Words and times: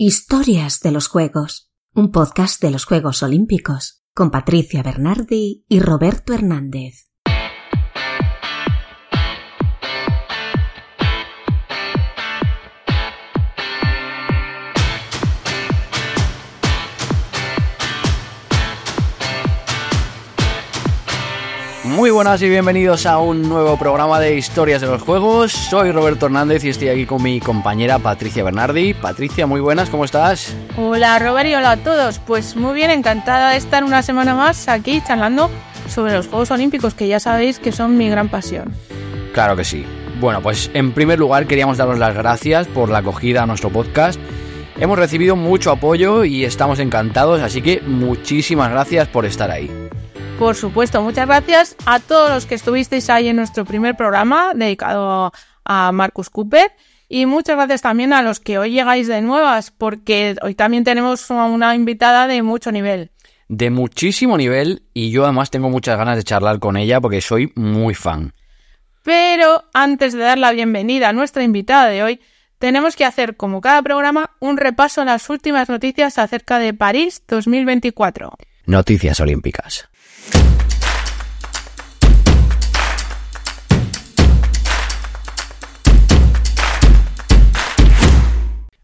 Historias 0.00 0.78
de 0.78 0.92
los 0.92 1.08
Juegos, 1.08 1.72
un 1.92 2.12
podcast 2.12 2.62
de 2.62 2.70
los 2.70 2.84
Juegos 2.84 3.24
Olímpicos, 3.24 4.04
con 4.14 4.30
Patricia 4.30 4.80
Bernardi 4.84 5.64
y 5.68 5.80
Roberto 5.80 6.32
Hernández. 6.32 7.08
Muy 21.98 22.10
buenas 22.12 22.40
y 22.42 22.48
bienvenidos 22.48 23.06
a 23.06 23.18
un 23.18 23.42
nuevo 23.42 23.76
programa 23.76 24.20
de 24.20 24.36
historias 24.36 24.80
de 24.80 24.86
los 24.86 25.02
juegos. 25.02 25.50
Soy 25.50 25.90
Roberto 25.90 26.26
Hernández 26.26 26.62
y 26.62 26.68
estoy 26.68 26.90
aquí 26.90 27.06
con 27.06 27.20
mi 27.20 27.40
compañera 27.40 27.98
Patricia 27.98 28.44
Bernardi. 28.44 28.94
Patricia, 28.94 29.48
muy 29.48 29.60
buenas, 29.60 29.90
¿cómo 29.90 30.04
estás? 30.04 30.54
Hola 30.76 31.18
Robert 31.18 31.48
y 31.48 31.56
hola 31.56 31.72
a 31.72 31.76
todos. 31.78 32.20
Pues 32.20 32.54
muy 32.54 32.72
bien, 32.74 32.92
encantada 32.92 33.50
de 33.50 33.56
estar 33.56 33.82
una 33.82 34.02
semana 34.02 34.36
más 34.36 34.68
aquí 34.68 35.02
charlando 35.04 35.50
sobre 35.88 36.12
los 36.12 36.28
Juegos 36.28 36.52
Olímpicos, 36.52 36.94
que 36.94 37.08
ya 37.08 37.18
sabéis 37.18 37.58
que 37.58 37.72
son 37.72 37.98
mi 37.98 38.08
gran 38.08 38.28
pasión. 38.28 38.72
Claro 39.34 39.56
que 39.56 39.64
sí. 39.64 39.84
Bueno, 40.20 40.40
pues 40.40 40.70
en 40.74 40.92
primer 40.92 41.18
lugar 41.18 41.48
queríamos 41.48 41.78
daros 41.78 41.98
las 41.98 42.14
gracias 42.14 42.68
por 42.68 42.90
la 42.90 42.98
acogida 42.98 43.42
a 43.42 43.46
nuestro 43.46 43.70
podcast. 43.70 44.20
Hemos 44.78 45.00
recibido 45.00 45.34
mucho 45.34 45.72
apoyo 45.72 46.24
y 46.24 46.44
estamos 46.44 46.78
encantados, 46.78 47.42
así 47.42 47.60
que 47.60 47.80
muchísimas 47.80 48.70
gracias 48.70 49.08
por 49.08 49.26
estar 49.26 49.50
ahí. 49.50 49.87
Por 50.38 50.54
supuesto, 50.54 51.02
muchas 51.02 51.26
gracias 51.26 51.74
a 51.84 51.98
todos 51.98 52.30
los 52.30 52.46
que 52.46 52.54
estuvisteis 52.54 53.10
ahí 53.10 53.26
en 53.26 53.34
nuestro 53.34 53.64
primer 53.64 53.96
programa 53.96 54.52
dedicado 54.54 55.32
a 55.64 55.90
Marcus 55.90 56.30
Cooper. 56.30 56.70
Y 57.08 57.26
muchas 57.26 57.56
gracias 57.56 57.82
también 57.82 58.12
a 58.12 58.22
los 58.22 58.38
que 58.38 58.56
hoy 58.56 58.70
llegáis 58.70 59.08
de 59.08 59.20
nuevas, 59.20 59.72
porque 59.72 60.36
hoy 60.40 60.54
también 60.54 60.84
tenemos 60.84 61.28
una 61.30 61.74
invitada 61.74 62.28
de 62.28 62.42
mucho 62.42 62.70
nivel. 62.70 63.10
De 63.48 63.70
muchísimo 63.70 64.36
nivel, 64.36 64.84
y 64.94 65.10
yo 65.10 65.24
además 65.24 65.50
tengo 65.50 65.70
muchas 65.70 65.98
ganas 65.98 66.16
de 66.16 66.22
charlar 66.22 66.60
con 66.60 66.76
ella 66.76 67.00
porque 67.00 67.20
soy 67.20 67.52
muy 67.56 67.94
fan. 67.94 68.32
Pero 69.02 69.64
antes 69.74 70.12
de 70.12 70.20
dar 70.20 70.38
la 70.38 70.52
bienvenida 70.52 71.08
a 71.08 71.12
nuestra 71.12 71.42
invitada 71.42 71.88
de 71.88 72.04
hoy, 72.04 72.20
tenemos 72.60 72.94
que 72.94 73.04
hacer, 73.04 73.36
como 73.36 73.60
cada 73.60 73.82
programa, 73.82 74.36
un 74.38 74.56
repaso 74.56 75.00
a 75.00 75.04
las 75.04 75.28
últimas 75.30 75.68
noticias 75.68 76.16
acerca 76.16 76.60
de 76.60 76.74
París 76.74 77.24
2024. 77.26 78.36
Noticias 78.66 79.18
Olímpicas. 79.18 79.88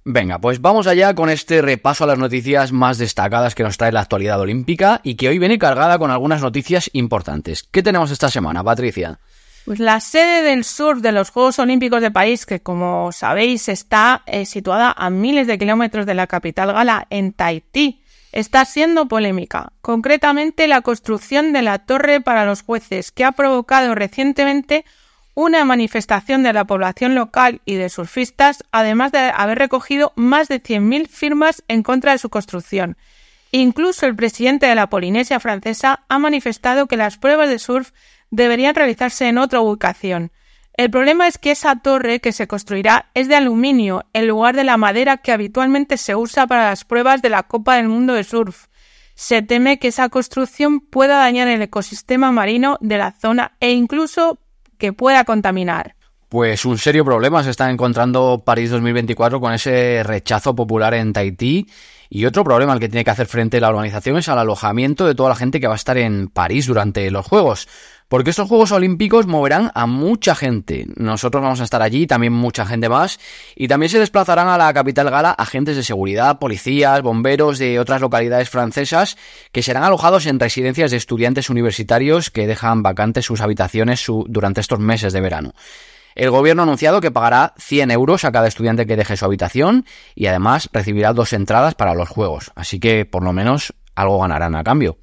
Venga, 0.07 0.39
pues 0.39 0.61
vamos 0.61 0.87
allá 0.87 1.13
con 1.15 1.29
este 1.29 1.61
repaso 1.61 2.05
a 2.05 2.07
las 2.07 2.19
noticias 2.19 2.71
más 2.71 2.99
destacadas 2.99 3.57
que 3.57 3.65
nos 3.65 3.77
trae 3.77 3.91
la 3.91 4.03
actualidad 4.03 4.39
olímpica 4.39 5.01
y 5.03 5.17
que 5.17 5.29
hoy 5.29 5.41
viene 5.41 5.59
cargada 5.59 5.99
con 5.99 6.13
algunas 6.13 6.41
noticias 6.41 6.89
importantes. 6.93 7.65
¿Qué 7.65 7.83
tenemos 7.83 8.13
esta 8.13 8.29
semana, 8.29 8.63
Patricia? 8.63 9.19
Pues 9.65 9.81
la 9.81 9.99
sede 9.99 10.43
del 10.43 10.63
sur 10.63 11.01
de 11.01 11.11
los 11.11 11.31
Juegos 11.31 11.59
Olímpicos 11.59 12.01
de 12.01 12.13
París, 12.13 12.47
que 12.47 12.61
como 12.61 13.11
sabéis 13.11 13.69
está 13.69 14.23
eh, 14.27 14.47
situada 14.47 14.95
a 14.97 15.11
miles 15.11 15.49
de 15.49 15.59
kilómetros 15.59 16.07
de 16.07 16.15
la 16.15 16.29
capital 16.29 16.73
gala, 16.73 17.09
en 17.11 17.33
Tahití, 17.33 18.04
está 18.35 18.65
siendo 18.65 19.07
polémica. 19.07 19.73
Concretamente 19.81 20.67
la 20.67 20.83
construcción 20.83 21.53
de 21.53 21.63
la 21.63 21.79
torre 21.79 22.21
para 22.21 22.45
los 22.45 22.63
jueces, 22.63 23.13
que 23.13 23.25
ha 23.25 23.33
provocado 23.33 23.95
recientemente 23.95 24.85
una 25.35 25.65
manifestación 25.65 26.43
de 26.43 26.53
la 26.53 26.65
población 26.65 27.15
local 27.15 27.61
y 27.65 27.75
de 27.75 27.89
surfistas, 27.89 28.65
además 28.73 29.13
de 29.13 29.33
haber 29.35 29.59
recogido 29.59 30.13
más 30.17 30.49
de 30.49 30.61
100.000 30.61 31.09
firmas 31.09 31.63
en 31.69 31.85
contra 31.85 32.13
de 32.13 32.19
su 32.19 32.29
construcción. 32.29 32.97
Incluso 33.53 34.07
el 34.07 34.17
presidente 34.17 34.67
de 34.67 34.75
la 34.75 34.89
Polinesia 34.89 35.39
francesa 35.39 36.05
ha 36.09 36.19
manifestado 36.19 36.89
que 36.89 36.97
las 36.97 37.19
pruebas 37.19 37.49
de 37.49 37.61
surf 37.61 37.93
deberían 38.31 38.75
realizarse 38.75 39.29
en 39.29 39.39
otra 39.39 39.61
ubicación. 39.61 40.33
El 40.77 40.91
problema 40.91 41.29
es 41.29 41.39
que 41.39 41.53
esa 41.53 41.77
torre 41.77 42.21
que 42.21 42.33
se 42.33 42.49
construirá 42.49 43.09
es 43.15 43.29
de 43.29 43.37
aluminio 43.37 44.07
en 44.13 44.27
lugar 44.27 44.57
de 44.57 44.65
la 44.65 44.77
madera 44.77 45.19
que 45.19 45.31
habitualmente 45.31 45.97
se 45.97 46.17
usa 46.17 46.49
para 46.49 46.71
las 46.71 46.85
pruebas 46.85 47.23
de 47.23 47.31
la 47.31 47.45
Copa 47.45 47.77
del 47.77 47.87
Mundo 47.87 48.13
de 48.15 48.25
Surf. 48.25 48.67
Se 49.15 49.41
teme 49.41 49.79
que 49.79 49.89
esa 49.89 50.09
construcción 50.09 50.81
pueda 50.81 51.19
dañar 51.19 51.47
el 51.47 51.63
ecosistema 51.63 52.33
marino 52.33 52.77
de 52.81 52.99
la 52.99 53.13
zona 53.13 53.53
e 53.61 53.71
incluso 53.71 54.41
que 54.77 54.93
pueda 54.93 55.23
contaminar. 55.23 55.95
Pues 56.29 56.65
un 56.65 56.79
serio 56.79 57.05
problema 57.05 57.45
se 57.45 57.51
está 57.51 57.71
encontrando 57.71 58.43
París 58.45 58.71
2024 58.71 59.41
con 59.41 59.53
ese 59.53 60.03
rechazo 60.03 60.57
popular 60.57 60.93
en 60.95 61.13
Tahití. 61.13 61.69
Y 62.11 62.27
otro 62.27 62.43
problema 62.43 62.73
al 62.73 62.81
que 62.81 62.89
tiene 62.89 63.05
que 63.05 63.11
hacer 63.11 63.27
frente 63.29 63.61
la 63.61 63.69
organización 63.69 64.17
es 64.17 64.29
al 64.29 64.41
alojamiento 64.41 65.07
de 65.07 65.15
toda 65.15 65.29
la 65.29 65.37
gente 65.37 65.61
que 65.61 65.69
va 65.69 65.75
a 65.75 65.77
estar 65.77 65.97
en 65.97 66.27
París 66.27 66.67
durante 66.67 67.09
los 67.13 67.25
Juegos. 67.25 67.69
Porque 68.15 68.31
estos 68.31 68.49
Juegos 68.49 68.71
Olímpicos 68.71 69.27
moverán 69.27 69.73
a 69.75 69.87
mucha 69.87 70.37
gente. 70.37 70.87
Nosotros 70.95 71.43
vamos 71.43 71.61
a 71.61 71.65
estar 71.65 71.83
allí, 71.83 72.07
también 72.07 72.33
mucha 72.33 72.65
gente 72.65 72.89
más. 72.89 73.19
Y 73.57 73.67
también 73.67 73.91
se 73.91 73.99
desplazarán 73.99 74.47
a 74.47 74.57
la 74.57 74.73
capital 74.73 75.11
gala 75.11 75.33
agentes 75.33 75.75
de 75.75 75.83
seguridad, 75.83 76.39
policías, 76.39 77.03
bomberos 77.03 77.59
de 77.59 77.81
otras 77.81 78.01
localidades 78.01 78.49
francesas 78.49 79.17
que 79.51 79.65
serán 79.65 79.83
alojados 79.83 80.27
en 80.27 80.39
residencias 80.39 80.93
de 80.93 80.97
estudiantes 80.97 81.51
universitarios 81.51 82.31
que 82.31 82.47
dejan 82.47 82.85
vacantes 82.85 83.25
sus 83.25 83.41
habitaciones 83.41 84.07
durante 84.29 84.61
estos 84.61 84.79
meses 84.79 85.13
de 85.13 85.21
verano. 85.21 85.53
El 86.15 86.31
gobierno 86.31 86.63
ha 86.63 86.67
anunciado 86.67 87.01
que 87.01 87.11
pagará 87.11 87.53
100 87.59 87.91
euros 87.91 88.25
a 88.25 88.31
cada 88.31 88.47
estudiante 88.47 88.87
que 88.87 88.95
deje 88.95 89.17
su 89.17 89.25
habitación 89.25 89.87
y 90.15 90.27
además 90.27 90.71
recibirá 90.73 91.15
dos 91.15 91.33
entradas 91.33 91.75
para 91.75 91.97
los 91.97 92.09
juegos. 92.09 92.53
Así 92.55 92.79
que 92.79 93.07
por 93.07 93.25
lo 93.25 93.33
menos 93.33 93.75
algo 93.97 94.21
ganarán 94.21 94.55
a 94.55 94.63
cambio. 94.63 94.99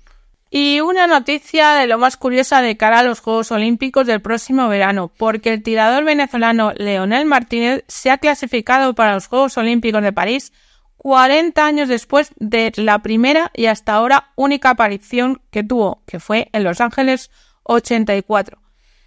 Y 0.53 0.81
una 0.81 1.07
noticia 1.07 1.75
de 1.75 1.87
lo 1.87 1.97
más 1.97 2.17
curiosa 2.17 2.61
de 2.61 2.75
cara 2.75 2.99
a 2.99 3.03
los 3.03 3.21
Juegos 3.21 3.53
Olímpicos 3.53 4.05
del 4.05 4.21
próximo 4.21 4.67
verano, 4.67 5.09
porque 5.17 5.53
el 5.53 5.63
tirador 5.63 6.03
venezolano 6.03 6.73
Leonel 6.75 7.25
Martínez 7.25 7.85
se 7.87 8.11
ha 8.11 8.17
clasificado 8.17 8.93
para 8.93 9.13
los 9.13 9.27
Juegos 9.27 9.57
Olímpicos 9.57 10.03
de 10.03 10.11
París 10.11 10.51
40 10.97 11.65
años 11.65 11.87
después 11.87 12.33
de 12.35 12.73
la 12.75 12.99
primera 12.99 13.49
y 13.55 13.67
hasta 13.67 13.93
ahora 13.93 14.33
única 14.35 14.71
aparición 14.71 15.41
que 15.51 15.63
tuvo, 15.63 16.03
que 16.05 16.19
fue 16.19 16.49
en 16.51 16.65
Los 16.65 16.81
Ángeles 16.81 17.31
84. 17.63 18.59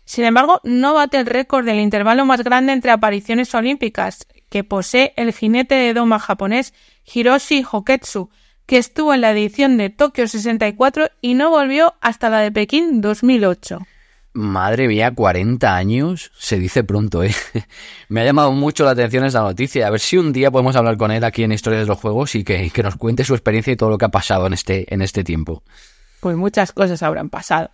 Sin 0.07 0.25
embargo, 0.25 0.63
no 0.65 0.95
bate 0.95 1.19
el 1.19 1.27
récord 1.27 1.67
del 1.67 1.79
intervalo 1.79 2.25
más 2.25 2.43
grande 2.43 2.73
entre 2.73 2.91
apariciones 2.91 3.55
olímpicas 3.55 4.27
que 4.49 4.65
posee 4.65 5.13
el 5.17 5.35
jinete 5.35 5.75
de 5.75 5.93
doma 5.93 6.19
japonés 6.19 6.73
Hiroshi 7.05 7.67
Hoketsu, 7.71 8.31
que 8.67 8.79
estuvo 8.79 9.15
en 9.15 9.21
la 9.21 9.33
edición 9.33 9.77
de 9.77 9.91
Tokio 9.91 10.27
64 10.27 11.09
y 11.21 11.35
no 11.35 11.51
volvió 11.51 11.95
hasta 12.01 12.31
la 12.31 12.41
de 12.41 12.53
Pekín 12.53 13.01
2008. 13.01 13.81
Madre 14.37 14.89
mía, 14.89 15.13
40 15.15 15.77
años, 15.77 16.33
se 16.37 16.59
dice 16.59 16.83
pronto, 16.83 17.23
¿eh? 17.23 17.33
Me 18.09 18.21
ha 18.21 18.25
llamado 18.25 18.51
mucho 18.51 18.85
la 18.85 18.91
atención 18.91 19.25
esta 19.25 19.43
noticia. 19.43 19.87
A 19.87 19.91
ver 19.91 20.01
si 20.01 20.17
un 20.17 20.33
día 20.33 20.51
podemos 20.51 20.75
hablar 20.75 20.97
con 20.97 21.13
él 21.13 21.23
aquí 21.23 21.45
en 21.45 21.53
Historias 21.53 21.83
de 21.83 21.87
los 21.87 22.01
Juegos 22.01 22.35
y 22.35 22.43
que, 22.43 22.69
que 22.71 22.83
nos 22.83 22.97
cuente 22.97 23.23
su 23.23 23.35
experiencia 23.35 23.73
y 23.73 23.77
todo 23.77 23.91
lo 23.91 23.99
que 23.99 24.07
ha 24.07 24.11
pasado 24.11 24.49
en 24.49 24.55
este, 24.55 24.93
en 24.93 25.03
este 25.03 25.23
tiempo. 25.23 25.63
Pues 26.19 26.37
muchas 26.37 26.73
cosas 26.73 27.03
habrán 27.05 27.31
pasado. 27.31 27.71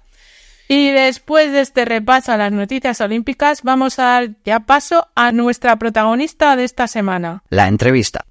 Y 0.69 0.91
después 0.91 1.51
de 1.51 1.63
este 1.63 1.85
repaso 1.85 2.31
a 2.31 2.37
las 2.37 2.53
noticias 2.53 3.01
olímpicas, 3.01 3.63
vamos 3.63 3.99
a 3.99 4.05
dar 4.05 4.31
ya 4.45 4.61
paso 4.61 5.09
a 5.15 5.33
nuestra 5.33 5.77
protagonista 5.77 6.55
de 6.57 6.65
esta 6.65 6.87
semana. 6.87 7.43
La 7.49 7.69
entrevista. 7.69 8.27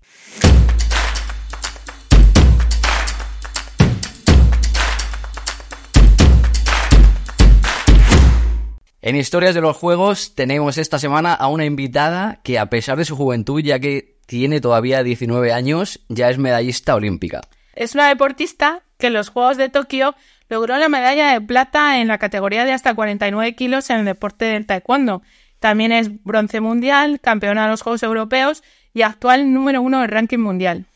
En 9.01 9.15
Historias 9.15 9.55
de 9.55 9.61
los 9.61 9.77
Juegos 9.77 10.35
tenemos 10.35 10.77
esta 10.77 10.99
semana 10.99 11.33
a 11.33 11.47
una 11.47 11.63
invitada 11.63 12.41
que 12.43 12.59
a 12.59 12.65
pesar 12.65 12.97
de 12.97 13.05
su 13.05 13.15
juventud, 13.15 13.61
ya 13.61 13.79
que 13.79 14.17
tiene 14.25 14.59
todavía 14.59 15.03
19 15.03 15.53
años, 15.53 16.01
ya 16.09 16.29
es 16.29 16.37
medallista 16.37 16.95
olímpica. 16.95 17.39
Es 17.75 17.95
una 17.95 18.09
deportista 18.09 18.83
que 18.97 19.07
en 19.07 19.13
los 19.13 19.29
Juegos 19.29 19.55
de 19.55 19.69
Tokio 19.69 20.15
logró 20.49 20.77
la 20.77 20.89
medalla 20.89 21.31
de 21.31 21.39
plata 21.39 22.01
en 22.01 22.09
la 22.09 22.17
categoría 22.17 22.65
de 22.65 22.73
hasta 22.73 22.93
49 22.93 23.55
kilos 23.55 23.89
en 23.89 23.99
el 23.99 24.05
deporte 24.05 24.43
del 24.43 24.65
taekwondo. 24.65 25.21
También 25.59 25.93
es 25.93 26.21
bronce 26.25 26.59
mundial, 26.59 27.21
campeona 27.21 27.63
de 27.63 27.69
los 27.69 27.81
Juegos 27.81 28.03
Europeos 28.03 28.63
y 28.93 29.03
actual 29.03 29.53
número 29.53 29.81
uno 29.81 30.01
del 30.01 30.09
ranking 30.09 30.39
mundial. 30.39 30.87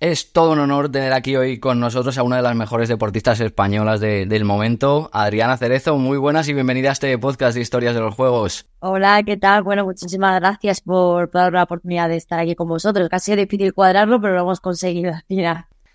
Es 0.00 0.32
todo 0.32 0.52
un 0.52 0.60
honor 0.60 0.92
tener 0.92 1.12
aquí 1.12 1.34
hoy 1.34 1.58
con 1.58 1.80
nosotros 1.80 2.16
a 2.18 2.22
una 2.22 2.36
de 2.36 2.42
las 2.42 2.54
mejores 2.54 2.88
deportistas 2.88 3.40
españolas 3.40 3.98
del 3.98 4.44
momento, 4.44 5.10
Adriana 5.12 5.56
Cerezo. 5.56 5.98
Muy 5.98 6.18
buenas 6.18 6.46
y 6.46 6.54
bienvenida 6.54 6.90
a 6.90 6.92
este 6.92 7.18
podcast 7.18 7.56
de 7.56 7.62
Historias 7.62 7.96
de 7.96 8.00
los 8.00 8.14
Juegos. 8.14 8.68
Hola, 8.78 9.20
¿qué 9.24 9.36
tal? 9.36 9.64
Bueno, 9.64 9.84
muchísimas 9.84 10.38
gracias 10.38 10.82
por, 10.82 11.28
dar 11.32 11.52
la 11.52 11.64
oportunidad 11.64 12.08
de 12.08 12.14
estar 12.14 12.38
aquí 12.38 12.54
con 12.54 12.68
vosotros. 12.68 13.08
Casi 13.08 13.32
es 13.32 13.38
difícil 13.38 13.74
cuadrarlo, 13.74 14.20
pero 14.20 14.34
lo 14.34 14.42
hemos 14.42 14.60
conseguido 14.60 15.14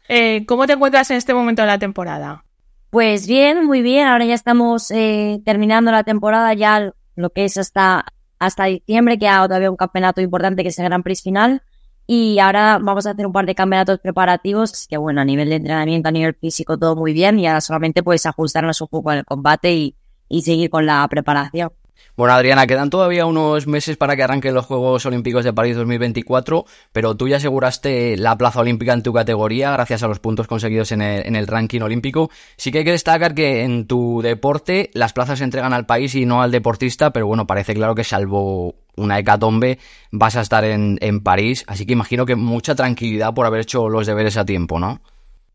Eh, 0.09 0.45
¿Cómo 0.47 0.67
te 0.67 0.73
encuentras 0.73 1.09
en 1.09 1.15
este 1.15 1.33
momento 1.33 1.61
de 1.61 1.69
la 1.69 1.79
temporada? 1.79 2.43
Pues 2.89 3.25
bien, 3.25 3.65
muy 3.65 3.81
bien. 3.81 4.07
Ahora 4.07 4.25
ya 4.25 4.33
estamos 4.33 4.91
eh, 4.91 5.39
terminando 5.45 5.91
la 5.91 6.03
temporada, 6.03 6.53
ya 6.53 6.91
lo 7.15 7.29
que 7.29 7.45
es 7.45 7.55
hasta, 7.55 8.03
hasta 8.37 8.65
diciembre, 8.65 9.17
que 9.17 9.29
ha 9.29 9.47
todavía 9.47 9.71
un 9.71 9.77
campeonato 9.77 10.19
importante 10.19 10.61
que 10.61 10.69
es 10.69 10.79
el 10.79 10.83
Gran 10.83 11.03
Prix 11.03 11.21
final 11.21 11.61
Y 12.05 12.39
ahora 12.39 12.79
vamos 12.81 13.05
a 13.05 13.11
hacer 13.11 13.25
un 13.25 13.33
par 13.33 13.45
de 13.45 13.55
campeonatos 13.55 13.99
preparativos, 13.99 14.87
que 14.87 14.97
bueno, 14.97 15.21
a 15.21 15.25
nivel 15.25 15.49
de 15.49 15.55
entrenamiento, 15.55 16.09
a 16.09 16.11
nivel 16.11 16.35
físico, 16.35 16.77
todo 16.77 16.95
muy 16.95 17.13
bien. 17.13 17.39
Y 17.39 17.47
ahora 17.47 17.61
solamente 17.61 18.03
pues 18.03 18.25
ajustarnos 18.25 18.81
un 18.81 18.87
poco 18.89 19.09
al 19.11 19.25
combate 19.25 19.73
y, 19.73 19.95
y 20.29 20.41
seguir 20.41 20.69
con 20.69 20.85
la 20.85 21.07
preparación. 21.09 21.71
Bueno, 22.15 22.35
Adriana, 22.35 22.67
quedan 22.67 22.91
todavía 22.91 23.25
unos 23.25 23.65
meses 23.65 23.97
para 23.97 24.15
que 24.15 24.21
arranquen 24.21 24.53
los 24.53 24.65
Juegos 24.67 25.03
Olímpicos 25.07 25.43
de 25.43 25.51
París 25.51 25.75
2024, 25.75 26.65
pero 26.91 27.15
tú 27.15 27.27
ya 27.27 27.37
aseguraste 27.37 28.17
la 28.17 28.37
plaza 28.37 28.59
olímpica 28.59 28.93
en 28.93 29.01
tu 29.01 29.13
categoría 29.13 29.71
gracias 29.71 30.03
a 30.03 30.07
los 30.07 30.19
puntos 30.19 30.45
conseguidos 30.45 30.91
en 30.91 31.01
el, 31.01 31.25
en 31.25 31.35
el, 31.35 31.47
ranking 31.47 31.81
olímpico. 31.81 32.29
Sí 32.55 32.71
que 32.71 32.79
hay 32.79 32.83
que 32.83 32.91
destacar 32.91 33.33
que 33.33 33.63
en 33.63 33.87
tu 33.87 34.21
deporte 34.21 34.91
las 34.93 35.13
plazas 35.13 35.39
se 35.39 35.43
entregan 35.43 35.73
al 35.73 35.87
país 35.87 36.13
y 36.13 36.25
no 36.25 36.43
al 36.43 36.51
deportista, 36.51 37.11
pero 37.11 37.25
bueno, 37.25 37.47
parece 37.47 37.73
claro 37.73 37.95
que 37.95 38.03
salvo 38.03 38.75
una 38.95 39.17
hecatombe 39.17 39.79
vas 40.11 40.35
a 40.35 40.41
estar 40.41 40.63
en, 40.65 40.99
en 41.01 41.21
París, 41.21 41.63
así 41.67 41.85
que 41.87 41.93
imagino 41.93 42.27
que 42.27 42.35
mucha 42.35 42.75
tranquilidad 42.75 43.33
por 43.33 43.47
haber 43.47 43.61
hecho 43.61 43.89
los 43.89 44.05
deberes 44.05 44.37
a 44.37 44.45
tiempo, 44.45 44.79
¿no? 44.79 45.01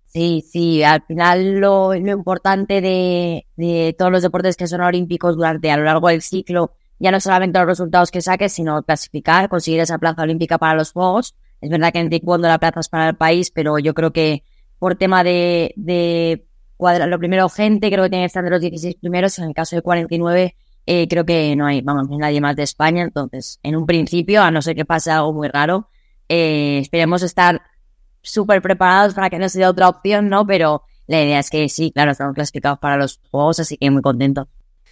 Sí, 0.09 0.45
sí, 0.51 0.83
al 0.83 1.03
final 1.03 1.61
lo, 1.61 1.95
lo 1.95 2.13
importante 2.13 2.81
de, 2.81 3.47
de, 3.57 3.95
todos 3.97 4.11
los 4.11 4.23
deportes 4.23 4.57
que 4.57 4.67
son 4.67 4.81
olímpicos 4.81 5.37
durante 5.37 5.71
a 5.71 5.77
lo 5.77 5.85
largo 5.85 6.09
del 6.09 6.23
ciclo, 6.23 6.73
ya 6.99 7.11
no 7.11 7.21
solamente 7.21 7.59
los 7.59 7.69
resultados 7.69 8.11
que 8.11 8.23
saques, 8.23 8.53
sino 8.53 8.83
clasificar, 8.83 9.49
conseguir 9.51 9.81
esa 9.81 9.99
plaza 9.99 10.23
olímpica 10.23 10.57
para 10.59 10.75
los 10.75 10.93
Juegos. 10.93 11.35
Es 11.61 11.71
verdad 11.71 11.93
que 11.93 11.99
en 11.99 12.09
taekwondo 12.09 12.49
la 12.49 12.59
plaza 12.59 12.81
es 12.81 12.89
para 12.89 13.11
el 13.11 13.17
país, 13.17 13.51
pero 13.51 13.79
yo 13.79 13.93
creo 13.93 14.13
que 14.13 14.45
por 14.79 14.97
tema 14.97 15.23
de, 15.25 15.75
de 15.77 16.47
cuadrar 16.77 17.09
lo 17.09 17.19
primero 17.19 17.49
gente, 17.51 17.91
creo 17.91 18.05
que 18.05 18.11
tiene 18.11 18.23
que 18.23 18.29
estar 18.29 18.45
de 18.45 18.51
los 18.51 18.61
16 18.61 18.97
primeros, 18.97 19.39
en 19.39 19.45
el 19.47 19.55
caso 19.55 19.77
de 19.77 19.83
49 19.83 20.57
eh, 20.91 21.07
creo 21.07 21.27
que 21.27 21.55
no 21.55 21.67
hay, 21.67 21.83
vamos, 21.83 22.09
nadie 22.09 22.41
más 22.41 22.57
de 22.57 22.63
España, 22.63 23.03
entonces 23.03 23.61
en 23.63 23.77
un 23.77 23.85
principio, 23.85 24.43
a 24.43 24.51
no 24.51 24.63
ser 24.63 24.75
que 24.75 24.87
pase 24.87 25.11
algo 25.11 25.35
muy 25.35 25.49
raro, 25.49 25.91
eh, 26.31 26.79
esperemos 26.81 27.23
estar 27.23 27.61
súper 28.29 28.63
preparados 28.63 29.15
para 29.15 29.31
que 29.31 29.39
no 29.39 29.49
sea 29.49 29.71
otra 29.71 29.89
opción, 29.89 30.29
¿no? 30.29 30.47
Pero 30.47 30.83
la 31.07 31.23
idea 31.23 31.39
es 31.39 31.51
que 31.51 31.69
sí, 31.69 31.91
claro, 31.93 32.13
estamos 32.13 32.35
clasificados 32.35 32.79
para 32.79 32.97
los 32.97 33.21
Juegos, 33.31 33.61
así 33.61 33.77
que 33.77 33.91
muy 33.91 34.03
contentos. 34.03 34.47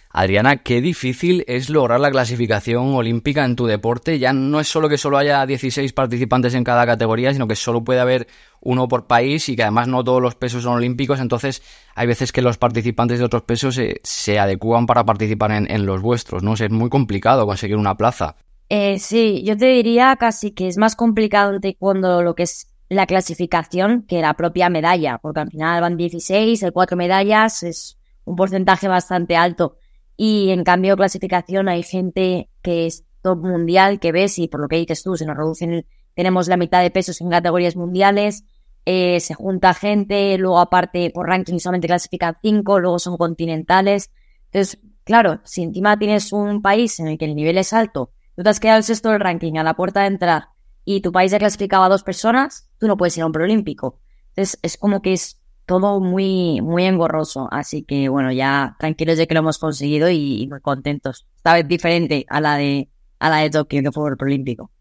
Adriana, 0.09 0.63
qué 0.63 0.81
difícil 0.81 1.43
es 1.47 1.69
lograr 1.69 1.99
la 1.99 2.09
clasificación 2.09 2.95
olímpica 2.95 3.45
en 3.45 3.55
tu 3.55 3.65
deporte. 3.65 4.17
Ya 4.19 4.33
no 4.33 4.59
es 4.59 4.67
solo 4.67 4.89
que 4.89 4.97
solo 4.97 5.17
haya 5.17 5.45
16 5.45 5.93
participantes 5.93 6.55
en 6.55 6.63
cada 6.63 6.85
categoría, 6.85 7.33
sino 7.33 7.47
que 7.47 7.55
solo 7.55 7.83
puede 7.83 7.99
haber 7.99 8.27
uno 8.61 8.87
por 8.87 9.05
país 9.05 9.47
y 9.49 9.55
que 9.55 9.63
además 9.63 9.87
no 9.87 10.03
todos 10.03 10.21
los 10.21 10.35
pesos 10.35 10.63
son 10.63 10.73
olímpicos. 10.73 11.19
Entonces, 11.19 11.61
hay 11.93 12.07
veces 12.07 12.31
que 12.31 12.41
los 12.41 12.57
participantes 12.57 13.19
de 13.19 13.25
otros 13.25 13.43
pesos 13.43 13.75
se, 13.75 13.99
se 14.03 14.39
adecúan 14.39 14.85
para 14.85 15.05
participar 15.05 15.51
en, 15.51 15.69
en, 15.69 15.85
los 15.85 16.01
vuestros, 16.01 16.41
¿no? 16.41 16.53
es 16.53 16.71
muy 16.71 16.89
complicado 16.89 17.45
conseguir 17.45 17.75
una 17.75 17.95
plaza. 17.95 18.37
Eh, 18.69 18.99
sí, 18.99 19.43
yo 19.45 19.55
te 19.55 19.67
diría 19.67 20.15
casi 20.19 20.51
que 20.51 20.67
es 20.67 20.77
más 20.77 20.95
complicado 20.95 21.53
en 21.53 21.61
taekwondo 21.61 22.21
lo 22.23 22.35
que 22.35 22.43
es 22.43 22.67
la 22.89 23.05
clasificación 23.05 24.03
que 24.07 24.21
la 24.21 24.33
propia 24.35 24.69
medalla, 24.69 25.17
porque 25.17 25.41
al 25.41 25.49
final 25.49 25.81
van 25.81 25.97
16, 25.97 26.63
el 26.63 26.71
cuatro 26.71 26.95
medallas 26.97 27.63
es 27.63 27.97
un 28.23 28.35
porcentaje 28.35 28.87
bastante 28.87 29.35
alto. 29.35 29.77
Y 30.15 30.49
en 30.49 30.63
cambio, 30.63 30.95
clasificación 30.95 31.69
hay 31.69 31.83
gente 31.83 32.49
que 32.61 32.87
es 32.87 33.05
top 33.21 33.39
mundial, 33.39 33.99
que 33.99 34.11
ves, 34.11 34.39
y 34.39 34.47
por 34.47 34.61
lo 34.61 34.67
que 34.67 34.77
dices 34.77 35.03
tú, 35.03 35.15
se 35.15 35.25
nos 35.25 35.37
reducen, 35.37 35.85
tenemos 36.15 36.47
la 36.47 36.57
mitad 36.57 36.81
de 36.81 36.91
pesos 36.91 37.21
en 37.21 37.29
categorías 37.29 37.75
mundiales, 37.75 38.43
eh, 38.85 39.19
se 39.19 39.33
junta 39.33 39.73
gente, 39.73 40.37
luego 40.37 40.59
aparte 40.59 41.11
por 41.13 41.27
ranking 41.27 41.59
solamente 41.59 41.87
clasifican 41.87 42.37
cinco, 42.41 42.79
luego 42.79 42.99
son 42.99 43.17
continentales. 43.17 44.11
Entonces, 44.45 44.79
claro, 45.03 45.41
si 45.43 45.63
encima 45.63 45.99
tienes 45.99 46.31
un 46.31 46.61
país 46.61 46.99
en 46.99 47.09
el 47.09 47.17
que 47.17 47.25
el 47.25 47.35
nivel 47.35 47.57
es 47.57 47.73
alto, 47.73 48.11
tú 48.35 48.43
te 48.43 48.49
has 48.49 48.61
quedado 48.61 48.77
el 48.77 48.83
sexto 48.83 49.09
del 49.09 49.19
ranking 49.19 49.57
a 49.57 49.63
la 49.63 49.73
puerta 49.75 50.01
de 50.01 50.07
entrar 50.07 50.45
y 50.89 51.01
tu 51.01 51.11
país 51.11 51.33
ya 51.33 51.37
clasificaba 51.37 51.87
a 51.87 51.89
dos 51.89 52.01
personas, 52.01 52.69
tú 52.79 52.87
no 52.87 52.95
puedes 52.95 53.17
ir 53.17 53.23
a 53.23 53.25
un 53.25 53.33
preolímpico. 53.33 53.99
Entonces 54.29 54.57
es 54.61 54.77
como 54.77 55.01
que 55.01 55.11
es 55.11 55.37
todo 55.65 55.99
muy, 55.99 56.61
muy 56.61 56.85
engorroso. 56.85 57.49
Así 57.51 57.83
que 57.83 58.07
bueno, 58.07 58.31
ya 58.31 58.77
tranquilos 58.79 59.17
de 59.17 59.27
que 59.27 59.33
lo 59.33 59.41
hemos 59.41 59.57
conseguido 59.57 60.09
y, 60.09 60.47
muy 60.49 60.61
contentos. 60.61 61.27
Esta 61.35 61.55
vez 61.55 61.67
diferente 61.67 62.25
a 62.29 62.39
la 62.39 62.55
de, 62.55 62.87
a 63.19 63.29
la 63.29 63.39
de 63.39 63.49
Tokio, 63.49 63.83
que 63.83 63.91
fue 63.91 64.09
el 64.09 64.15
preolímpico. 64.15 64.71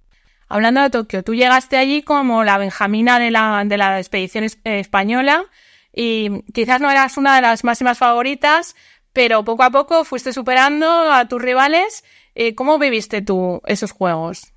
Hablando 0.48 0.80
de 0.80 0.90
Tokio, 0.90 1.24
tú 1.24 1.34
llegaste 1.34 1.76
allí 1.76 2.02
como 2.02 2.44
la 2.44 2.56
Benjamina 2.56 3.18
de 3.18 3.32
la, 3.32 3.64
de 3.66 3.76
la 3.76 3.98
expedición 3.98 4.46
española 4.62 5.46
y 5.92 6.44
quizás 6.52 6.80
no 6.80 6.88
eras 6.88 7.16
una 7.16 7.34
de 7.34 7.42
las 7.42 7.64
máximas 7.64 7.98
favoritas, 7.98 8.76
pero 9.12 9.44
poco 9.44 9.64
a 9.64 9.70
poco 9.70 10.04
fuiste 10.04 10.32
superando 10.32 10.88
a 11.10 11.26
tus 11.26 11.42
rivales. 11.42 12.04
Eh, 12.36 12.54
¿Cómo 12.54 12.78
viviste 12.78 13.22
tú 13.22 13.60
esos 13.66 13.90
juegos? 13.90 14.52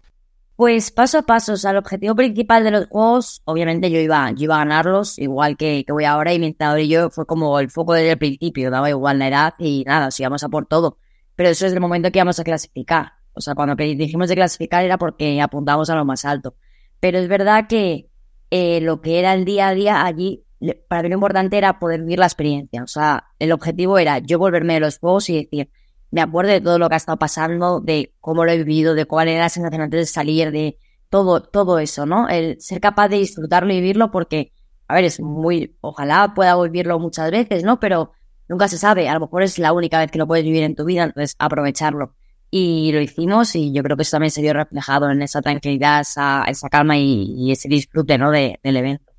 Pues 0.60 0.92
paso 0.92 1.20
a 1.20 1.22
paso, 1.22 1.54
o 1.54 1.56
sea, 1.56 1.72
el 1.72 1.78
objetivo 1.78 2.16
principal 2.16 2.66
de 2.66 2.72
los 2.72 2.88
juegos, 2.88 3.42
obviamente 3.46 3.90
yo 3.90 3.98
iba, 4.02 4.30
yo 4.32 4.44
iba 4.44 4.56
a 4.56 4.66
ganarlos, 4.66 5.18
igual 5.18 5.56
que, 5.56 5.86
que 5.86 5.94
voy 5.94 6.04
ahora, 6.04 6.34
y 6.34 6.40
mi 6.40 6.48
entrenador 6.48 6.82
y 6.82 6.90
yo 6.90 7.10
fue 7.10 7.26
como 7.26 7.62
el 7.62 7.70
foco 7.70 7.94
desde 7.94 8.12
el 8.12 8.18
principio, 8.18 8.70
daba 8.70 8.90
igual 8.90 9.20
la 9.20 9.30
edad 9.30 9.54
y 9.58 9.86
nada, 9.86 10.12
si 10.12 10.22
íbamos 10.24 10.44
a 10.44 10.50
por 10.50 10.66
todo. 10.66 10.98
Pero 11.38 11.48
eso 11.48 11.66
es 11.66 11.72
el 11.72 11.80
momento 11.80 12.12
que 12.12 12.20
íbamos 12.20 12.42
a 12.42 12.44
clasificar. 12.44 13.14
O 13.32 13.40
sea, 13.40 13.56
cuando 13.56 13.74
dijimos 13.76 14.28
de 14.28 14.36
clasificar 14.36 14.84
era 14.84 14.98
porque 14.98 15.40
apuntábamos 15.40 15.90
a 15.92 15.96
lo 15.96 16.04
más 16.04 16.26
alto. 16.26 16.56
Pero 17.00 17.20
es 17.20 17.30
verdad 17.30 17.68
que 17.70 18.10
eh, 18.52 18.82
lo 18.82 19.00
que 19.00 19.20
era 19.20 19.36
el 19.36 19.46
día 19.46 19.70
a 19.70 19.74
día 19.74 20.06
allí, 20.06 20.44
para 20.90 21.04
mí 21.04 21.08
lo 21.08 21.16
importante 21.16 21.58
era 21.58 21.80
poder 21.80 22.02
vivir 22.02 22.20
la 22.20 22.26
experiencia. 22.26 22.84
O 22.84 22.88
sea, 22.88 23.30
el 23.40 23.54
objetivo 23.54 23.98
era 23.98 24.20
yo 24.20 24.38
volverme 24.38 24.74
de 24.74 24.82
los 24.82 25.00
juegos 25.00 25.30
y 25.30 25.38
decir, 25.38 25.70
me 26.12 26.22
acuerdo 26.22 26.52
de 26.52 26.62
todo 26.62 26.80
lo 26.80 26.90
que 26.90 26.96
ha 26.96 26.98
estado 26.98 27.20
pasando, 27.20 27.80
de 27.80 28.14
cómo 28.20 28.46
lo 28.46 28.52
he 28.52 28.58
vivido, 28.58 28.96
de 28.96 29.06
cuál 29.06 29.28
era 29.28 29.42
la 29.44 29.50
sensación 29.50 29.82
antes 29.82 30.00
de 30.00 30.06
salir, 30.06 30.52
de 30.52 30.78
todo, 31.10 31.42
todo 31.42 31.80
eso, 31.80 32.06
¿no? 32.06 32.28
El 32.30 32.60
ser 32.62 32.80
capaz 32.80 33.10
de 33.10 33.18
disfrutarlo 33.18 33.72
y 33.74 33.78
vivirlo 33.78 34.12
porque, 34.12 34.54
a 34.88 34.96
ver, 34.96 35.06
es 35.06 35.20
muy, 35.20 35.76
ojalá 35.82 36.34
pueda 36.34 36.60
vivirlo 36.62 37.00
muchas 37.00 37.32
veces, 37.32 37.64
¿no? 37.64 37.80
Pero 37.80 38.12
nunca 38.48 38.68
se 38.68 38.78
sabe, 38.78 39.10
a 39.10 39.14
lo 39.14 39.22
mejor 39.22 39.44
es 39.44 39.60
la 39.60 39.74
única 39.74 40.00
vez 40.00 40.12
que 40.12 40.18
lo 40.18 40.28
puedes 40.28 40.46
vivir 40.46 40.64
en 40.64 40.76
tu 40.76 40.86
vida, 40.86 41.04
entonces 41.04 41.36
aprovecharlo. 41.40 42.16
Y 42.52 42.92
lo 42.92 43.00
hicimos 43.00 43.56
y 43.56 43.72
yo 43.72 43.84
creo 43.84 43.96
que 43.96 44.02
eso 44.02 44.12
también 44.12 44.32
se 44.32 44.42
vio 44.42 44.54
reflejado 44.54 45.12
en 45.12 45.22
esa 45.22 45.42
tranquilidad, 45.42 46.02
esa, 46.02 46.44
esa 46.48 46.68
calma 46.70 46.98
y, 46.98 47.36
y, 47.38 47.52
ese 47.52 47.70
disfrute, 47.70 48.18
¿no? 48.18 48.32
De, 48.32 48.60
del 48.64 48.78
evento. 48.78 49.14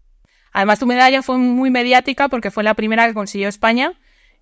Además, 0.53 0.81
tu 0.81 0.87
medalla 0.87 1.23
fue 1.23 1.39
muy 1.39 1.71
mediática 1.71 2.29
porque 2.29 2.51
fue 2.51 2.65
la 2.65 2.75
primera 2.75 3.07
que 3.07 3.15
consiguió 3.15 3.49
España. 3.49 3.93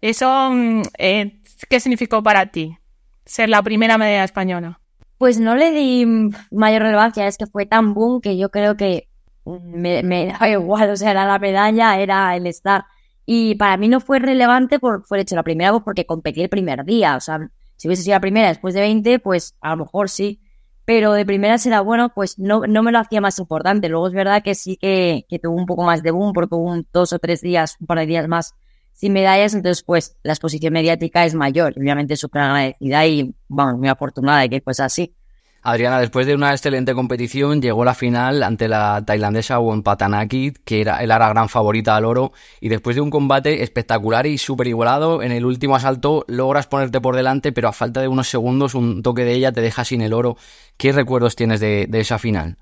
Eso 0.00 0.50
mm, 0.52 0.82
eh, 0.98 1.37
¿Qué 1.68 1.80
significó 1.80 2.22
para 2.22 2.46
ti 2.46 2.76
ser 3.24 3.48
la 3.48 3.62
primera 3.62 3.98
medalla 3.98 4.24
española? 4.24 4.80
Pues 5.18 5.40
no 5.40 5.56
le 5.56 5.72
di 5.72 6.06
mayor 6.50 6.82
relevancia, 6.82 7.26
es 7.26 7.36
que 7.36 7.46
fue 7.46 7.66
tan 7.66 7.94
boom 7.94 8.20
que 8.20 8.36
yo 8.36 8.50
creo 8.50 8.76
que 8.76 9.08
me, 9.44 10.02
me 10.02 10.26
da 10.26 10.48
igual, 10.48 10.90
o 10.90 10.96
sea, 10.96 11.10
era 11.10 11.26
la 11.26 11.38
medalla, 11.38 11.98
era 11.98 12.36
el 12.36 12.46
estar. 12.46 12.84
Y 13.26 13.56
para 13.56 13.76
mí 13.76 13.88
no 13.88 14.00
fue 14.00 14.20
relevante 14.20 14.78
por 14.78 15.04
fue 15.04 15.20
hecho 15.20 15.34
la 15.36 15.42
primera 15.42 15.78
porque 15.80 16.06
competí 16.06 16.42
el 16.42 16.48
primer 16.48 16.84
día, 16.84 17.16
o 17.16 17.20
sea, 17.20 17.50
si 17.76 17.88
hubiese 17.88 18.02
sido 18.02 18.16
la 18.16 18.20
primera 18.20 18.48
después 18.48 18.74
de 18.74 18.80
20, 18.80 19.18
pues 19.20 19.56
a 19.60 19.70
lo 19.70 19.84
mejor 19.84 20.08
sí, 20.08 20.40
pero 20.84 21.12
de 21.12 21.26
primera 21.26 21.58
será 21.58 21.80
bueno, 21.80 22.12
pues 22.14 22.38
no, 22.38 22.62
no 22.66 22.82
me 22.82 22.90
lo 22.90 22.98
hacía 22.98 23.20
más 23.20 23.38
importante. 23.38 23.88
Luego 23.88 24.08
es 24.08 24.14
verdad 24.14 24.42
que 24.42 24.54
sí 24.54 24.76
que, 24.76 25.26
que 25.28 25.38
tuvo 25.38 25.54
un 25.54 25.66
poco 25.66 25.84
más 25.84 26.02
de 26.02 26.10
boom 26.10 26.32
porque 26.32 26.54
hubo 26.54 26.64
un, 26.64 26.86
dos 26.92 27.12
o 27.12 27.18
tres 27.18 27.42
días, 27.42 27.76
un 27.80 27.86
par 27.86 27.98
de 27.98 28.06
días 28.06 28.26
más 28.26 28.54
sin 28.98 29.12
medallas, 29.12 29.54
entonces 29.54 29.84
pues 29.84 30.16
la 30.24 30.32
exposición 30.32 30.72
mediática 30.72 31.24
es 31.24 31.32
mayor. 31.32 31.72
Obviamente 31.76 32.16
súper 32.16 32.42
agradecida 32.42 33.06
y, 33.06 33.32
vamos, 33.46 33.78
muy 33.78 33.86
afortunada 33.86 34.40
de 34.40 34.50
que 34.50 34.60
pues 34.60 34.80
así. 34.80 35.14
Adriana, 35.62 36.00
después 36.00 36.26
de 36.26 36.34
una 36.34 36.50
excelente 36.50 36.94
competición, 36.94 37.62
llegó 37.62 37.84
la 37.84 37.94
final 37.94 38.42
ante 38.42 38.66
la 38.66 39.04
tailandesa 39.06 39.60
Won 39.60 39.84
Patanaki, 39.84 40.52
que 40.64 40.80
era, 40.80 41.00
era 41.00 41.18
la 41.18 41.28
gran 41.28 41.48
favorita 41.48 41.94
al 41.94 42.06
oro, 42.06 42.32
y 42.60 42.68
después 42.70 42.96
de 42.96 43.02
un 43.02 43.10
combate 43.10 43.62
espectacular 43.62 44.26
y 44.26 44.36
súper 44.36 44.66
igualado, 44.66 45.22
en 45.22 45.30
el 45.30 45.44
último 45.44 45.76
asalto 45.76 46.24
logras 46.26 46.66
ponerte 46.66 47.00
por 47.00 47.14
delante, 47.14 47.52
pero 47.52 47.68
a 47.68 47.72
falta 47.72 48.00
de 48.00 48.08
unos 48.08 48.28
segundos 48.28 48.74
un 48.74 49.02
toque 49.04 49.24
de 49.24 49.34
ella 49.34 49.52
te 49.52 49.60
deja 49.60 49.84
sin 49.84 50.00
el 50.00 50.12
oro. 50.12 50.36
¿Qué 50.76 50.90
recuerdos 50.90 51.36
tienes 51.36 51.60
de, 51.60 51.86
de 51.88 52.00
esa 52.00 52.18
final? 52.18 52.58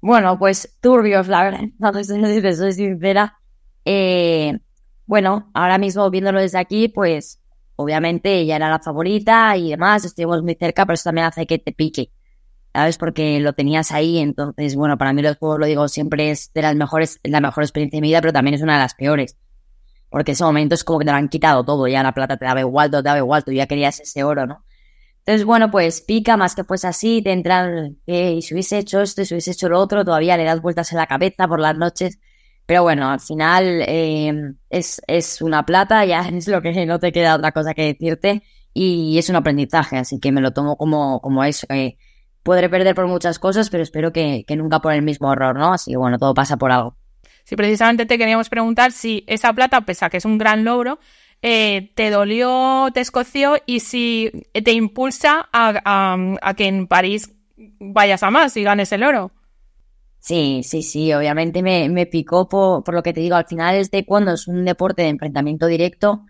Bueno, 0.00 0.40
pues 0.40 0.76
turbios, 0.80 1.28
la 1.28 1.44
verdad, 1.44 1.60
no 1.78 1.92
soy 1.92 2.72
sincera. 2.72 3.38
Eh, 3.84 4.58
bueno, 5.06 5.50
ahora 5.54 5.78
mismo 5.78 6.08
viéndolo 6.10 6.40
desde 6.40 6.58
aquí, 6.58 6.88
pues 6.88 7.40
obviamente 7.76 8.34
ella 8.38 8.56
era 8.56 8.70
la 8.70 8.78
favorita 8.78 9.56
y 9.56 9.70
demás, 9.70 10.04
estuvimos 10.04 10.42
muy 10.42 10.54
cerca, 10.54 10.86
pero 10.86 10.94
eso 10.94 11.04
también 11.04 11.26
hace 11.26 11.46
que 11.46 11.58
te 11.58 11.72
pique, 11.72 12.12
¿sabes? 12.72 12.98
Porque 12.98 13.40
lo 13.40 13.52
tenías 13.52 13.92
ahí, 13.92 14.18
entonces, 14.18 14.76
bueno, 14.76 14.98
para 14.98 15.12
mí 15.12 15.22
los 15.22 15.36
juegos, 15.36 15.60
lo 15.60 15.66
digo, 15.66 15.88
siempre 15.88 16.30
es 16.30 16.52
de 16.52 16.62
las 16.62 16.76
mejores, 16.76 17.20
la 17.24 17.40
mejor 17.40 17.64
experiencia 17.64 17.96
de 17.98 18.02
mi 18.02 18.08
vida, 18.08 18.20
pero 18.20 18.32
también 18.32 18.54
es 18.54 18.62
una 18.62 18.74
de 18.74 18.80
las 18.80 18.94
peores. 18.94 19.36
Porque 20.10 20.32
ese 20.32 20.44
momento 20.44 20.74
es 20.74 20.84
como 20.84 20.98
que 20.98 21.06
te 21.06 21.10
lo 21.10 21.16
han 21.16 21.28
quitado 21.28 21.64
todo, 21.64 21.88
ya 21.88 22.02
la 22.02 22.12
plata 22.12 22.36
te 22.36 22.44
daba 22.44 22.60
igual, 22.60 22.90
te 22.90 23.02
daba 23.02 23.18
igual, 23.18 23.44
tú 23.44 23.52
ya 23.52 23.66
querías 23.66 23.98
ese 24.00 24.24
oro, 24.24 24.46
¿no? 24.46 24.64
Entonces, 25.24 25.44
bueno, 25.46 25.70
pues 25.70 26.00
pica 26.00 26.36
más 26.36 26.56
que 26.56 26.64
pues 26.64 26.84
así, 26.84 27.22
te 27.22 27.30
entran, 27.32 27.98
eh, 28.06 28.32
y 28.32 28.42
si 28.42 28.54
hubiese 28.54 28.78
hecho 28.78 29.00
esto, 29.00 29.22
y 29.22 29.24
si 29.24 29.34
hubiese 29.34 29.52
hecho 29.52 29.68
lo 29.68 29.78
otro, 29.78 30.04
todavía 30.04 30.36
le 30.36 30.44
das 30.44 30.60
vueltas 30.60 30.90
en 30.92 30.98
la 30.98 31.06
cabeza 31.06 31.46
por 31.46 31.60
las 31.60 31.76
noches. 31.76 32.18
Pero 32.66 32.82
bueno, 32.82 33.10
al 33.10 33.20
final 33.20 33.82
eh, 33.86 34.54
es, 34.70 35.00
es 35.06 35.42
una 35.42 35.64
plata, 35.64 36.04
ya 36.04 36.20
es 36.28 36.48
lo 36.48 36.62
que 36.62 36.86
no 36.86 36.98
te 36.98 37.12
queda 37.12 37.36
otra 37.36 37.52
cosa 37.52 37.74
que 37.74 37.82
decirte 37.82 38.42
y 38.74 39.18
es 39.18 39.28
un 39.28 39.36
aprendizaje, 39.36 39.98
así 39.98 40.18
que 40.18 40.32
me 40.32 40.40
lo 40.40 40.52
tomo 40.52 40.76
como, 40.76 41.20
como 41.20 41.44
eso, 41.44 41.66
que, 41.66 41.98
podré 42.42 42.68
perder 42.68 42.94
por 42.94 43.06
muchas 43.06 43.38
cosas, 43.38 43.70
pero 43.70 43.82
espero 43.82 44.12
que, 44.12 44.44
que 44.46 44.56
nunca 44.56 44.80
por 44.80 44.92
el 44.92 45.02
mismo 45.02 45.32
error, 45.32 45.56
¿no? 45.56 45.72
Así 45.72 45.92
que 45.92 45.96
bueno, 45.96 46.18
todo 46.18 46.34
pasa 46.34 46.56
por 46.56 46.72
algo. 46.72 46.96
Sí, 47.44 47.56
precisamente 47.56 48.06
te 48.06 48.18
queríamos 48.18 48.48
preguntar 48.48 48.92
si 48.92 49.24
esa 49.26 49.52
plata, 49.52 49.80
pese 49.82 50.04
a 50.04 50.10
que 50.10 50.18
es 50.18 50.24
un 50.24 50.38
gran 50.38 50.64
logro, 50.64 50.98
eh, 51.42 51.92
te 51.94 52.10
dolió, 52.10 52.88
te 52.94 53.00
escoció 53.00 53.56
y 53.66 53.80
si 53.80 54.30
te 54.52 54.72
impulsa 54.72 55.48
a, 55.52 56.54
que 56.56 56.66
en 56.66 56.86
París 56.86 57.32
vayas 57.80 58.22
a 58.22 58.30
más 58.30 58.56
y 58.56 58.62
ganes 58.62 58.92
el 58.92 59.02
oro. 59.02 59.32
Sí, 60.22 60.62
sí, 60.62 60.82
sí, 60.84 61.12
obviamente 61.12 61.62
me, 61.62 61.88
me 61.88 62.06
picó 62.06 62.48
por, 62.48 62.84
por, 62.84 62.94
lo 62.94 63.02
que 63.02 63.12
te 63.12 63.20
digo, 63.20 63.34
al 63.34 63.46
final 63.46 63.84
de 63.84 64.06
cuando 64.06 64.32
es 64.32 64.46
un 64.46 64.64
deporte 64.64 65.02
de 65.02 65.08
enfrentamiento 65.08 65.66
directo, 65.66 66.24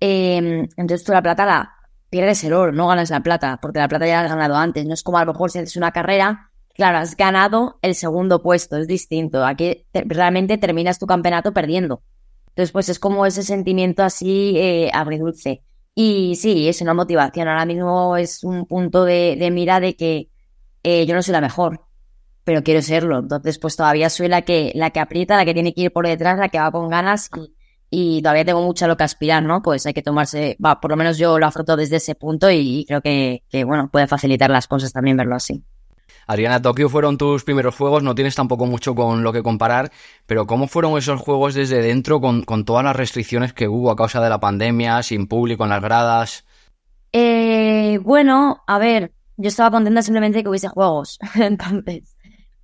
em, 0.00 0.68
entonces 0.76 1.04
tú 1.04 1.12
la 1.12 1.22
plata 1.22 1.46
la 1.46 1.76
pierdes 2.10 2.42
el 2.42 2.54
oro, 2.54 2.72
no 2.72 2.88
ganas 2.88 3.10
la 3.10 3.22
plata, 3.22 3.60
porque 3.62 3.78
la 3.78 3.86
plata 3.86 4.04
ya 4.06 4.16
la 4.16 4.24
has 4.24 4.30
ganado 4.34 4.56
antes, 4.56 4.84
no 4.84 4.94
es 4.94 5.04
como 5.04 5.18
a 5.18 5.24
lo 5.24 5.32
mejor 5.32 5.52
si 5.52 5.60
haces 5.60 5.76
una 5.76 5.92
carrera, 5.92 6.50
claro, 6.74 6.98
has 6.98 7.16
ganado 7.16 7.78
el 7.82 7.94
segundo 7.94 8.42
puesto, 8.42 8.78
es 8.78 8.88
distinto, 8.88 9.44
aquí 9.44 9.86
realmente 9.94 10.58
terminas 10.58 10.98
tu 10.98 11.06
campeonato 11.06 11.52
perdiendo. 11.52 12.02
Entonces, 12.48 12.72
pues 12.72 12.88
es 12.88 12.98
como 12.98 13.26
ese 13.26 13.42
sentimiento 13.44 14.02
así 14.02 14.54
eh, 14.56 14.90
agridulce. 14.92 15.62
Y 15.94 16.36
sí, 16.36 16.68
es 16.68 16.80
una 16.80 16.94
motivación. 16.94 17.48
Ahora 17.48 17.64
mismo 17.66 18.16
es 18.16 18.44
un 18.44 18.66
punto 18.66 19.04
de, 19.04 19.48
mira 19.52 19.78
de 19.80 19.94
que 19.96 20.30
eh, 20.82 21.06
yo 21.06 21.14
no 21.14 21.22
soy 21.22 21.32
la 21.32 21.40
mejor, 21.40 21.85
pero 22.46 22.62
quiero 22.62 22.80
serlo. 22.80 23.18
Entonces, 23.18 23.58
pues 23.58 23.74
todavía 23.76 24.08
soy 24.08 24.28
la 24.28 24.42
que, 24.42 24.70
la 24.76 24.90
que 24.90 25.00
aprieta, 25.00 25.36
la 25.36 25.44
que 25.44 25.52
tiene 25.52 25.74
que 25.74 25.82
ir 25.82 25.92
por 25.92 26.06
detrás, 26.06 26.38
la 26.38 26.48
que 26.48 26.60
va 26.60 26.70
con 26.70 26.88
ganas 26.88 27.28
y, 27.90 28.22
todavía 28.22 28.44
tengo 28.44 28.62
mucho 28.62 28.84
a 28.84 28.88
lo 28.88 28.96
que 28.96 29.02
aspirar, 29.02 29.42
¿no? 29.42 29.62
Pues 29.62 29.84
hay 29.84 29.92
que 29.92 30.02
tomarse, 30.02 30.56
va, 30.64 30.80
por 30.80 30.92
lo 30.92 30.96
menos 30.96 31.18
yo 31.18 31.40
lo 31.40 31.46
afronto 31.46 31.76
desde 31.76 31.96
ese 31.96 32.14
punto 32.14 32.48
y, 32.48 32.84
creo 32.86 33.02
que, 33.02 33.42
que, 33.48 33.64
bueno, 33.64 33.90
puede 33.90 34.06
facilitar 34.06 34.48
las 34.48 34.68
cosas 34.68 34.92
también 34.92 35.16
verlo 35.16 35.34
así. 35.34 35.64
Adriana, 36.28 36.62
Tokio 36.62 36.88
fueron 36.88 37.18
tus 37.18 37.42
primeros 37.42 37.74
juegos, 37.74 38.04
no 38.04 38.14
tienes 38.14 38.36
tampoco 38.36 38.64
mucho 38.66 38.94
con 38.94 39.24
lo 39.24 39.32
que 39.32 39.42
comparar, 39.42 39.90
pero 40.26 40.46
¿cómo 40.46 40.68
fueron 40.68 40.96
esos 40.96 41.20
juegos 41.20 41.54
desde 41.54 41.82
dentro 41.82 42.20
con, 42.20 42.44
todas 42.64 42.84
las 42.84 42.94
restricciones 42.94 43.52
que 43.52 43.66
hubo 43.66 43.90
a 43.90 43.96
causa 43.96 44.20
de 44.20 44.30
la 44.30 44.38
pandemia, 44.38 45.02
sin 45.02 45.26
público 45.26 45.64
en 45.64 45.70
las 45.70 45.82
gradas? 45.82 46.44
Eh, 47.12 47.98
bueno, 48.02 48.62
a 48.68 48.78
ver, 48.78 49.12
yo 49.36 49.48
estaba 49.48 49.72
contenta 49.72 50.02
simplemente 50.02 50.44
que 50.44 50.48
hubiese 50.48 50.68
juegos, 50.68 51.18
entonces 51.34 52.15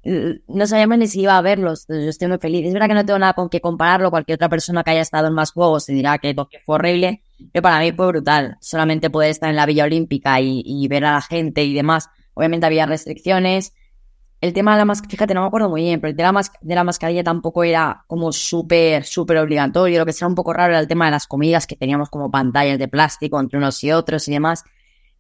no 0.04 0.66
sabíamos 0.66 0.99
ni 0.99 1.06
si 1.06 1.23
iba 1.23 1.37
a 1.37 1.42
verlos, 1.42 1.87
yo 1.88 1.94
estoy 1.94 2.28
muy 2.28 2.38
feliz. 2.38 2.66
Es 2.66 2.73
verdad 2.73 2.88
que 2.88 2.94
no 2.94 3.04
tengo 3.04 3.18
nada 3.18 3.35
con 3.35 3.49
que 3.49 3.61
compararlo, 3.61 4.11
cualquier 4.11 4.37
otra 4.37 4.49
persona 4.49 4.82
que 4.82 4.90
haya 4.90 5.00
estado 5.00 5.28
en 5.28 5.35
más 5.35 5.52
juegos 5.52 5.87
te 5.87 5.92
dirá 5.92 6.18
que 6.18 6.35
fue 6.64 6.75
horrible, 6.75 7.23
pero 7.52 7.62
para 7.62 7.80
mí 7.80 7.92
fue 7.92 8.09
brutal, 8.09 8.56
solamente 8.61 9.11
poder 9.11 9.30
estar 9.30 9.49
en 9.50 9.56
la 9.56 9.66
Villa 9.66 9.85
Olímpica 9.85 10.40
y 10.40 10.87
ver 10.88 11.04
a 11.04 11.12
la 11.12 11.21
gente 11.21 11.64
y 11.64 11.75
demás 11.75 12.09
Obviamente 12.35 12.66
había 12.66 12.87
restricciones. 12.87 13.75
El 14.40 14.52
tema 14.52 14.73
de 14.73 14.78
la 14.78 14.85
mascarilla, 14.85 15.11
fíjate, 15.12 15.35
no 15.35 15.42
me 15.42 15.47
acuerdo 15.47 15.68
muy 15.68 15.82
bien, 15.82 16.00
pero 16.00 16.11
el 16.11 16.16
tema 16.16 16.40
de 16.61 16.75
la 16.75 16.82
mascarilla 16.82 17.23
tampoco 17.23 17.62
era 17.62 18.04
como 18.09 18.32
súper, 18.32 19.04
súper 19.04 19.38
obligatorio. 19.38 20.00
Lo 20.00 20.06
que 20.06 20.12
era 20.16 20.26
un 20.26 20.35
poco 20.35 20.52
raro 20.52 20.73
era 20.73 20.80
el 20.80 20.88
tema 20.88 21.04
de 21.04 21.12
las 21.12 21.26
comidas, 21.26 21.66
que 21.66 21.76
teníamos 21.76 22.11
como 22.11 22.30
pantallas 22.30 22.78
de 22.78 22.88
plástico 22.88 23.38
entre 23.38 23.59
unos 23.59 23.82
y 23.85 23.92
otros 23.92 24.26
y 24.26 24.32
demás. 24.32 24.64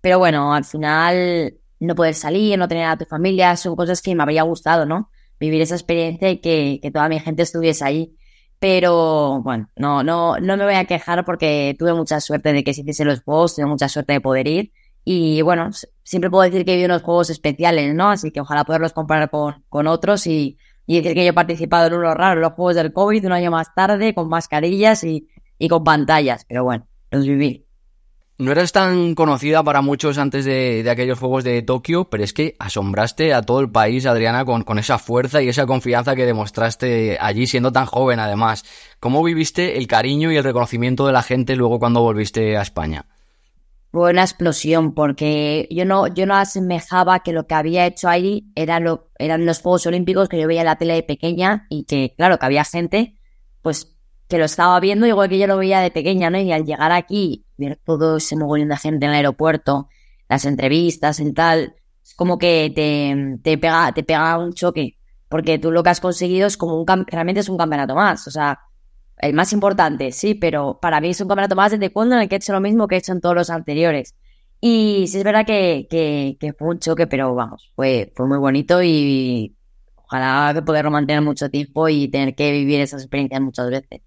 Pero 0.00 0.18
bueno, 0.18 0.52
al 0.52 0.64
final 0.64 1.54
no 1.86 1.94
poder 1.94 2.14
salir, 2.14 2.58
no 2.58 2.68
tener 2.68 2.86
a 2.86 2.96
tu 2.96 3.04
familia, 3.04 3.56
son 3.56 3.76
cosas 3.76 4.02
que 4.02 4.14
me 4.14 4.22
habría 4.22 4.42
gustado, 4.42 4.86
¿no? 4.86 5.10
Vivir 5.40 5.62
esa 5.62 5.74
experiencia 5.74 6.30
y 6.30 6.38
que, 6.40 6.80
toda 6.92 7.08
mi 7.08 7.18
gente 7.20 7.42
estuviese 7.42 7.84
ahí. 7.84 8.16
Pero 8.58 9.42
bueno, 9.42 9.68
no, 9.76 10.04
no, 10.04 10.38
no 10.38 10.56
me 10.56 10.64
voy 10.64 10.74
a 10.74 10.84
quejar 10.84 11.24
porque 11.24 11.74
tuve 11.78 11.94
mucha 11.94 12.20
suerte 12.20 12.52
de 12.52 12.62
que 12.62 12.74
se 12.74 12.82
hiciese 12.82 13.04
los 13.04 13.22
juegos, 13.22 13.56
tuve 13.56 13.66
mucha 13.66 13.88
suerte 13.88 14.12
de 14.12 14.20
poder 14.20 14.46
ir. 14.46 14.72
Y 15.04 15.42
bueno, 15.42 15.70
siempre 16.04 16.30
puedo 16.30 16.44
decir 16.44 16.64
que 16.64 16.72
he 16.72 16.76
vivido 16.76 16.94
unos 16.94 17.02
juegos 17.02 17.30
especiales, 17.30 17.92
¿no? 17.94 18.10
Así 18.10 18.30
que 18.30 18.40
ojalá 18.40 18.64
poderlos 18.64 18.92
comparar 18.92 19.30
con, 19.30 19.64
con 19.68 19.88
otros 19.88 20.28
y, 20.28 20.58
y, 20.86 21.00
decir 21.00 21.14
que 21.14 21.24
yo 21.24 21.30
he 21.30 21.32
participado 21.32 21.88
en 21.88 21.94
unos 21.94 22.14
raros, 22.14 22.40
los 22.40 22.52
juegos 22.52 22.76
del 22.76 22.92
COVID, 22.92 23.26
un 23.26 23.32
año 23.32 23.50
más 23.50 23.74
tarde, 23.74 24.14
con 24.14 24.28
mascarillas 24.28 25.02
y, 25.02 25.28
y 25.58 25.68
con 25.68 25.82
pantallas. 25.82 26.44
Pero 26.48 26.62
bueno, 26.62 26.86
los 27.10 27.26
viví. 27.26 27.66
No 28.42 28.50
eras 28.50 28.72
tan 28.72 29.14
conocida 29.14 29.62
para 29.62 29.82
muchos 29.82 30.18
antes 30.18 30.44
de, 30.44 30.84
aquellos 30.90 31.20
Juegos 31.20 31.44
de 31.44 31.62
Tokio, 31.62 32.10
pero 32.10 32.24
es 32.24 32.32
que 32.32 32.56
asombraste 32.58 33.32
a 33.34 33.42
todo 33.42 33.60
el 33.60 33.70
país, 33.70 34.04
Adriana, 34.04 34.44
con, 34.44 34.78
esa 34.80 34.98
fuerza 34.98 35.40
y 35.40 35.48
esa 35.48 35.64
confianza 35.64 36.16
que 36.16 36.26
demostraste 36.26 37.18
allí 37.20 37.46
siendo 37.46 37.70
tan 37.70 37.86
joven 37.86 38.18
además. 38.18 38.64
¿Cómo 38.98 39.22
viviste 39.22 39.78
el 39.78 39.86
cariño 39.86 40.32
y 40.32 40.36
el 40.36 40.42
reconocimiento 40.42 41.06
de 41.06 41.12
la 41.12 41.22
gente 41.22 41.54
luego 41.54 41.78
cuando 41.78 42.02
volviste 42.02 42.56
a 42.56 42.62
España? 42.62 43.06
fue 43.92 44.10
una 44.10 44.22
explosión 44.22 44.94
porque 44.94 45.68
yo 45.70 45.84
no, 45.84 46.06
yo 46.06 46.24
no 46.24 46.34
asemejaba 46.34 47.20
que 47.20 47.32
lo 47.32 47.46
que 47.46 47.54
había 47.54 47.86
hecho 47.86 48.08
ahí 48.08 48.50
eran 48.54 48.84
los 48.84 49.60
Juegos 49.60 49.86
Olímpicos 49.86 50.30
que 50.30 50.40
yo 50.40 50.48
veía 50.48 50.62
en 50.62 50.66
la 50.66 50.78
tele 50.78 50.94
de 50.94 51.02
pequeña 51.02 51.66
y 51.68 51.84
que, 51.84 52.14
claro, 52.16 52.38
que 52.38 52.46
había 52.46 52.64
gente, 52.64 53.18
pues, 53.60 53.91
que 54.32 54.38
lo 54.38 54.46
estaba 54.46 54.80
viendo 54.80 55.06
igual 55.06 55.28
que 55.28 55.38
yo 55.38 55.46
lo 55.46 55.58
veía 55.58 55.80
de 55.80 55.90
pequeña, 55.90 56.30
¿no? 56.30 56.38
Y 56.38 56.52
al 56.52 56.64
llegar 56.64 56.90
aquí, 56.90 57.44
ver 57.58 57.78
todo 57.84 58.16
ese 58.16 58.34
mogollón 58.34 58.70
de 58.70 58.78
gente 58.78 59.04
en 59.04 59.10
el 59.10 59.16
aeropuerto, 59.16 59.88
las 60.26 60.46
entrevistas 60.46 61.20
y 61.20 61.34
tal, 61.34 61.76
es 62.02 62.14
como 62.14 62.38
que 62.38 62.72
te, 62.74 63.38
te 63.42 63.58
pega, 63.58 63.92
te 63.92 64.02
pega 64.02 64.38
un 64.38 64.54
choque, 64.54 64.96
porque 65.28 65.58
tú 65.58 65.70
lo 65.70 65.82
que 65.82 65.90
has 65.90 66.00
conseguido 66.00 66.46
es 66.46 66.56
como 66.56 66.80
un, 66.80 66.86
realmente 67.08 67.40
es 67.42 67.50
un 67.50 67.58
campeonato 67.58 67.94
más, 67.94 68.26
o 68.26 68.30
sea, 68.30 68.58
el 69.18 69.34
más 69.34 69.52
importante, 69.52 70.12
sí, 70.12 70.34
pero 70.34 70.78
para 70.80 70.98
mí 71.02 71.10
es 71.10 71.20
un 71.20 71.28
campeonato 71.28 71.56
más 71.56 71.70
de 71.70 71.78
taekwondo 71.78 72.14
en 72.14 72.22
el 72.22 72.28
que 72.30 72.36
he 72.36 72.38
hecho 72.38 72.54
lo 72.54 72.60
mismo 72.62 72.88
que 72.88 72.94
he 72.94 72.98
hecho 72.98 73.12
en 73.12 73.20
todos 73.20 73.34
los 73.34 73.50
anteriores. 73.50 74.14
Y 74.62 75.06
sí 75.08 75.18
es 75.18 75.24
verdad 75.24 75.44
que, 75.44 75.86
que, 75.90 76.52
fue 76.54 76.68
un 76.68 76.78
choque, 76.78 77.06
pero 77.06 77.34
vamos, 77.34 77.70
fue, 77.76 78.12
fue 78.16 78.26
muy 78.26 78.38
bonito 78.38 78.82
y 78.82 79.54
ojalá 80.06 80.62
poderlo 80.64 80.90
mantener 80.90 81.20
mucho 81.20 81.50
tiempo 81.50 81.90
y 81.90 82.08
tener 82.08 82.34
que 82.34 82.50
vivir 82.52 82.80
esas 82.80 83.02
experiencias 83.02 83.42
muchas 83.42 83.68
veces. 83.68 84.00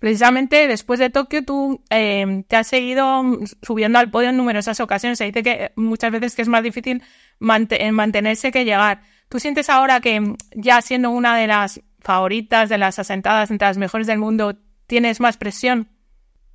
Precisamente 0.00 0.66
después 0.66 0.98
de 0.98 1.10
Tokio 1.10 1.44
tú 1.44 1.84
eh, 1.90 2.42
te 2.48 2.56
has 2.56 2.66
seguido 2.66 3.22
subiendo 3.60 3.98
al 3.98 4.10
podio 4.10 4.30
en 4.30 4.38
numerosas 4.38 4.80
ocasiones. 4.80 5.18
Se 5.18 5.26
dice 5.26 5.42
que 5.42 5.72
muchas 5.76 6.10
veces 6.10 6.34
que 6.34 6.40
es 6.40 6.48
más 6.48 6.62
difícil 6.62 7.02
mantenerse 7.38 8.50
que 8.50 8.64
llegar. 8.64 9.02
¿Tú 9.28 9.38
sientes 9.38 9.68
ahora 9.68 10.00
que 10.00 10.36
ya 10.56 10.80
siendo 10.80 11.10
una 11.10 11.36
de 11.36 11.46
las 11.46 11.82
favoritas, 12.00 12.70
de 12.70 12.78
las 12.78 12.98
asentadas 12.98 13.50
entre 13.50 13.68
las 13.68 13.76
mejores 13.76 14.06
del 14.06 14.18
mundo, 14.18 14.56
tienes 14.86 15.20
más 15.20 15.36
presión? 15.36 15.90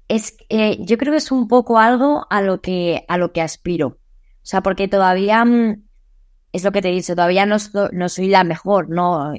Es, 0.07 0.35
eh, 0.49 0.77
yo 0.79 0.97
creo 0.97 1.11
que 1.11 1.19
es 1.19 1.31
un 1.31 1.47
poco 1.47 1.77
algo 1.77 2.25
a 2.31 2.41
lo 2.41 2.61
que, 2.61 3.05
a 3.07 3.19
lo 3.19 3.31
que 3.31 3.41
aspiro. 3.41 3.87
O 3.87 3.97
sea, 4.41 4.61
porque 4.61 4.87
todavía, 4.87 5.45
mm, 5.45 5.83
es 6.51 6.63
lo 6.63 6.71
que 6.71 6.81
te 6.81 6.89
he 6.89 6.93
dicho, 6.93 7.13
todavía 7.15 7.45
no, 7.45 7.57
no 7.91 8.09
soy 8.09 8.27
la 8.27 8.43
mejor, 8.43 8.89
no, 8.89 9.33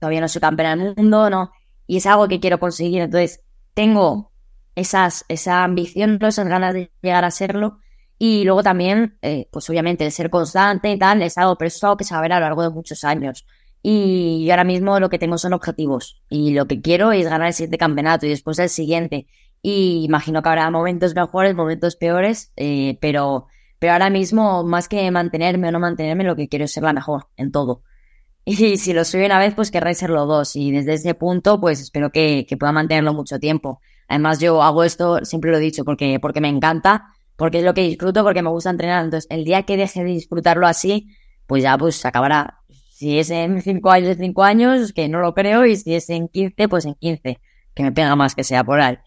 todavía 0.00 0.20
no 0.20 0.28
soy 0.28 0.40
campeona 0.40 0.74
del 0.74 0.96
mundo, 0.96 1.30
no, 1.30 1.52
y 1.86 1.98
es 1.98 2.06
algo 2.06 2.26
que 2.26 2.40
quiero 2.40 2.58
conseguir. 2.58 3.02
Entonces, 3.02 3.43
tengo 3.74 4.32
esas, 4.74 5.24
esa 5.28 5.64
ambición, 5.64 6.18
esas 6.22 6.48
ganas 6.48 6.74
de 6.74 6.90
llegar 7.02 7.24
a 7.24 7.30
serlo. 7.30 7.78
Y 8.18 8.44
luego 8.44 8.62
también, 8.62 9.18
eh, 9.22 9.48
pues 9.50 9.68
obviamente, 9.68 10.04
el 10.04 10.12
ser 10.12 10.30
constante 10.30 10.90
y 10.92 10.98
tal, 10.98 11.22
es 11.22 11.36
algo, 11.36 11.56
pero 11.58 11.68
es 11.68 11.82
algo 11.82 11.96
que 11.96 12.04
se 12.04 12.14
va 12.14 12.20
a 12.20 12.22
ver 12.22 12.32
a 12.32 12.40
lo 12.40 12.46
largo 12.46 12.62
de 12.62 12.70
muchos 12.70 13.04
años. 13.04 13.44
Y 13.82 14.48
ahora 14.50 14.64
mismo 14.64 14.98
lo 14.98 15.10
que 15.10 15.18
tengo 15.18 15.36
son 15.36 15.52
objetivos. 15.52 16.22
Y 16.30 16.54
lo 16.54 16.66
que 16.66 16.80
quiero 16.80 17.12
es 17.12 17.28
ganar 17.28 17.48
el 17.48 17.54
siguiente 17.54 17.76
campeonato 17.76 18.24
y 18.24 18.30
después 18.30 18.58
el 18.58 18.70
siguiente. 18.70 19.26
Y 19.60 20.04
imagino 20.04 20.42
que 20.42 20.48
habrá 20.48 20.70
momentos 20.70 21.14
mejores, 21.14 21.54
momentos 21.54 21.96
peores, 21.96 22.52
eh, 22.56 22.98
pero, 23.00 23.48
pero 23.78 23.92
ahora 23.94 24.10
mismo, 24.10 24.64
más 24.64 24.88
que 24.88 25.10
mantenerme 25.10 25.68
o 25.68 25.72
no 25.72 25.80
mantenerme, 25.80 26.24
lo 26.24 26.36
que 26.36 26.48
quiero 26.48 26.64
es 26.64 26.72
ser 26.72 26.82
la 26.84 26.92
mejor 26.92 27.28
en 27.36 27.52
todo. 27.52 27.82
Y 28.46 28.76
si 28.76 28.92
lo 28.92 29.04
soy 29.04 29.24
una 29.24 29.38
vez, 29.38 29.54
pues 29.54 29.70
querré 29.70 29.94
serlo 29.94 30.26
dos. 30.26 30.54
Y 30.56 30.70
desde 30.70 30.94
ese 30.94 31.14
punto, 31.14 31.60
pues 31.60 31.80
espero 31.80 32.10
que, 32.10 32.46
que 32.48 32.56
pueda 32.56 32.72
mantenerlo 32.72 33.14
mucho 33.14 33.38
tiempo. 33.38 33.80
Además, 34.08 34.38
yo 34.38 34.62
hago 34.62 34.84
esto, 34.84 35.24
siempre 35.24 35.50
lo 35.50 35.56
he 35.56 35.60
dicho, 35.60 35.84
porque, 35.84 36.18
porque 36.20 36.40
me 36.40 36.48
encanta, 36.48 37.06
porque 37.36 37.58
es 37.58 37.64
lo 37.64 37.74
que 37.74 37.82
disfruto, 37.82 38.22
porque 38.22 38.42
me 38.42 38.50
gusta 38.50 38.70
entrenar. 38.70 39.04
Entonces, 39.04 39.26
el 39.30 39.44
día 39.44 39.62
que 39.62 39.76
deje 39.76 40.04
de 40.04 40.10
disfrutarlo 40.10 40.66
así, 40.66 41.08
pues 41.46 41.62
ya 41.62 41.78
pues 41.78 42.04
acabará. 42.04 42.60
Si 42.90 43.18
es 43.18 43.30
en 43.30 43.62
5 43.62 43.90
años, 43.90 44.16
5 44.18 44.42
años, 44.42 44.92
que 44.92 45.08
no 45.08 45.20
lo 45.20 45.34
creo, 45.34 45.64
y 45.66 45.76
si 45.76 45.94
es 45.94 46.10
en 46.10 46.28
15, 46.28 46.68
pues 46.68 46.84
en 46.84 46.94
15, 46.94 47.40
que 47.74 47.82
me 47.82 47.92
pega 47.92 48.14
más 48.16 48.34
que 48.34 48.44
sea 48.44 48.62
por 48.64 48.80
ahí. 48.80 48.98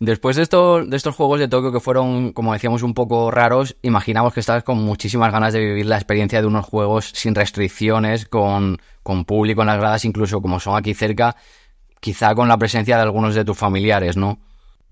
Después 0.00 0.36
de, 0.36 0.42
de 0.42 0.96
estos 0.96 1.14
Juegos 1.14 1.38
de 1.38 1.46
Tokio 1.46 1.70
que 1.70 1.78
fueron, 1.78 2.32
como 2.32 2.52
decíamos, 2.52 2.82
un 2.82 2.94
poco 2.94 3.30
raros, 3.30 3.76
imaginamos 3.82 4.34
que 4.34 4.40
estabas 4.40 4.64
con 4.64 4.78
muchísimas 4.78 5.30
ganas 5.30 5.52
de 5.52 5.60
vivir 5.60 5.86
la 5.86 5.96
experiencia 5.96 6.40
de 6.40 6.48
unos 6.48 6.66
Juegos 6.66 7.12
sin 7.14 7.34
restricciones, 7.34 8.26
con, 8.26 8.78
con 9.02 9.24
público 9.24 9.60
en 9.60 9.68
las 9.68 9.78
gradas, 9.78 10.04
incluso 10.04 10.40
como 10.40 10.58
son 10.58 10.76
aquí 10.76 10.94
cerca, 10.94 11.36
quizá 12.00 12.34
con 12.34 12.48
la 12.48 12.58
presencia 12.58 12.96
de 12.96 13.02
algunos 13.02 13.34
de 13.34 13.44
tus 13.44 13.56
familiares, 13.56 14.16
¿no? 14.16 14.40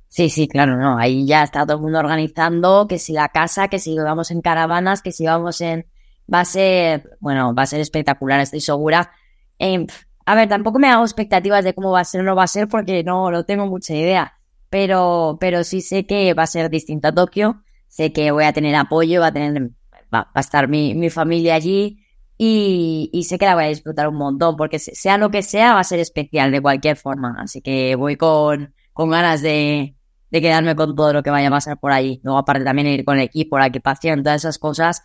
Sí, 0.08 0.28
sí, 0.28 0.46
claro, 0.46 0.76
no. 0.76 0.98
Ahí 0.98 1.26
ya 1.26 1.42
está 1.42 1.64
todo 1.64 1.78
el 1.78 1.82
mundo 1.82 1.98
organizando, 1.98 2.86
que 2.86 2.98
si 2.98 3.12
la 3.12 3.30
casa, 3.30 3.68
que 3.68 3.78
si 3.78 3.96
vamos 3.96 4.30
en 4.30 4.40
caravanas, 4.40 5.02
que 5.02 5.10
si 5.10 5.24
vamos 5.24 5.60
en, 5.62 5.86
va 6.32 6.40
a 6.40 6.44
ser, 6.44 7.16
bueno, 7.18 7.54
va 7.54 7.62
a 7.62 7.66
ser 7.66 7.80
espectacular, 7.80 8.38
estoy 8.40 8.60
segura. 8.60 9.10
Em, 9.58 9.86
a 10.26 10.34
ver, 10.34 10.48
tampoco 10.48 10.78
me 10.78 10.88
hago 10.88 11.02
expectativas 11.02 11.64
de 11.64 11.74
cómo 11.74 11.90
va 11.90 12.00
a 12.00 12.04
ser 12.04 12.20
o 12.20 12.24
no 12.24 12.36
va 12.36 12.44
a 12.44 12.46
ser 12.46 12.68
porque 12.68 13.02
no, 13.02 13.30
no 13.30 13.44
tengo 13.44 13.66
mucha 13.66 13.94
idea, 13.94 14.38
pero, 14.72 15.36
pero 15.38 15.64
sí 15.64 15.82
sé 15.82 16.06
que 16.06 16.32
va 16.32 16.44
a 16.44 16.46
ser 16.46 16.70
distinto 16.70 17.08
a 17.08 17.12
Tokio, 17.12 17.62
sé 17.88 18.10
que 18.14 18.30
voy 18.30 18.44
a 18.44 18.54
tener 18.54 18.74
apoyo, 18.74 19.20
va 19.20 19.26
a 19.26 19.32
tener 19.32 19.70
va, 20.12 20.30
a 20.32 20.40
estar 20.40 20.66
mi, 20.66 20.94
mi 20.94 21.10
familia 21.10 21.56
allí 21.56 21.98
y, 22.38 23.10
y, 23.12 23.24
sé 23.24 23.38
que 23.38 23.44
la 23.44 23.54
voy 23.54 23.64
a 23.64 23.68
disfrutar 23.68 24.08
un 24.08 24.14
montón, 24.16 24.56
porque 24.56 24.78
sea 24.78 25.18
lo 25.18 25.30
que 25.30 25.42
sea, 25.42 25.74
va 25.74 25.80
a 25.80 25.84
ser 25.84 26.00
especial 26.00 26.50
de 26.52 26.62
cualquier 26.62 26.96
forma. 26.96 27.36
Así 27.38 27.60
que 27.60 27.96
voy 27.96 28.16
con, 28.16 28.74
con 28.94 29.10
ganas 29.10 29.42
de, 29.42 29.94
de 30.30 30.40
quedarme 30.40 30.74
con 30.74 30.96
todo 30.96 31.12
lo 31.12 31.22
que 31.22 31.30
vaya 31.30 31.48
a 31.48 31.50
pasar 31.50 31.78
por 31.78 31.92
allí. 31.92 32.20
Luego, 32.24 32.38
aparte, 32.38 32.64
también 32.64 32.88
ir 32.88 33.04
con 33.04 33.18
el 33.18 33.24
equipo, 33.24 33.58
la 33.58 33.66
equipación, 33.66 34.22
todas 34.22 34.40
esas 34.40 34.58
cosas, 34.58 35.02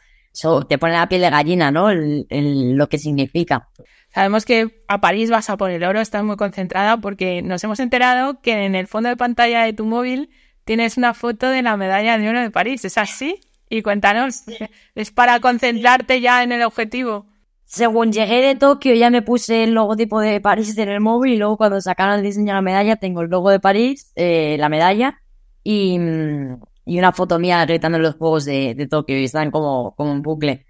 te 0.67 0.77
pone 0.77 0.93
la 0.93 1.09
piel 1.09 1.21
de 1.21 1.29
gallina, 1.29 1.71
¿no? 1.71 1.89
lo 1.91 2.89
que 2.89 2.97
significa. 2.97 3.69
Sabemos 4.13 4.45
que 4.45 4.83
a 4.87 4.99
París 4.99 5.29
vas 5.29 5.49
a 5.49 5.57
poner 5.57 5.83
oro, 5.85 6.01
estás 6.01 6.23
muy 6.23 6.37
concentrada 6.37 6.97
porque 6.97 7.41
nos 7.41 7.63
hemos 7.63 7.79
enterado 7.79 8.41
que 8.41 8.65
en 8.65 8.75
el 8.75 8.87
fondo 8.87 9.09
de 9.09 9.17
pantalla 9.17 9.63
de 9.63 9.73
tu 9.73 9.85
móvil 9.85 10.29
tienes 10.65 10.97
una 10.97 11.13
foto 11.13 11.49
de 11.49 11.61
la 11.61 11.77
medalla 11.77 12.17
de 12.17 12.29
oro 12.29 12.41
de 12.41 12.51
París. 12.51 12.83
¿Es 12.85 12.97
así? 12.97 13.39
Y 13.69 13.81
cuéntanos, 13.81 14.43
¿es 14.95 15.11
para 15.11 15.39
concentrarte 15.39 16.21
ya 16.21 16.43
en 16.43 16.51
el 16.51 16.63
objetivo? 16.63 17.27
Según 17.65 18.13
llegué 18.13 18.41
de 18.41 18.55
Tokio 18.55 18.93
ya 18.95 19.09
me 19.09 19.21
puse 19.21 19.65
el 19.65 19.73
logotipo 19.73 20.21
de 20.21 20.39
París 20.39 20.77
en 20.77 20.87
el 20.87 21.01
móvil 21.01 21.33
y 21.33 21.37
luego 21.37 21.57
cuando 21.57 21.81
sacaron 21.81 22.15
el 22.15 22.23
diseño 22.23 22.47
de 22.47 22.53
la 22.53 22.61
medalla 22.61 22.95
tengo 22.95 23.21
el 23.21 23.29
logo 23.29 23.49
de 23.49 23.59
París, 23.59 24.13
eh, 24.15 24.55
la 24.57 24.69
medalla 24.69 25.21
y, 25.65 25.99
y, 26.87 26.97
una 26.99 27.11
foto 27.11 27.39
mía 27.39 27.65
gritando 27.65 27.99
los 27.99 28.15
juegos 28.15 28.45
de, 28.45 28.87
Tokio 28.89 29.19
y 29.19 29.25
están 29.25 29.51
como, 29.51 29.93
como 29.95 30.11
un 30.11 30.21
bucle. 30.21 30.65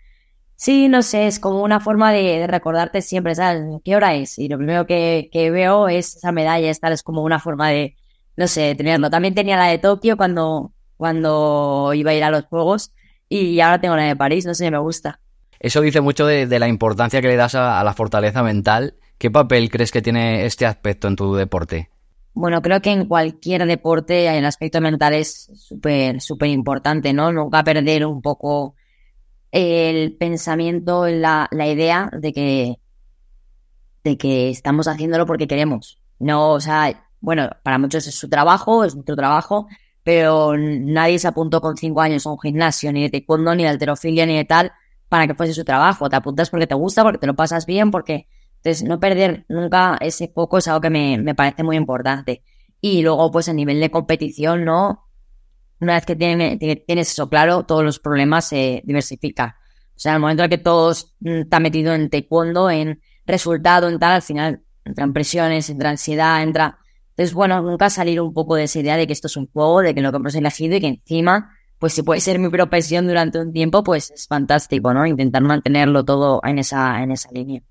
Sí, 0.55 0.87
no 0.89 1.03
sé, 1.03 1.27
es 1.27 1.39
como 1.39 1.61
una 1.61 1.79
forma 1.79 2.11
de, 2.11 2.47
recordarte 2.47 3.01
siempre, 3.01 3.35
¿sabes? 3.35 3.63
¿Qué 3.83 3.95
hora 3.95 4.15
es? 4.15 4.39
Y 4.39 4.47
lo 4.47 4.57
primero 4.57 4.87
que, 4.87 5.29
que 5.31 5.51
veo 5.51 5.87
es 5.87 6.15
esa 6.17 6.31
medalla, 6.31 6.69
esta 6.69 6.91
es 6.91 7.03
como 7.03 7.23
una 7.23 7.39
forma 7.39 7.69
de, 7.69 7.95
no 8.35 8.47
sé, 8.47 8.73
tenerlo. 8.75 9.09
También 9.09 9.35
tenía 9.35 9.57
la 9.57 9.67
de 9.67 9.77
Tokio 9.77 10.17
cuando, 10.17 10.73
cuando 10.95 11.91
iba 11.93 12.11
a 12.11 12.15
ir 12.15 12.23
a 12.23 12.31
los 12.31 12.45
juegos 12.45 12.93
y 13.29 13.59
ahora 13.59 13.81
tengo 13.81 13.95
la 13.95 14.03
de 14.03 14.15
París, 14.15 14.45
no 14.45 14.53
sé, 14.53 14.71
me 14.71 14.77
gusta. 14.77 15.19
Eso 15.59 15.81
dice 15.81 16.01
mucho 16.01 16.25
de, 16.25 16.47
la 16.59 16.67
importancia 16.67 17.21
que 17.21 17.27
le 17.27 17.35
das 17.35 17.55
a, 17.55 17.83
la 17.83 17.93
fortaleza 17.93 18.43
mental. 18.43 18.95
¿Qué 19.17 19.31
papel 19.31 19.69
crees 19.69 19.91
que 19.91 20.01
tiene 20.01 20.45
este 20.45 20.65
aspecto 20.65 21.07
en 21.07 21.15
tu 21.15 21.35
deporte? 21.35 21.89
Bueno, 22.39 22.61
creo 22.61 22.81
que 22.81 22.91
en 22.91 23.07
cualquier 23.07 23.65
deporte 23.65 24.27
el 24.37 24.45
aspecto 24.45 24.79
mental 24.79 25.15
es 25.15 25.49
súper, 25.55 26.21
súper 26.21 26.49
importante, 26.49 27.11
¿no? 27.11 27.31
Nunca 27.31 27.63
perder 27.63 28.05
un 28.05 28.21
poco 28.21 28.75
el 29.51 30.15
pensamiento, 30.17 31.07
la, 31.07 31.47
la 31.49 31.67
idea 31.67 32.11
de 32.13 32.33
que, 32.33 32.79
de 34.03 34.17
que 34.19 34.51
estamos 34.51 34.87
haciéndolo 34.87 35.25
porque 35.25 35.47
queremos. 35.47 35.99
No, 36.19 36.51
o 36.51 36.59
sea, 36.59 37.09
bueno, 37.21 37.49
para 37.63 37.79
muchos 37.79 38.05
es 38.05 38.13
su 38.13 38.29
trabajo, 38.29 38.83
es 38.83 38.93
nuestro 38.93 39.15
trabajo, 39.15 39.67
pero 40.03 40.55
nadie 40.55 41.17
se 41.17 41.27
apuntó 41.27 41.59
con 41.59 41.75
cinco 41.75 42.01
años 42.01 42.27
a 42.27 42.31
un 42.31 42.39
gimnasio, 42.39 42.93
ni 42.93 43.01
de 43.01 43.09
taekwondo, 43.09 43.55
ni 43.55 43.63
de 43.63 43.69
alterofilia, 43.69 44.27
ni 44.27 44.37
de 44.37 44.45
tal, 44.45 44.71
para 45.09 45.25
que 45.25 45.33
fuese 45.33 45.55
su 45.55 45.63
trabajo. 45.65 46.07
Te 46.07 46.17
apuntas 46.17 46.51
porque 46.51 46.67
te 46.67 46.75
gusta, 46.75 47.01
porque 47.01 47.17
te 47.17 47.25
lo 47.25 47.35
pasas 47.35 47.65
bien, 47.65 47.89
porque... 47.89 48.27
Entonces, 48.67 48.85
no 48.85 48.99
perder 48.99 49.45
nunca 49.47 49.97
ese 50.01 50.27
foco 50.27 50.57
es 50.57 50.67
algo 50.67 50.81
que 50.81 50.89
me, 50.89 51.17
me 51.17 51.33
parece 51.33 51.63
muy 51.63 51.77
importante. 51.77 52.43
Y 52.81 53.01
luego, 53.01 53.31
pues 53.31 53.47
a 53.47 53.53
nivel 53.53 53.79
de 53.79 53.89
competición, 53.89 54.65
¿no? 54.65 55.07
Una 55.79 55.93
vez 55.93 56.05
que 56.05 56.17
tiene, 56.17 56.57
tienes 56.57 57.11
eso 57.11 57.29
claro, 57.29 57.63
todos 57.63 57.85
los 57.85 57.99
problemas 57.99 58.49
se 58.49 58.81
diversifican. 58.83 59.51
O 59.51 59.99
sea, 59.99 60.11
en 60.11 60.15
el 60.15 60.21
momento 60.21 60.43
en 60.43 60.49
que 60.49 60.57
todo 60.57 60.91
está 60.91 61.61
metido 61.61 61.93
en 61.93 62.09
taekwondo, 62.09 62.69
en 62.69 63.01
resultado, 63.25 63.87
en 63.87 63.99
tal, 63.99 64.15
al 64.15 64.21
final 64.21 64.63
entran 64.83 65.13
presiones, 65.13 65.69
entra 65.69 65.91
ansiedad, 65.91 66.43
entra... 66.43 66.79
Entonces, 67.11 67.33
bueno, 67.33 67.61
nunca 67.61 67.89
salir 67.89 68.19
un 68.19 68.33
poco 68.33 68.55
de 68.55 68.65
esa 68.65 68.79
idea 68.79 68.97
de 68.97 69.07
que 69.07 69.13
esto 69.13 69.27
es 69.27 69.37
un 69.37 69.47
juego, 69.47 69.79
de 69.79 69.95
que 69.95 70.01
lo 70.01 70.11
que 70.11 70.17
hemos 70.17 70.35
elegido 70.35 70.75
y 70.75 70.81
que 70.81 70.87
encima, 70.87 71.57
pues 71.79 71.93
si 71.93 72.03
puede 72.03 72.19
ser 72.19 72.37
mi 72.37 72.49
profesión 72.49 73.07
durante 73.07 73.39
un 73.39 73.53
tiempo, 73.53 73.81
pues 73.81 74.11
es 74.11 74.27
fantástico, 74.27 74.93
¿no? 74.93 75.05
Intentar 75.05 75.41
mantenerlo 75.41 76.03
todo 76.03 76.41
en 76.43 76.59
esa, 76.59 77.01
en 77.01 77.11
esa 77.11 77.31
línea. 77.31 77.63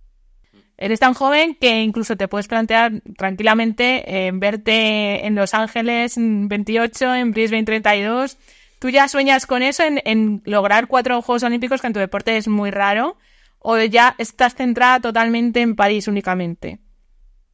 Eres 0.78 1.00
tan 1.00 1.14
joven 1.14 1.56
que 1.58 1.82
incluso 1.82 2.16
te 2.16 2.28
puedes 2.28 2.48
plantear 2.48 3.00
tranquilamente 3.16 4.26
en 4.26 4.40
verte 4.40 5.26
en 5.26 5.34
Los 5.34 5.54
Ángeles 5.54 6.16
en 6.18 6.48
28, 6.48 7.14
en 7.14 7.30
Brisbane 7.32 7.64
32. 7.64 8.36
¿Tú 8.78 8.90
ya 8.90 9.08
sueñas 9.08 9.46
con 9.46 9.62
eso, 9.62 9.82
en, 9.86 10.42
lograr 10.44 10.86
cuatro 10.86 11.22
Juegos 11.22 11.42
Olímpicos, 11.44 11.80
que 11.80 11.86
en 11.86 11.92
tu 11.94 12.00
deporte 12.00 12.36
es 12.36 12.46
muy 12.46 12.70
raro? 12.70 13.16
¿O 13.58 13.78
ya 13.78 14.14
estás 14.18 14.54
centrada 14.54 15.00
totalmente 15.00 15.60
en 15.62 15.76
París 15.76 16.08
únicamente? 16.08 16.78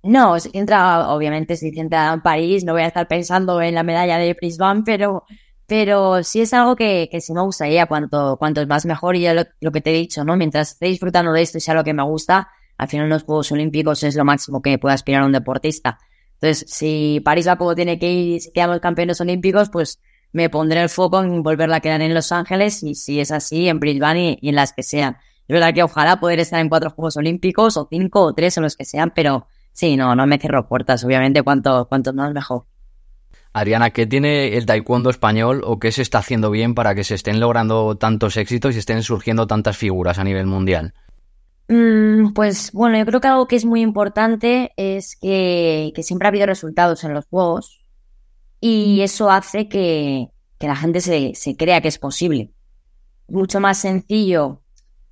No, 0.03 0.39
si 0.41 0.51
entra, 0.53 1.09
obviamente, 1.11 1.57
si 1.57 1.69
entra 1.79 2.13
en 2.13 2.23
París, 2.23 2.65
no 2.65 2.73
voy 2.73 2.83
a 2.83 2.89
estar 2.89 3.07
pensando 3.07 3.63
en 3.63 3.77
la 3.77 3.85
medalla 3.85 4.19
de 4.19 4.35
Brisbane, 4.35 4.83
pero, 4.85 5.25
pero 5.67 6.25
sí 6.25 6.41
es 6.41 6.53
algo 6.53 6.75
que, 6.75 7.09
que 7.11 7.21
sí 7.21 7.33
me 7.33 7.43
gustaría, 7.43 7.87
cuanto, 7.87 8.37
cuanto 8.37 8.67
más 8.67 8.85
mejor, 8.85 9.15
y 9.15 9.21
ya 9.21 9.33
lo, 9.33 9.73
que 9.73 9.81
te 9.81 9.91
he 9.91 9.95
dicho, 9.95 10.25
¿no? 10.25 10.37
Mientras 10.37 10.73
esté 10.73 10.87
disfrutando 10.87 11.33
de 11.33 11.43
esto 11.43 11.59
y 11.59 11.61
sea 11.61 11.75
lo 11.75 11.85
que 11.85 11.95
me 11.95 12.03
gusta, 12.03 12.49
al 12.79 12.89
final 12.89 13.09
los 13.09 13.25
Juegos 13.25 13.53
Olímpicos 13.53 14.03
es 14.03 14.17
lo 14.17 14.25
máximo 14.25 14.63
que 14.63 14.79
puede 14.79 14.95
aspirar 14.95 15.25
un 15.25 15.33
deportista. 15.33 15.99
Entonces, 16.35 16.65
si 16.69 17.21
París 17.25 17.47
va 17.47 17.57
como 17.57 17.75
tiene 17.75 17.99
que 17.99 18.11
ir 18.13 18.37
y 18.37 18.41
si 18.41 18.53
quedamos 18.53 18.81
campeones 18.81 19.21
olímpicos, 19.21 19.71
pues 19.71 20.01
me 20.33 20.51
pondré 20.51 20.83
el 20.83 20.89
foco 20.89 21.23
en 21.23 21.43
volverla 21.43 21.77
a 21.77 21.81
quedar 21.81 22.01
en 22.03 22.15
Los 22.15 22.33
Ángeles 22.33 22.83
y 22.83 22.95
si 22.95 23.21
es 23.21 23.31
así, 23.31 23.69
en 23.69 23.79
Brisbane 23.79 24.39
y, 24.41 24.47
y 24.47 24.49
en 24.49 24.57
las 24.57 24.73
que 24.73 24.83
sean. 24.83 25.19
Es 25.47 25.55
verdad 25.55 25.75
que 25.75 25.83
ojalá 25.83 26.19
poder 26.19 26.41
estar 26.41 26.61
en 26.61 26.69
cuatro 26.69 26.91
Juegos 26.91 27.17
Olímpicos 27.17 27.77
o 27.77 27.87
cinco 27.89 28.23
o 28.23 28.35
tres 28.35 28.59
o 28.59 28.61
los 28.61 28.77
que 28.77 28.85
sean, 28.85 29.13
pero 29.15 29.47
Sí, 29.73 29.97
no, 29.97 30.15
no 30.15 30.27
me 30.27 30.39
cierro 30.39 30.69
puertas, 30.69 31.03
obviamente, 31.05 31.43
cuanto, 31.43 31.87
cuanto 31.89 32.13
más 32.13 32.33
mejor. 32.33 32.65
Adriana, 33.55 33.91
¿qué 33.91 34.07
tiene 34.07 34.57
el 34.57 34.67
taekwondo 34.67 35.11
español 35.11 35.63
o 35.65 35.79
qué 35.79 35.93
se 35.93 36.03
está 36.03 36.19
haciendo 36.19 36.51
bien 36.51 36.75
para 36.75 36.95
que 36.95 37.05
se 37.05 37.15
estén 37.15 37.41
logrando 37.41 37.97
tantos 37.97 38.37
éxitos 38.37 38.75
y 38.75 38.79
estén 38.79 39.03
surgiendo 39.03 39.47
tantas 39.47 39.77
figuras 39.77 40.19
a 40.19 40.25
nivel 40.25 40.47
mundial? 40.47 40.95
Mm, 41.69 42.33
pues 42.35 42.73
bueno, 42.73 42.99
yo 42.99 43.07
creo 43.07 43.21
que 43.21 43.29
algo 43.29 43.49
que 43.49 43.57
es 43.57 43.65
muy 43.65 43.81
importante 43.81 44.73
es 44.77 45.17
que, 45.17 45.93
siempre 46.03 46.27
ha 46.27 46.31
habido 46.31 46.47
resultados 46.47 47.05
en 47.05 47.15
los 47.15 47.27
juegos 47.27 47.81
y 48.61 49.01
eso 49.03 49.31
hace 49.31 49.69
que, 49.69 50.29
la 50.61 50.77
gente 50.77 51.01
se, 51.01 51.35
se 51.35 51.57
crea 51.57 51.81
que 51.81 51.89
es 51.89 51.99
posible. 51.99 52.53
Mucho 53.29 53.59
más 53.61 53.79
sencillo 53.79 54.63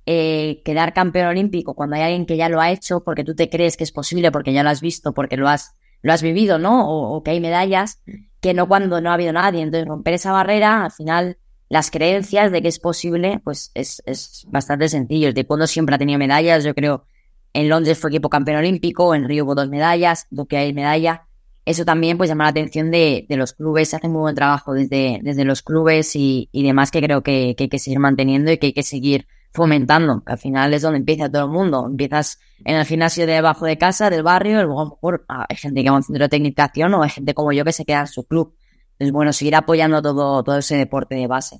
eh, 0.07 0.63
quedar 0.65 0.93
campeón 0.93 1.27
olímpico 1.27 1.75
cuando 1.75 1.95
hay 1.95 2.01
alguien 2.01 2.25
que 2.25 2.35
ya 2.35 2.49
lo 2.49 2.59
ha 2.59 2.71
hecho 2.71 3.03
porque 3.03 3.23
tú 3.23 3.35
te 3.35 3.49
crees 3.49 3.77
que 3.77 3.83
es 3.83 3.91
posible, 3.91 4.31
porque 4.31 4.51
ya 4.51 4.63
lo 4.63 4.69
has 4.69 4.81
visto, 4.81 5.13
porque 5.13 5.37
lo 5.37 5.47
has, 5.47 5.75
lo 6.01 6.11
has 6.11 6.23
vivido, 6.23 6.57
¿no? 6.57 6.89
O, 6.89 7.23
que 7.23 7.31
hay 7.31 7.39
medallas, 7.39 8.01
que 8.41 8.53
no 8.53 8.67
cuando 8.67 8.99
no 8.99 9.11
ha 9.11 9.13
habido 9.13 9.33
nadie. 9.33 9.61
Entonces, 9.61 9.87
romper 9.87 10.15
esa 10.15 10.31
barrera, 10.31 10.83
al 10.85 10.91
final, 10.91 11.37
las 11.71 11.89
creencias 11.89 12.51
de 12.51 12.61
que 12.61 12.67
es 12.67 12.79
posible, 12.79 13.39
pues 13.45 13.71
es, 13.75 14.03
es 14.05 14.45
bastante 14.49 14.89
sencillo. 14.89 15.29
El 15.29 15.33
taekwondo 15.33 15.67
siempre 15.67 15.95
ha 15.95 15.97
tenido 15.97 16.19
medallas, 16.19 16.65
yo 16.65 16.75
creo. 16.75 17.05
En 17.53 17.69
Londres 17.69 17.97
fue 17.97 18.09
equipo 18.09 18.27
campeón 18.27 18.57
olímpico, 18.57 19.15
en 19.15 19.25
Río 19.25 19.45
hubo 19.45 19.55
dos 19.55 19.69
medallas, 19.69 20.27
que 20.49 20.57
hay 20.57 20.73
medalla. 20.73 21.27
Eso 21.63 21.85
también 21.85 22.17
pues 22.17 22.29
llama 22.29 22.43
la 22.43 22.49
atención 22.49 22.91
de, 22.91 23.25
de 23.29 23.37
los 23.37 23.53
clubes, 23.53 23.87
se 23.87 23.95
hace 23.95 24.09
muy 24.09 24.19
buen 24.19 24.35
trabajo 24.35 24.73
desde, 24.73 25.21
desde 25.23 25.45
los 25.45 25.61
clubes 25.61 26.13
y, 26.17 26.49
y 26.51 26.61
demás 26.63 26.91
que 26.91 27.01
creo 27.01 27.23
que, 27.23 27.55
que 27.57 27.63
hay 27.63 27.69
que 27.69 27.79
seguir 27.79 27.99
manteniendo 27.99 28.51
y 28.51 28.57
que 28.57 28.67
hay 28.67 28.73
que 28.73 28.83
seguir 28.83 29.25
fomentando, 29.53 30.23
al 30.25 30.37
final 30.37 30.73
es 30.73 30.81
donde 30.81 30.99
empieza 30.99 31.31
todo 31.31 31.45
el 31.45 31.51
mundo. 31.51 31.85
Empiezas 31.85 32.41
en 32.65 32.75
el 32.75 32.85
gimnasio 32.85 33.25
de 33.25 33.33
debajo 33.33 33.65
de 33.65 33.77
casa, 33.77 34.09
del 34.09 34.23
barrio, 34.23 34.59
y 34.59 34.63
luego 34.63 34.81
a 34.81 34.83
lo 34.83 34.89
mejor 34.89 35.25
ah, 35.29 35.45
hay 35.47 35.55
gente 35.55 35.83
que 35.83 35.89
va 35.89 35.95
a 35.95 35.99
un 35.99 36.03
centro 36.03 36.25
de 36.25 36.29
tecnicación 36.29 36.93
o 36.95 37.03
hay 37.03 37.09
gente 37.09 37.33
como 37.33 37.53
yo 37.53 37.63
que 37.63 37.71
se 37.71 37.85
queda 37.85 38.01
en 38.01 38.07
su 38.07 38.25
club. 38.25 38.53
Es 39.01 39.11
bueno, 39.11 39.33
seguir 39.33 39.55
apoyando 39.55 39.99
todo, 39.99 40.43
todo 40.43 40.59
ese 40.59 40.77
deporte 40.77 41.15
de 41.15 41.25
base. 41.25 41.59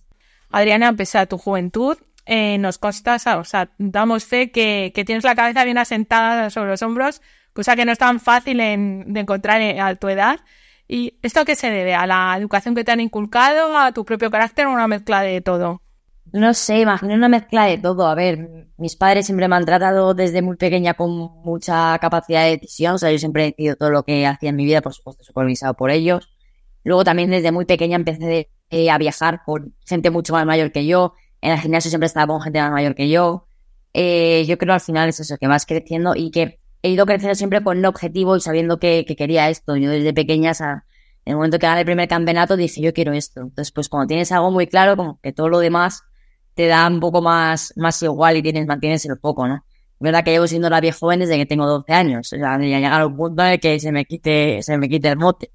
Adriana, 0.51 0.93
pese 0.93 1.17
a 1.17 1.25
tu 1.25 1.39
juventud, 1.39 1.97
eh, 2.27 2.59
nos 2.59 2.77
constas, 2.77 3.25
o 3.25 3.43
sea, 3.43 3.71
damos 3.79 4.25
fe 4.25 4.51
que, 4.51 4.91
que, 4.93 5.03
tienes 5.03 5.23
la 5.23 5.33
cabeza 5.33 5.63
bien 5.63 5.79
asentada 5.79 6.51
sobre 6.51 6.69
los 6.69 6.83
hombros, 6.83 7.23
cosa 7.51 7.75
que 7.75 7.83
no 7.83 7.93
es 7.93 7.97
tan 7.97 8.19
fácil 8.19 8.59
en, 8.59 9.11
de 9.11 9.21
encontrar 9.21 9.59
a 9.59 9.95
tu 9.95 10.07
edad. 10.09 10.39
¿Y 10.87 11.17
esto 11.23 11.43
qué 11.43 11.55
se 11.55 11.71
debe? 11.71 11.95
¿A 11.95 12.05
la 12.05 12.35
educación 12.37 12.75
que 12.75 12.83
te 12.83 12.91
han 12.91 12.99
inculcado? 12.99 13.75
¿A 13.75 13.91
tu 13.91 14.05
propio 14.05 14.29
carácter 14.29 14.67
o 14.67 14.71
una 14.71 14.87
mezcla 14.87 15.21
de 15.21 15.41
todo? 15.41 15.81
No 16.31 16.53
sé, 16.53 16.81
imagino 16.81 17.15
una 17.15 17.27
mezcla 17.27 17.65
de 17.65 17.79
todo. 17.79 18.05
A 18.05 18.13
ver, 18.13 18.67
mis 18.77 18.95
padres 18.95 19.25
siempre 19.25 19.47
me 19.47 19.55
han 19.55 19.65
tratado 19.65 20.13
desde 20.13 20.43
muy 20.43 20.57
pequeña 20.57 20.93
con 20.93 21.09
mucha 21.43 21.97
capacidad 21.97 22.43
de 22.43 22.51
decisión. 22.51 22.95
O 22.95 22.97
sea, 22.99 23.11
yo 23.11 23.17
siempre 23.17 23.43
he 23.43 23.47
decidido 23.47 23.77
todo 23.77 23.89
lo 23.89 24.03
que 24.03 24.27
hacía 24.27 24.49
en 24.51 24.57
mi 24.57 24.65
vida, 24.65 24.81
por 24.81 24.93
supuesto, 24.93 25.23
supervisado 25.23 25.73
por 25.73 25.89
ellos. 25.89 26.29
Luego 26.83 27.03
también 27.03 27.29
desde 27.29 27.51
muy 27.51 27.65
pequeña 27.65 27.95
empecé 27.95 28.49
eh, 28.69 28.89
a 28.89 28.97
viajar 28.97 29.41
con 29.45 29.75
gente 29.85 30.09
mucho 30.09 30.33
más 30.33 30.45
mayor 30.45 30.71
que 30.71 30.85
yo. 30.85 31.13
En 31.41 31.51
el 31.51 31.59
gimnasio 31.59 31.89
siempre 31.89 32.07
estaba 32.07 32.27
con 32.27 32.41
gente 32.41 32.61
más 32.61 32.71
mayor 32.71 32.95
que 32.95 33.09
yo. 33.09 33.47
Eh, 33.93 34.45
yo 34.47 34.57
creo 34.57 34.73
al 34.73 34.81
final 34.81 35.09
es 35.09 35.19
eso, 35.19 35.37
que 35.37 35.47
vas 35.47 35.65
creciendo 35.65 36.15
y 36.15 36.31
que 36.31 36.59
he 36.81 36.89
ido 36.89 37.05
creciendo 37.05 37.35
siempre 37.35 37.63
con 37.63 37.77
un 37.77 37.85
objetivo 37.85 38.37
y 38.37 38.41
sabiendo 38.41 38.79
que, 38.79 39.05
quería 39.17 39.49
esto. 39.49 39.75
Yo 39.75 39.89
desde 39.91 40.13
pequeña, 40.13 40.51
en 40.59 40.81
el 41.25 41.35
momento 41.35 41.59
que 41.59 41.67
gané 41.67 41.81
el 41.81 41.85
primer 41.85 42.07
campeonato, 42.07 42.55
dije, 42.57 42.81
yo 42.81 42.93
quiero 42.93 43.13
esto. 43.13 43.41
Entonces, 43.41 43.71
pues 43.71 43.89
cuando 43.89 44.07
tienes 44.07 44.31
algo 44.31 44.51
muy 44.51 44.67
claro, 44.67 44.95
como 44.97 45.19
que 45.21 45.33
todo 45.33 45.49
lo 45.49 45.59
demás 45.59 46.03
te 46.53 46.67
da 46.67 46.87
un 46.87 46.99
poco 46.99 47.21
más, 47.21 47.73
más 47.77 48.01
igual 48.03 48.37
y 48.37 48.41
tienes, 48.41 48.67
mantienes 48.67 49.05
el 49.05 49.17
foco, 49.19 49.47
¿no? 49.47 49.63
Verdad 49.99 50.23
que 50.23 50.31
llevo 50.31 50.47
siendo 50.47 50.69
la 50.69 50.81
vieja 50.81 50.97
joven 50.97 51.19
desde 51.19 51.37
que 51.37 51.45
tengo 51.45 51.67
12 51.67 51.93
años. 51.93 52.33
O 52.33 52.35
sea, 52.35 52.57
ya 52.59 52.79
llegar 52.79 53.01
a 53.01 53.05
un 53.05 53.15
punto 53.15 53.43
en 53.43 53.49
el 53.49 53.59
que 53.59 53.79
se 53.79 53.91
me 53.91 54.05
quite, 54.05 54.63
se 54.63 54.77
me 54.77 54.89
quite 54.89 55.09
el 55.09 55.17
mote. 55.17 55.51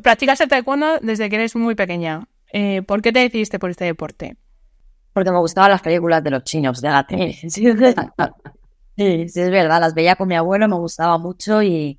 Practicas 0.00 0.40
el 0.40 0.48
taekwondo 0.48 0.98
desde 1.00 1.28
que 1.28 1.36
eres 1.36 1.54
muy 1.56 1.74
pequeña. 1.74 2.26
Eh, 2.52 2.82
¿Por 2.82 3.02
qué 3.02 3.12
te 3.12 3.20
decidiste 3.20 3.58
por 3.58 3.70
este 3.70 3.84
deporte? 3.84 4.36
Porque 5.12 5.30
me 5.30 5.38
gustaban 5.38 5.70
las 5.70 5.82
películas 5.82 6.22
de 6.24 6.30
los 6.30 6.44
chinos, 6.44 6.80
de 6.80 6.88
la. 6.88 7.06
Sí, 8.94 9.22
es 9.24 9.50
verdad, 9.50 9.80
las 9.80 9.94
veía 9.94 10.16
con 10.16 10.28
mi 10.28 10.34
abuelo, 10.36 10.68
me 10.68 10.76
gustaba 10.76 11.16
mucho 11.16 11.62
y, 11.62 11.98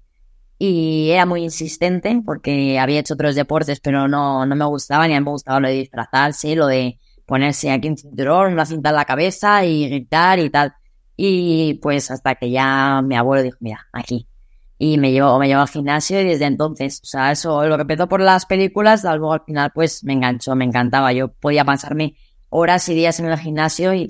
y 0.59 1.09
era 1.09 1.25
muy 1.25 1.43
insistente 1.43 2.21
porque 2.23 2.77
había 2.77 2.99
hecho 2.99 3.15
otros 3.15 3.33
deportes, 3.33 3.79
pero 3.79 4.07
no, 4.07 4.45
no 4.45 4.55
me 4.55 4.65
gustaba, 4.65 5.07
ni 5.07 5.15
a 5.15 5.19
mí 5.19 5.25
me 5.25 5.31
gustaba 5.31 5.59
lo 5.59 5.69
de 5.69 5.73
disfrazarse, 5.73 6.55
lo 6.55 6.67
de 6.67 6.99
ponerse 7.25 7.71
aquí 7.71 7.89
un 7.89 7.97
cinturón, 7.97 8.53
una 8.53 8.65
cinta 8.65 8.89
en 8.89 8.95
la 8.95 9.05
cabeza 9.05 9.65
y 9.65 9.89
gritar 9.89 10.37
y 10.39 10.49
tal. 10.51 10.73
Y 11.17 11.75
pues 11.81 12.11
hasta 12.11 12.35
que 12.35 12.51
ya 12.51 13.01
mi 13.03 13.15
abuelo 13.15 13.43
dijo, 13.43 13.57
mira, 13.59 13.87
aquí. 13.91 14.27
Y 14.85 14.97
me 14.97 15.13
llevó, 15.13 15.39
me 15.39 15.47
llevó 15.47 15.61
al 15.61 15.69
gimnasio 15.69 16.19
y 16.19 16.25
desde 16.25 16.43
entonces, 16.43 16.99
o 17.01 17.05
sea, 17.05 17.31
eso, 17.31 17.65
lo 17.65 17.77
que 17.77 17.83
empezó 17.83 18.09
por 18.09 18.19
las 18.19 18.45
películas, 18.45 19.05
luego 19.05 19.31
al 19.31 19.41
final 19.45 19.71
pues 19.73 20.03
me 20.03 20.11
enganchó, 20.11 20.55
me 20.55 20.65
encantaba. 20.65 21.13
Yo 21.13 21.29
podía 21.29 21.63
pasarme 21.63 22.17
horas 22.49 22.89
y 22.89 22.93
días 22.93 23.17
en 23.21 23.27
el 23.27 23.39
gimnasio 23.39 23.93
y 23.93 24.07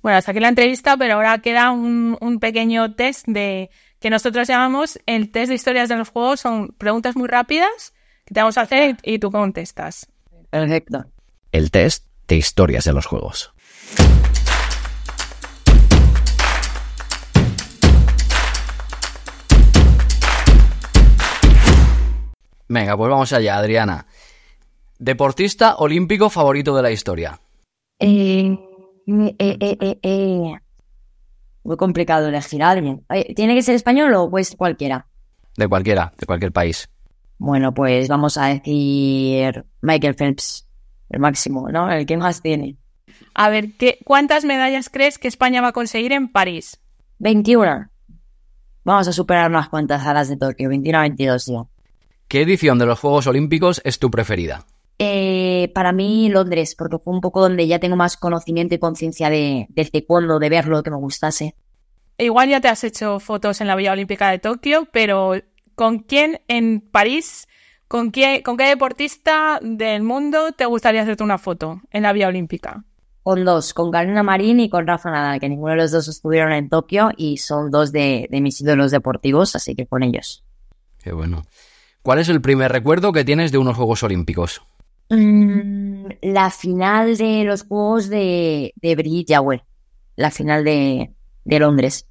Bueno, 0.00 0.16
hasta 0.16 0.30
aquí 0.30 0.40
la 0.40 0.48
entrevista, 0.48 0.96
pero 0.96 1.16
ahora 1.16 1.36
queda 1.42 1.72
un, 1.72 2.16
un 2.22 2.40
pequeño 2.40 2.94
test 2.94 3.26
de 3.26 3.68
que 4.00 4.08
nosotros 4.08 4.48
llamamos 4.48 4.98
el 5.04 5.30
test 5.30 5.50
de 5.50 5.56
historias 5.56 5.90
de 5.90 5.96
los 5.96 6.08
juegos. 6.08 6.40
Son 6.40 6.68
preguntas 6.78 7.14
muy 7.14 7.28
rápidas 7.28 7.92
que 8.24 8.32
te 8.32 8.40
vamos 8.40 8.56
a 8.56 8.62
hacer 8.62 8.96
y, 9.02 9.16
y 9.16 9.18
tú 9.18 9.30
contestas. 9.30 10.08
Perfecto. 10.48 11.04
El 11.50 11.70
test 11.70 12.06
de 12.28 12.36
historias 12.36 12.84
de 12.84 12.94
los 12.94 13.04
juegos. 13.04 13.52
Venga, 22.72 22.96
pues 22.96 23.10
vamos 23.10 23.30
allá, 23.34 23.58
Adriana. 23.58 24.06
Deportista 24.98 25.76
olímpico 25.76 26.30
favorito 26.30 26.74
de 26.74 26.82
la 26.82 26.90
historia. 26.90 27.38
Eh, 27.98 28.56
eh, 29.06 29.36
eh, 29.38 29.56
eh, 29.60 29.98
eh. 30.02 30.54
Muy 31.64 31.76
complicado 31.76 32.28
elegir 32.28 32.62
a 32.62 32.70
alguien. 32.70 33.04
¿Tiene 33.36 33.54
que 33.54 33.60
ser 33.60 33.74
español 33.74 34.14
o 34.14 34.30
pues 34.30 34.56
cualquiera? 34.56 35.06
De 35.58 35.68
cualquiera, 35.68 36.14
de 36.16 36.24
cualquier 36.24 36.50
país. 36.50 36.88
Bueno, 37.36 37.74
pues 37.74 38.08
vamos 38.08 38.38
a 38.38 38.46
decir 38.46 39.66
Michael 39.82 40.14
Phelps, 40.14 40.66
el 41.10 41.20
máximo, 41.20 41.68
¿no? 41.68 41.92
El 41.92 42.06
que 42.06 42.16
más 42.16 42.40
tiene. 42.40 42.78
A 43.34 43.50
ver, 43.50 43.72
¿qué, 43.76 43.98
¿cuántas 44.02 44.46
medallas 44.46 44.88
crees 44.88 45.18
que 45.18 45.28
España 45.28 45.60
va 45.60 45.68
a 45.68 45.72
conseguir 45.72 46.12
en 46.12 46.32
París? 46.32 46.80
21. 47.18 47.90
Vamos 48.84 49.08
a 49.08 49.12
superar 49.12 49.50
unas 49.50 49.68
cuantas 49.68 50.06
a 50.06 50.14
las 50.14 50.30
de 50.30 50.38
Tokio, 50.38 50.70
21 50.70 50.98
a 50.98 51.02
22 51.02 51.46
ya. 51.46 51.71
¿Qué 52.32 52.40
edición 52.40 52.78
de 52.78 52.86
los 52.86 52.98
Juegos 52.98 53.26
Olímpicos 53.26 53.82
es 53.84 53.98
tu 53.98 54.10
preferida? 54.10 54.64
Eh, 54.98 55.70
para 55.74 55.92
mí 55.92 56.30
Londres, 56.30 56.74
porque 56.74 56.96
fue 56.96 57.12
un 57.12 57.20
poco 57.20 57.42
donde 57.42 57.66
ya 57.66 57.78
tengo 57.78 57.94
más 57.94 58.16
conocimiento 58.16 58.74
y 58.74 58.78
conciencia 58.78 59.28
de, 59.28 59.66
del 59.68 59.90
taekwondo, 59.90 60.38
de 60.38 60.48
verlo, 60.48 60.82
que 60.82 60.90
me 60.90 60.96
gustase. 60.96 61.54
Igual 62.16 62.48
ya 62.48 62.62
te 62.62 62.68
has 62.68 62.84
hecho 62.84 63.20
fotos 63.20 63.60
en 63.60 63.66
la 63.66 63.76
Villa 63.76 63.92
Olímpica 63.92 64.30
de 64.30 64.38
Tokio, 64.38 64.88
pero 64.90 65.34
¿con 65.74 65.98
quién 65.98 66.40
en 66.48 66.80
París, 66.80 67.48
con 67.86 68.10
qué, 68.10 68.42
con 68.42 68.56
qué 68.56 68.64
deportista 68.64 69.60
del 69.60 70.02
mundo 70.02 70.52
te 70.52 70.64
gustaría 70.64 71.02
hacerte 71.02 71.24
una 71.24 71.36
foto 71.36 71.82
en 71.90 72.02
la 72.02 72.14
Villa 72.14 72.28
Olímpica? 72.28 72.82
Con 73.22 73.44
dos, 73.44 73.74
con 73.74 73.90
Karina 73.90 74.22
Marín 74.22 74.58
y 74.58 74.70
con 74.70 74.86
Rafa 74.86 75.10
Nadal, 75.10 75.38
que 75.38 75.50
ninguno 75.50 75.72
de 75.72 75.82
los 75.82 75.90
dos 75.90 76.08
estuvieron 76.08 76.52
en 76.52 76.70
Tokio 76.70 77.10
y 77.14 77.36
son 77.36 77.70
dos 77.70 77.92
de, 77.92 78.26
de 78.30 78.40
mis 78.40 78.58
ídolos 78.62 78.90
deportivos, 78.90 79.54
así 79.54 79.74
que 79.74 79.84
con 79.84 80.02
ellos. 80.02 80.42
Qué 80.96 81.12
bueno. 81.12 81.44
¿Cuál 82.02 82.18
es 82.18 82.28
el 82.28 82.40
primer 82.40 82.70
recuerdo 82.72 83.12
que 83.12 83.24
tienes 83.24 83.52
de 83.52 83.58
unos 83.58 83.76
Juegos 83.76 84.02
Olímpicos? 84.02 84.62
Mm, 85.08 86.06
la 86.22 86.50
final 86.50 87.16
de 87.16 87.44
los 87.44 87.64
Juegos 87.64 88.08
de, 88.08 88.72
de 88.76 88.94
Brigitte 88.96 89.36
la 90.16 90.30
final 90.30 90.64
de, 90.64 91.14
de 91.44 91.58
Londres. 91.58 92.06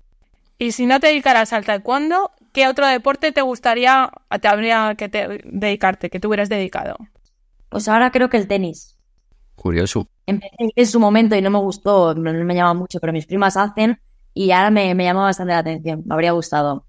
Y 0.59 0.73
si 0.73 0.85
no 0.85 0.99
te 0.99 1.07
dedicaras 1.07 1.53
al 1.53 1.65
taekwondo, 1.65 2.31
¿qué 2.53 2.67
otro 2.67 2.87
deporte 2.87 3.31
te 3.31 3.41
gustaría, 3.41 4.11
te 4.41 4.47
habría 4.47 4.95
que 4.95 5.09
te- 5.09 5.41
dedicarte, 5.45 6.09
que 6.09 6.19
te 6.19 6.27
hubieras 6.27 6.49
dedicado? 6.49 6.97
Pues 7.69 7.87
ahora 7.87 8.11
creo 8.11 8.29
que 8.29 8.37
el 8.37 8.47
tenis. 8.47 8.97
Curioso. 9.55 10.07
Empecé 10.25 10.55
en 10.75 10.87
su 10.87 10.99
momento 10.99 11.35
y 11.35 11.41
no 11.41 11.49
me 11.49 11.59
gustó, 11.59 12.13
no 12.15 12.31
no 12.33 12.45
me 12.45 12.55
llama 12.55 12.73
mucho, 12.73 12.99
pero 12.99 13.13
mis 13.13 13.25
primas 13.25 13.57
hacen 13.57 13.99
y 14.33 14.51
ahora 14.51 14.71
me, 14.71 14.95
me 14.95 15.03
llama 15.03 15.23
bastante 15.23 15.53
la 15.53 15.59
atención. 15.59 16.03
Me 16.05 16.13
habría 16.13 16.31
gustado. 16.31 16.85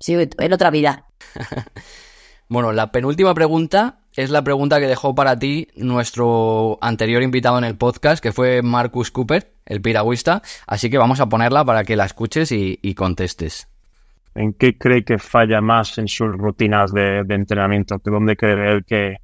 Sí, 0.00 0.14
en 0.14 0.52
otra 0.52 0.70
vida. 0.70 1.06
Bueno, 2.48 2.72
la 2.72 2.92
penúltima 2.92 3.34
pregunta 3.34 4.00
es 4.14 4.30
la 4.30 4.44
pregunta 4.44 4.78
que 4.78 4.86
dejó 4.86 5.14
para 5.14 5.38
ti 5.38 5.68
nuestro 5.76 6.78
anterior 6.80 7.22
invitado 7.22 7.58
en 7.58 7.64
el 7.64 7.76
podcast, 7.76 8.22
que 8.22 8.32
fue 8.32 8.62
Marcus 8.62 9.10
Cooper, 9.10 9.52
el 9.66 9.80
piragüista. 9.80 10.42
Así 10.66 10.90
que 10.90 10.98
vamos 10.98 11.20
a 11.20 11.28
ponerla 11.28 11.64
para 11.64 11.84
que 11.84 11.96
la 11.96 12.04
escuches 12.04 12.52
y, 12.52 12.78
y 12.82 12.94
contestes. 12.94 13.68
¿En 14.34 14.52
qué 14.52 14.76
cree 14.76 15.04
que 15.04 15.18
falla 15.18 15.60
más 15.60 15.96
en 15.98 16.08
sus 16.08 16.32
rutinas 16.32 16.92
de, 16.92 17.22
de 17.24 17.34
entrenamiento? 17.34 17.98
¿Que 17.98 18.10
¿Dónde 18.10 18.36
cree 18.36 18.72
él 18.72 18.84
que, 18.84 19.16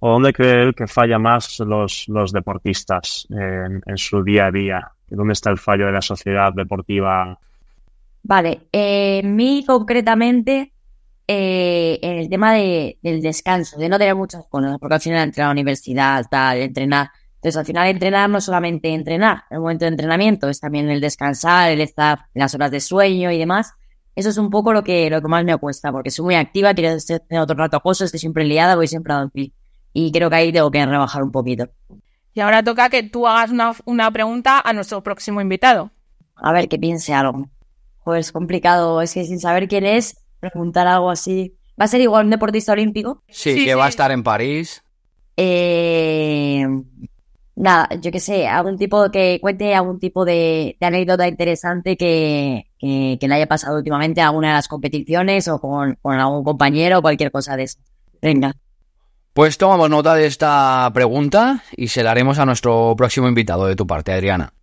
o 0.00 0.10
dónde 0.10 0.32
cree 0.32 0.62
él 0.62 0.74
que 0.74 0.86
falla 0.86 1.18
más 1.18 1.60
los, 1.60 2.08
los 2.08 2.32
deportistas 2.32 3.26
en, 3.30 3.82
en 3.86 3.96
su 3.96 4.22
día 4.22 4.46
a 4.46 4.50
día? 4.50 4.92
¿Dónde 5.08 5.32
está 5.32 5.50
el 5.50 5.58
fallo 5.58 5.86
de 5.86 5.92
la 5.92 6.02
sociedad 6.02 6.52
deportiva? 6.52 7.38
Vale, 8.24 8.62
eh, 8.72 9.20
en 9.22 9.36
mí 9.36 9.64
concretamente, 9.64 10.72
eh, 11.28 11.98
en 12.02 12.18
el 12.18 12.28
tema 12.28 12.52
de, 12.52 12.98
del 13.02 13.20
descanso, 13.20 13.78
de 13.78 13.88
no 13.88 13.98
tener 13.98 14.14
muchas 14.14 14.46
cosas, 14.46 14.76
porque 14.78 14.94
al 14.94 15.00
final 15.00 15.24
entrar 15.24 15.46
a 15.46 15.48
la 15.48 15.52
universidad, 15.52 16.24
tal, 16.30 16.58
entrenar. 16.58 17.10
Entonces, 17.36 17.56
al 17.56 17.66
final 17.66 17.88
entrenar 17.88 18.30
no 18.30 18.38
es 18.38 18.44
solamente 18.44 18.92
entrenar, 18.92 19.44
el 19.50 19.60
momento 19.60 19.84
de 19.84 19.90
entrenamiento, 19.90 20.48
es 20.48 20.60
también 20.60 20.88
el 20.88 21.00
descansar, 21.00 21.70
el 21.70 21.80
estar 21.80 22.26
en 22.34 22.40
las 22.40 22.54
horas 22.54 22.70
de 22.70 22.80
sueño 22.80 23.30
y 23.30 23.38
demás. 23.38 23.72
Eso 24.14 24.30
es 24.30 24.38
un 24.38 24.50
poco 24.50 24.72
lo 24.72 24.82
que, 24.82 25.10
lo 25.10 25.20
que 25.20 25.28
más 25.28 25.44
me 25.44 25.56
cuesta, 25.58 25.92
porque 25.92 26.10
soy 26.10 26.24
muy 26.24 26.34
activa, 26.36 26.74
quiero 26.74 26.94
hacer 26.94 27.22
otro 27.38 27.56
rato 27.56 27.80
cosas, 27.80 28.06
estoy 28.06 28.20
siempre 28.20 28.44
liada, 28.44 28.76
voy 28.76 28.88
siempre 28.88 29.12
a 29.12 29.18
dormir. 29.18 29.52
Y 29.92 30.12
creo 30.12 30.30
que 30.30 30.36
ahí 30.36 30.52
tengo 30.52 30.70
que 30.70 30.84
rebajar 30.86 31.22
un 31.22 31.32
poquito. 31.32 31.68
Y 32.34 32.40
ahora 32.40 32.62
toca 32.62 32.88
que 32.88 33.02
tú 33.02 33.26
hagas 33.26 33.50
una, 33.50 33.74
una 33.84 34.10
pregunta 34.10 34.60
a 34.64 34.72
nuestro 34.72 35.02
próximo 35.02 35.40
invitado. 35.40 35.90
A 36.34 36.52
ver 36.52 36.68
qué 36.68 36.78
piense 36.78 37.14
algo. 37.14 37.48
Joder, 37.98 38.20
es 38.20 38.32
complicado, 38.32 39.02
es 39.02 39.14
que 39.14 39.24
sin 39.24 39.40
saber 39.40 39.68
quién 39.68 39.84
es, 39.84 40.18
preguntar 40.50 40.86
algo 40.86 41.10
así. 41.10 41.54
¿Va 41.80 41.84
a 41.84 41.88
ser 41.88 42.00
igual 42.00 42.24
un 42.24 42.30
deportista 42.30 42.72
olímpico? 42.72 43.22
Sí, 43.28 43.54
Sí, 43.54 43.64
que 43.64 43.70
sí. 43.72 43.74
va 43.74 43.86
a 43.86 43.88
estar 43.88 44.10
en 44.10 44.22
París. 44.22 44.82
Eh, 45.36 46.66
nada, 47.54 47.88
yo 48.00 48.10
qué 48.10 48.20
sé, 48.20 48.46
algún 48.48 48.76
tipo 48.78 49.10
que 49.10 49.38
cuente 49.40 49.74
algún 49.74 49.98
tipo 49.98 50.24
de, 50.24 50.76
de 50.80 50.86
anécdota 50.86 51.28
interesante 51.28 51.96
que, 51.96 52.70
que, 52.78 53.18
que 53.20 53.28
le 53.28 53.34
haya 53.34 53.46
pasado 53.46 53.76
últimamente 53.78 54.20
a 54.20 54.28
alguna 54.28 54.48
de 54.48 54.54
las 54.54 54.68
competiciones 54.68 55.48
o 55.48 55.60
con, 55.60 55.96
con 56.00 56.18
algún 56.18 56.44
compañero 56.44 56.98
o 56.98 57.02
cualquier 57.02 57.30
cosa 57.30 57.56
de 57.56 57.64
eso. 57.64 57.78
Venga. 58.22 58.52
Pues 59.34 59.58
tomamos 59.58 59.90
nota 59.90 60.14
de 60.14 60.26
esta 60.26 60.90
pregunta 60.94 61.62
y 61.76 61.88
se 61.88 62.02
la 62.02 62.12
haremos 62.12 62.38
a 62.38 62.46
nuestro 62.46 62.94
próximo 62.96 63.28
invitado 63.28 63.66
de 63.66 63.76
tu 63.76 63.86
parte, 63.86 64.12
Adriana. 64.12 64.54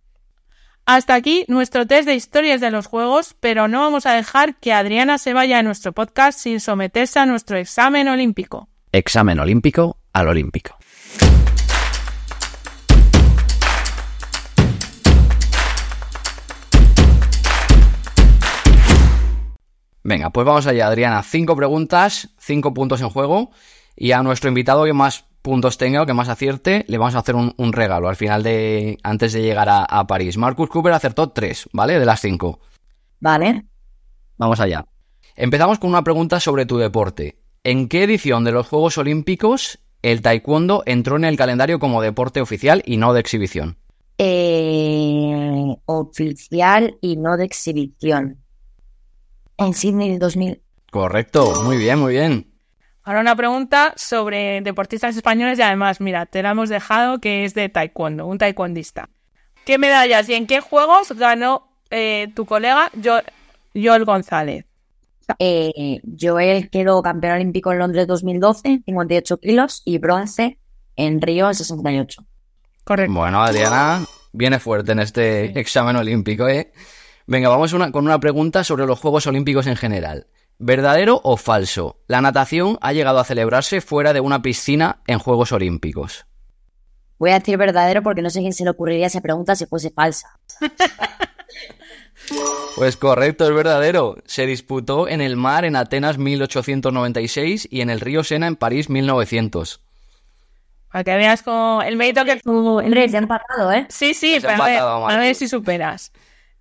Hasta 0.86 1.14
aquí 1.14 1.46
nuestro 1.48 1.86
test 1.86 2.06
de 2.06 2.14
historias 2.14 2.60
de 2.60 2.70
los 2.70 2.86
juegos, 2.86 3.34
pero 3.40 3.68
no 3.68 3.80
vamos 3.80 4.04
a 4.04 4.12
dejar 4.12 4.56
que 4.56 4.74
Adriana 4.74 5.16
se 5.16 5.32
vaya 5.32 5.58
a 5.58 5.62
nuestro 5.62 5.92
podcast 5.92 6.38
sin 6.38 6.60
someterse 6.60 7.18
a 7.18 7.24
nuestro 7.24 7.56
examen 7.56 8.06
olímpico. 8.06 8.68
Examen 8.92 9.40
olímpico 9.40 9.96
al 10.12 10.28
olímpico. 10.28 10.76
Venga, 20.02 20.28
pues 20.28 20.46
vamos 20.46 20.66
allá, 20.66 20.88
Adriana. 20.88 21.22
Cinco 21.22 21.56
preguntas, 21.56 22.28
cinco 22.38 22.74
puntos 22.74 23.00
en 23.00 23.08
juego. 23.08 23.52
Y 23.96 24.12
a 24.12 24.22
nuestro 24.22 24.48
invitado 24.48 24.84
que 24.84 24.92
más 24.92 25.24
puntos 25.44 25.76
tenga 25.76 26.02
o 26.02 26.06
que 26.06 26.14
más 26.14 26.30
acierte, 26.30 26.86
le 26.88 26.96
vamos 26.96 27.14
a 27.14 27.18
hacer 27.18 27.36
un, 27.36 27.54
un 27.58 27.72
regalo 27.74 28.08
al 28.08 28.16
final 28.16 28.42
de. 28.42 28.98
antes 29.04 29.34
de 29.34 29.42
llegar 29.42 29.68
a, 29.68 29.84
a 29.84 30.06
París. 30.06 30.38
Marcus 30.38 30.70
Cooper 30.70 30.92
acertó 30.92 31.30
tres, 31.30 31.68
¿vale? 31.72 32.00
De 32.00 32.06
las 32.06 32.20
cinco. 32.20 32.60
Vale. 33.20 33.66
Vamos 34.38 34.58
allá. 34.58 34.86
Empezamos 35.36 35.78
con 35.78 35.90
una 35.90 36.02
pregunta 36.02 36.40
sobre 36.40 36.64
tu 36.64 36.78
deporte. 36.78 37.38
¿En 37.62 37.88
qué 37.88 38.04
edición 38.04 38.44
de 38.44 38.52
los 38.52 38.66
Juegos 38.66 38.96
Olímpicos 38.98 39.78
el 40.02 40.22
taekwondo 40.22 40.82
entró 40.86 41.16
en 41.16 41.24
el 41.24 41.36
calendario 41.36 41.78
como 41.78 42.02
deporte 42.02 42.40
oficial 42.40 42.82
y 42.86 42.96
no 42.96 43.12
de 43.12 43.20
exhibición? 43.20 43.76
Eh, 44.16 45.76
oficial 45.84 46.96
y 47.02 47.16
no 47.16 47.36
de 47.36 47.44
exhibición. 47.44 48.38
En 49.58 49.74
Sydney 49.74 50.10
del 50.10 50.18
2000. 50.18 50.62
Correcto, 50.90 51.62
muy 51.64 51.76
bien, 51.76 51.98
muy 51.98 52.14
bien. 52.14 52.53
Ahora 53.04 53.20
una 53.20 53.36
pregunta 53.36 53.92
sobre 53.96 54.60
deportistas 54.62 55.14
españoles 55.16 55.58
y 55.58 55.62
además, 55.62 56.00
mira, 56.00 56.24
te 56.26 56.42
la 56.42 56.50
hemos 56.50 56.70
dejado 56.70 57.18
que 57.20 57.44
es 57.44 57.52
de 57.54 57.68
taekwondo, 57.68 58.26
un 58.26 58.38
taekwondista. 58.38 59.08
¿Qué 59.66 59.76
medallas 59.78 60.28
y 60.28 60.34
en 60.34 60.46
qué 60.46 60.60
juegos 60.60 61.12
ganó 61.12 61.68
eh, 61.90 62.28
tu 62.34 62.46
colega 62.46 62.90
Jo- 63.02 63.22
Joel 63.74 64.04
González? 64.04 64.64
Eh, 65.38 66.00
Joel 66.20 66.68
quedó 66.70 67.02
campeón 67.02 67.34
olímpico 67.36 67.72
en 67.72 67.78
Londres 67.78 68.06
2012, 68.06 68.82
58 68.84 69.36
kilos, 69.38 69.82
y 69.84 69.98
bronce 69.98 70.58
en 70.96 71.20
Río 71.20 71.48
en 71.48 71.54
68. 71.54 72.24
Correcto. 72.84 73.12
Bueno, 73.14 73.42
Adriana 73.42 74.04
viene 74.32 74.58
fuerte 74.58 74.92
en 74.92 74.98
este 75.00 75.58
examen 75.58 75.96
olímpico, 75.96 76.46
¿eh? 76.48 76.72
Venga, 77.26 77.48
vamos 77.48 77.72
una- 77.72 77.90
con 77.90 78.04
una 78.04 78.20
pregunta 78.20 78.64
sobre 78.64 78.84
los 78.86 78.98
Juegos 79.00 79.26
Olímpicos 79.26 79.66
en 79.66 79.76
general. 79.76 80.26
¿Verdadero 80.66 81.20
o 81.24 81.36
falso? 81.36 81.98
La 82.06 82.22
natación 82.22 82.78
ha 82.80 82.94
llegado 82.94 83.18
a 83.18 83.24
celebrarse 83.24 83.82
fuera 83.82 84.14
de 84.14 84.20
una 84.20 84.40
piscina 84.40 85.02
en 85.06 85.18
Juegos 85.18 85.52
Olímpicos. 85.52 86.24
Voy 87.18 87.32
a 87.32 87.38
decir 87.38 87.58
verdadero 87.58 88.02
porque 88.02 88.22
no 88.22 88.30
sé 88.30 88.40
quién 88.40 88.54
se 88.54 88.64
le 88.64 88.70
ocurriría 88.70 89.08
esa 89.08 89.20
pregunta 89.20 89.54
si 89.56 89.66
fuese 89.66 89.90
falsa. 89.90 90.40
Pues 92.76 92.96
correcto, 92.96 93.44
es 93.44 93.54
verdadero. 93.54 94.16
Se 94.24 94.46
disputó 94.46 95.08
en 95.08 95.20
el 95.20 95.36
mar 95.36 95.66
en 95.66 95.76
Atenas 95.76 96.16
1896 96.16 97.68
y 97.70 97.82
en 97.82 97.90
el 97.90 98.00
río 98.00 98.24
Sena 98.24 98.46
en 98.46 98.56
París 98.56 98.88
1900. 98.88 99.80
Para 100.90 101.04
que 101.04 101.16
veas 101.16 101.42
con 101.42 101.82
el 101.82 101.96
mérito 101.96 102.24
que... 102.24 102.40
Andrés, 102.82 103.12
ya 103.12 103.18
han 103.18 103.24
empatado, 103.24 103.70
¿eh? 103.72 103.86
Sí, 103.90 104.14
sí, 104.14 104.40
Se 104.40 104.48
ha 104.48 104.52
pero 104.52 104.62
a 104.62 104.66
ver, 104.66 104.74
empatado, 104.76 105.08
a 105.08 105.16
ver 105.18 105.34
si 105.34 105.46
superas. 105.46 106.12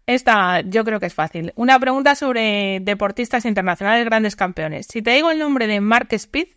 Esta 0.05 0.61
yo 0.61 0.83
creo 0.83 0.99
que 0.99 1.05
es 1.05 1.13
fácil. 1.13 1.53
Una 1.55 1.79
pregunta 1.79 2.15
sobre 2.15 2.79
deportistas 2.81 3.45
internacionales 3.45 4.05
grandes 4.05 4.35
campeones. 4.35 4.87
Si 4.89 5.01
te 5.01 5.11
digo 5.11 5.31
el 5.31 5.39
nombre 5.39 5.67
de 5.67 5.79
Mark 5.79 6.09
Speed, 6.11 6.47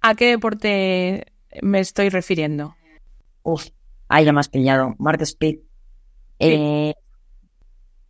¿a 0.00 0.14
qué 0.14 0.30
deporte 0.30 1.26
me 1.60 1.80
estoy 1.80 2.08
refiriendo? 2.08 2.76
Uf, 3.42 3.68
ahí 4.08 4.30
me 4.32 4.40
has 4.40 4.48
pillado. 4.48 4.94
Mark 4.98 5.20
Speed. 5.22 5.58
Eh, 6.38 6.94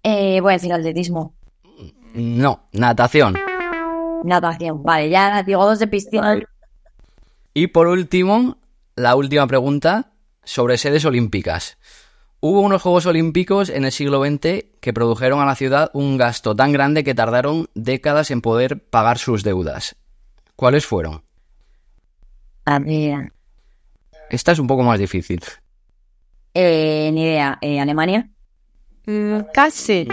eh, 0.03 0.41
voy 0.41 0.53
a 0.53 0.57
decir 0.57 0.73
atletismo. 0.73 1.35
No, 2.15 2.69
natación. 2.73 3.37
Natación. 4.25 4.83
Vale, 4.83 5.11
ya 5.11 5.43
digo 5.43 5.65
dos 5.65 5.79
de 5.79 5.87
piscina. 5.87 6.41
Y 7.53 7.69
por 7.69 7.89
último, 7.89 8.59
la 8.95 9.17
última 9.17 9.47
pregunta 9.47 10.13
sobre 10.45 10.79
sedes 10.79 11.05
olímpicas. 11.05 11.79
Hubo 12.41 12.61
unos 12.61 12.83
Juegos 12.83 13.07
Olímpicos 13.07 13.69
en 13.69 13.85
el 13.85 13.93
siglo 13.93 14.23
XX 14.25 14.65
que 14.81 14.93
produjeron 14.93 15.41
a 15.41 15.47
la 15.47 15.57
ciudad 15.57 15.91
un 15.93 16.17
gasto 16.17 16.55
tan 16.55 16.73
grande 16.73 17.03
que 17.03 17.15
tardaron 17.15 17.69
décadas 17.75 18.31
en 18.31 18.41
poder 18.43 18.81
pagar 18.89 19.19
sus 19.19 19.43
deudas. 19.43 19.97
¿Cuáles 20.55 20.87
fueron? 20.87 21.23
A 22.65 22.79
ver, 22.79 23.33
Esta 24.31 24.53
es 24.53 24.59
un 24.59 24.67
poco 24.67 24.83
más 24.85 24.99
difícil. 24.99 25.41
eh, 26.55 27.11
ni 27.13 27.23
idea. 27.23 27.59
Eh, 27.61 27.81
Alemania. 27.81 28.29
Mm, 29.07 29.39
casi. 29.53 30.07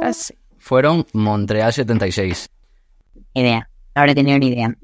Casi. 0.00 0.34
Fueron 0.58 1.06
Montreal 1.12 1.72
76. 1.72 2.48
Ni 3.34 3.42
idea. 3.42 3.68
No 3.94 4.00
habré 4.02 4.14
tenido 4.14 4.38
ni 4.38 4.48
idea. 4.48 4.74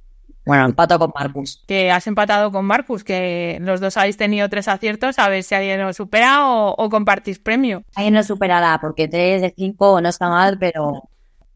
Bueno, 0.50 0.64
empato 0.64 0.98
con 0.98 1.12
Marcus. 1.14 1.62
Que 1.68 1.92
has 1.92 2.08
empatado 2.08 2.50
con 2.50 2.64
Marcus, 2.64 3.04
que 3.04 3.58
los 3.60 3.80
dos 3.80 3.96
habéis 3.96 4.16
tenido 4.16 4.48
tres 4.48 4.66
aciertos, 4.66 5.20
a 5.20 5.28
ver 5.28 5.44
si 5.44 5.54
alguien 5.54 5.80
os 5.82 5.94
supera 5.94 6.44
o, 6.44 6.74
o 6.76 6.90
compartís 6.90 7.38
premio. 7.38 7.84
Alguien 7.94 8.14
no 8.14 8.24
superará 8.24 8.76
porque 8.80 9.06
3 9.06 9.42
de 9.42 9.54
5 9.56 10.00
no 10.00 10.08
está 10.08 10.28
mal, 10.28 10.58
pero 10.58 11.04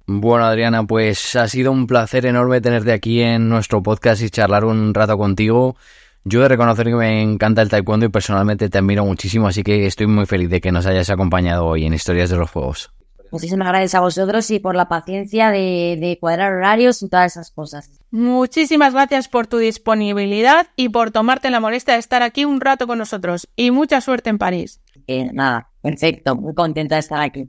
Bueno, 0.07 0.45
Adriana, 0.45 0.87
pues 0.87 1.35
ha 1.35 1.49
sido 1.49 1.73
un 1.73 1.89
placer 1.89 2.25
enorme 2.25 2.61
tenerte 2.61 2.93
aquí 2.93 3.21
en 3.21 3.49
nuestro 3.49 3.83
podcast 3.83 4.23
y 4.23 4.31
charlar 4.31 4.65
un 4.65 4.95
rato 4.95 5.19
contigo. 5.19 5.75
Yo 6.23 6.39
he 6.39 6.43
de 6.45 6.51
reconocer 6.51 6.87
que 6.87 6.95
me 6.95 7.21
encanta 7.21 7.63
el 7.63 7.71
taekwondo 7.71 8.07
y 8.07 8.11
personalmente 8.11 8.69
te 8.69 8.79
admiro 8.79 9.05
muchísimo, 9.05 9.49
así 9.49 9.65
que 9.65 9.87
estoy 9.87 10.07
muy 10.07 10.27
feliz 10.27 10.51
de 10.51 10.61
que 10.61 10.71
nos 10.71 10.87
hayas 10.87 11.11
acompañado 11.11 11.67
hoy 11.67 11.85
en 11.85 11.95
Historias 11.95 12.31
de 12.31 12.37
los 12.37 12.49
Juegos. 12.49 12.93
Muchísimas 13.35 13.69
gracias 13.69 13.95
a 13.95 14.01
vosotros 14.01 14.51
y 14.51 14.61
por 14.61 14.77
la 14.77 14.89
paciencia 14.89 15.51
de, 15.51 15.99
de 16.01 16.19
cuadrar 16.21 16.53
horarios 16.53 17.03
y 17.03 17.09
todas 17.09 17.33
esas 17.33 17.51
cosas. 17.51 17.91
Muchísimas 18.11 18.95
gracias 18.95 19.29
por 19.29 19.49
tu 19.49 19.59
disponibilidad 19.59 20.69
y 20.77 20.89
por 20.89 21.11
tomarte 21.11 21.51
la 21.51 21.61
molestia 21.61 21.95
de 21.95 22.01
estar 22.01 22.23
aquí 22.23 22.45
un 22.45 22.61
rato 22.61 22.87
con 22.87 22.99
nosotros. 22.99 23.49
Y 23.57 23.73
mucha 23.73 24.01
suerte 24.01 24.31
en 24.31 24.39
París. 24.39 24.81
Eh, 25.09 25.31
nada, 25.33 25.69
perfecto, 25.83 26.37
muy 26.37 26.55
contenta 26.55 26.95
de 26.95 27.01
estar 27.01 27.21
aquí. 27.21 27.49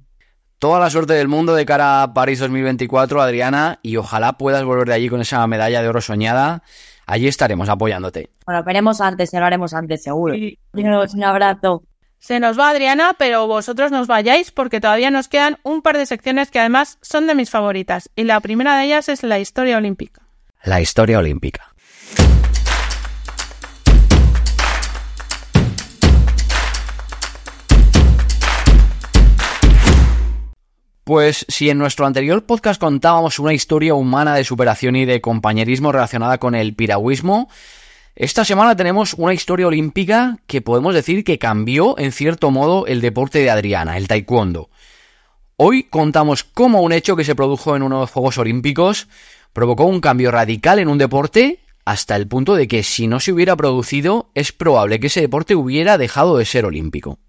Toda 0.58 0.80
la 0.80 0.89
suerte 0.89 1.13
del 1.13 1.28
mundo 1.28 1.54
de 1.54 1.65
cara 1.65 2.02
a 2.02 2.13
París 2.13 2.39
2024, 2.39 3.21
Adriana, 3.21 3.80
y 3.84 3.98
ojalá 3.98 4.34
puedas 4.34 4.63
volver 4.63 4.88
de 4.88 4.95
allí 4.95 5.10
con 5.10 5.21
esa 5.21 5.45
medalla 5.45 5.82
de 5.82 5.88
oro 5.88 6.02
soñada. 6.02 6.63
Allí 7.06 7.28
estaremos 7.28 7.69
apoyándote. 7.69 8.32
Bueno, 8.45 8.63
veremos 8.63 9.00
antes, 9.02 9.32
ya 9.32 9.39
lo 9.39 9.45
haremos 9.45 9.74
antes, 9.74 10.02
seguro. 10.02 10.34
Dios, 10.34 11.13
un 11.13 11.24
abrazo. 11.24 11.84
Se 12.19 12.39
nos 12.39 12.58
va 12.58 12.69
Adriana, 12.69 13.15
pero 13.17 13.47
vosotros 13.47 13.91
nos 13.91 14.08
vayáis 14.08 14.51
porque 14.51 14.82
todavía 14.82 15.12
nos 15.12 15.28
quedan 15.28 15.58
un 15.63 15.82
par 15.82 15.97
de 15.97 16.06
secciones 16.06 16.49
que 16.49 16.60
además 16.60 16.97
son 17.01 17.28
de 17.28 17.36
mis 17.36 17.49
favoritas. 17.49 18.10
Y 18.15 18.23
la 18.23 18.39
primera 18.39 18.78
de 18.78 18.86
ellas 18.86 19.10
es 19.10 19.23
la 19.23 19.39
historia 19.39 19.78
olímpica. 19.78 20.21
La 20.63 20.82
historia 20.82 21.19
olímpica. 21.19 21.75
Pues 31.06 31.45
si 31.49 31.69
en 31.69 31.78
nuestro 31.78 32.08
anterior 32.08 32.47
podcast 32.47 32.82
contábamos 32.82 33.38
una 33.38 33.54
historia 33.54 33.93
humana 33.93 34.34
de 34.34 34.43
superación 34.43 34.95
y 34.95 35.06
de 35.06 35.21
compañerismo 35.21 35.91
relacionada 35.91 36.39
con 36.39 36.56
el 36.56 36.73
piragüismo, 36.73 37.47
esta 38.15 38.45
semana 38.45 38.78
tenemos 38.78 39.13
una 39.15 39.34
historia 39.34 39.67
olímpica 39.67 40.38
que 40.47 40.62
podemos 40.62 40.93
decir 40.93 41.25
que 41.25 41.38
cambió 41.38 41.97
en 41.97 42.13
cierto 42.13 42.49
modo 42.49 42.88
el 42.88 43.01
deporte 43.01 43.39
de 43.39 43.49
Adriana, 43.49 43.97
el 43.97 44.08
taekwondo. 44.08 44.69
Hoy 45.58 45.84
contamos 45.84 46.45
cómo 46.45 46.82
un 46.82 46.93
hecho 46.93 47.17
que 47.17 47.25
se 47.25 47.36
produjo 47.36 47.75
en 47.75 47.84
unos 47.84 48.10
Juegos 48.10 48.38
Olímpicos 48.38 49.10
provocó 49.51 49.84
un 49.84 49.99
cambio 49.99 50.32
radical 50.32 50.80
en 50.80 50.88
un 50.88 50.97
deporte 50.97 51.60
hasta 51.84 52.15
el 52.15 52.25
punto 52.25 52.56
de 52.56 52.69
que 52.69 52.84
si 52.84 53.08
no 53.08 53.19
se 53.19 53.34
hubiera 53.34 53.58
producido 53.58 54.30
es 54.34 54.54
probable 54.54 55.01
que 55.01 55.08
ese 55.08 55.19
deporte 55.19 55.54
hubiera 55.54 55.97
dejado 55.97 56.38
de 56.38 56.45
ser 56.45 56.63
olímpico. 56.63 57.19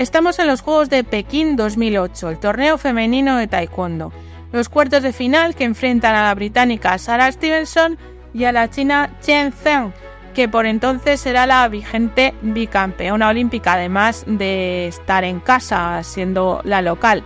Estamos 0.00 0.38
en 0.38 0.46
los 0.46 0.62
Juegos 0.62 0.88
de 0.88 1.04
Pekín 1.04 1.56
2008, 1.56 2.30
el 2.30 2.38
torneo 2.38 2.78
femenino 2.78 3.36
de 3.36 3.46
taekwondo. 3.46 4.14
Los 4.50 4.70
cuartos 4.70 5.02
de 5.02 5.12
final 5.12 5.54
que 5.54 5.64
enfrentan 5.64 6.14
a 6.14 6.22
la 6.22 6.34
británica 6.34 6.96
Sarah 6.96 7.30
Stevenson 7.30 7.98
y 8.32 8.44
a 8.44 8.52
la 8.52 8.70
china 8.70 9.10
Chen 9.20 9.52
Zheng, 9.52 9.92
que 10.32 10.48
por 10.48 10.64
entonces 10.64 11.20
será 11.20 11.46
la 11.46 11.68
vigente 11.68 12.32
bicampeona 12.40 13.28
olímpica, 13.28 13.74
además 13.74 14.24
de 14.26 14.88
estar 14.88 15.22
en 15.22 15.38
casa 15.38 16.02
siendo 16.02 16.62
la 16.64 16.80
local. 16.80 17.22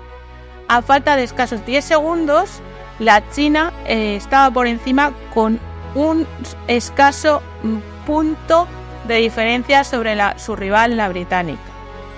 A 0.66 0.82
falta 0.82 1.14
de 1.14 1.22
escasos 1.22 1.64
10 1.64 1.84
segundos, 1.84 2.60
la 2.98 3.22
china 3.30 3.72
eh, 3.86 4.16
estaba 4.16 4.52
por 4.52 4.66
encima 4.66 5.12
con 5.32 5.60
un 5.94 6.26
escaso 6.66 7.40
mm, 7.62 8.04
punto 8.04 8.66
de 9.06 9.18
diferencia 9.18 9.84
sobre 9.84 10.16
su 10.38 10.56
rival, 10.56 10.96
la 10.96 11.08
británica. 11.08 11.73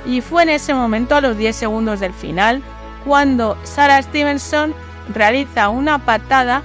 Y 0.07 0.21
fue 0.21 0.45
en 0.45 0.51
ese 0.51 0.73
momento, 0.73 1.16
a 1.16 1.21
los 1.21 1.37
10 1.37 1.55
segundos 1.55 2.01
del 2.01 2.12
final, 2.12 2.62
cuando 3.05 3.59
Sarah 3.64 4.01
Stevenson 4.01 4.75
realiza 5.12 5.69
una 5.69 5.99
patada 5.99 6.62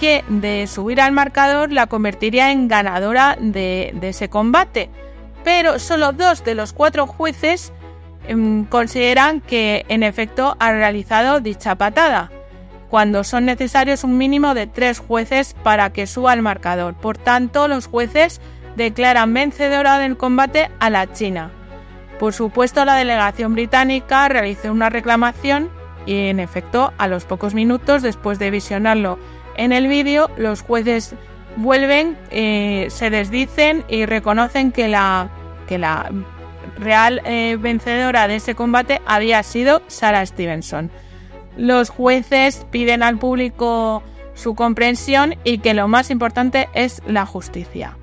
que 0.00 0.24
de 0.28 0.66
subir 0.66 1.00
al 1.00 1.12
marcador 1.12 1.70
la 1.70 1.86
convertiría 1.86 2.50
en 2.50 2.66
ganadora 2.66 3.36
de, 3.38 3.94
ese 4.02 4.28
combate. 4.28 4.90
Pero 5.44 5.78
solo 5.78 6.12
dos 6.12 6.44
de 6.44 6.54
los 6.56 6.72
cuatro 6.72 7.06
jueces 7.06 7.72
em, 8.26 8.64
consideran 8.64 9.40
que 9.40 9.84
en 9.88 10.02
efecto 10.02 10.56
ha 10.58 10.72
realizado 10.72 11.40
dicha 11.40 11.76
patada, 11.76 12.30
cuando 12.90 13.22
son 13.22 13.44
necesarios 13.44 14.02
un 14.04 14.18
mínimo 14.18 14.54
de 14.54 14.66
tres 14.66 14.98
jueces 14.98 15.54
para 15.62 15.92
que 15.92 16.08
suba 16.08 16.32
al 16.32 16.42
marcador. 16.42 16.94
Por 16.94 17.16
tanto, 17.16 17.68
los 17.68 17.86
jueces 17.86 18.40
declaran 18.76 19.32
vencedora 19.32 19.98
del 19.98 20.16
combate 20.16 20.68
a 20.80 20.90
la 20.90 21.12
China. 21.12 21.50
Por 22.22 22.32
supuesto, 22.32 22.84
la 22.84 22.94
delegación 22.94 23.52
británica 23.54 24.28
realizó 24.28 24.70
una 24.70 24.88
reclamación 24.88 25.68
y, 26.06 26.28
en 26.28 26.38
efecto, 26.38 26.92
a 26.96 27.08
los 27.08 27.24
pocos 27.24 27.52
minutos 27.52 28.00
después 28.00 28.38
de 28.38 28.52
visionarlo 28.52 29.18
en 29.56 29.72
el 29.72 29.88
vídeo, 29.88 30.30
los 30.36 30.62
jueces 30.62 31.16
vuelven, 31.56 32.16
eh, 32.30 32.86
se 32.90 33.10
desdicen 33.10 33.84
y 33.88 34.06
reconocen 34.06 34.70
que 34.70 34.86
la, 34.86 35.30
real 36.78 37.22
eh, 37.24 37.56
vencedora 37.58 38.28
de 38.28 38.36
ese 38.36 38.54
combate 38.54 39.02
había 39.04 39.42
sido 39.42 39.82
Sarah 39.88 40.24
Stevenson. 40.24 40.92
Los 41.56 41.90
jueces 41.90 42.64
piden 42.70 43.02
al 43.02 43.18
público 43.18 44.04
su 44.34 44.54
comprensión 44.54 45.34
y 45.42 45.58
que 45.58 45.74
lo 45.74 45.88
más 45.88 46.08
importante 46.08 46.68
es 46.72 47.02
la 47.04 47.26
justicia. 47.26 47.96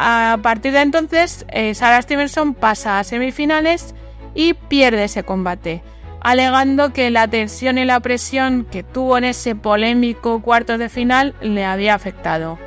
A 0.00 0.38
partir 0.42 0.72
de 0.72 0.80
entonces, 0.80 1.44
eh, 1.48 1.74
Sarah 1.74 2.00
Stevenson 2.00 2.54
pasa 2.54 3.00
a 3.00 3.04
semifinales 3.04 3.96
y 4.32 4.54
pierde 4.54 5.04
ese 5.04 5.24
combate, 5.24 5.82
alegando 6.20 6.92
que 6.92 7.10
la 7.10 7.26
tensión 7.26 7.78
y 7.78 7.84
la 7.84 7.98
presión 7.98 8.64
que 8.64 8.84
tuvo 8.84 9.18
en 9.18 9.24
ese 9.24 9.56
polémico 9.56 10.40
cuarto 10.40 10.78
de 10.78 10.88
final 10.88 11.34
le 11.40 11.64
había 11.64 11.94
afectado. 11.94 12.58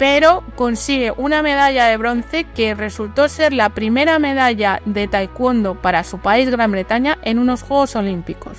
pero 0.00 0.42
consigue 0.56 1.12
una 1.18 1.42
medalla 1.42 1.84
de 1.84 1.98
bronce 1.98 2.44
que 2.44 2.74
resultó 2.74 3.28
ser 3.28 3.52
la 3.52 3.68
primera 3.68 4.18
medalla 4.18 4.80
de 4.86 5.06
taekwondo 5.06 5.74
para 5.74 6.04
su 6.04 6.20
país 6.20 6.48
Gran 6.48 6.72
Bretaña 6.72 7.18
en 7.20 7.38
unos 7.38 7.62
Juegos 7.62 7.96
Olímpicos. 7.96 8.56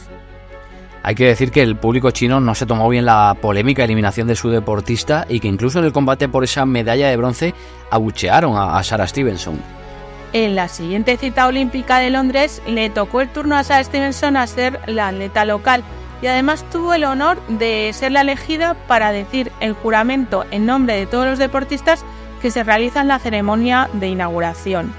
Hay 1.03 1.15
que 1.15 1.25
decir 1.25 1.51
que 1.51 1.63
el 1.63 1.75
público 1.75 2.11
chino 2.11 2.39
no 2.39 2.53
se 2.53 2.67
tomó 2.67 2.87
bien 2.87 3.05
la 3.05 3.35
polémica 3.41 3.83
eliminación 3.83 4.27
de 4.27 4.35
su 4.35 4.49
deportista 4.49 5.25
y 5.27 5.39
que 5.39 5.47
incluso 5.47 5.79
en 5.79 5.85
el 5.85 5.93
combate 5.93 6.29
por 6.29 6.43
esa 6.43 6.65
medalla 6.65 7.09
de 7.09 7.17
bronce 7.17 7.55
abuchearon 7.89 8.55
a, 8.55 8.81
Sarah 8.83 9.07
Stevenson. 9.07 9.59
En 10.33 10.55
la 10.55 10.67
siguiente 10.67 11.17
cita 11.17 11.47
olímpica 11.47 11.97
de 11.97 12.11
Londres 12.11 12.61
le 12.67 12.89
tocó 12.89 13.21
el 13.21 13.29
turno 13.29 13.57
a 13.57 13.63
Sarah 13.63 13.83
Stevenson 13.83 14.37
a 14.37 14.45
ser 14.45 14.79
la 14.85 15.07
atleta 15.07 15.43
local 15.43 15.83
y 16.21 16.27
además 16.27 16.63
tuvo 16.71 16.93
el 16.93 17.03
honor 17.03 17.41
de 17.47 17.89
ser 17.93 18.11
la 18.11 18.21
elegida 18.21 18.75
para 18.87 19.11
decir 19.11 19.51
el 19.59 19.73
juramento 19.73 20.45
en 20.51 20.67
nombre 20.67 20.95
de 20.95 21.07
todos 21.07 21.25
los 21.25 21.39
deportistas 21.39 22.05
que 22.43 22.51
se 22.51 22.63
realiza 22.63 23.01
en 23.01 23.07
la 23.07 23.19
ceremonia 23.19 23.89
de 23.93 24.07
inauguración. 24.07 24.93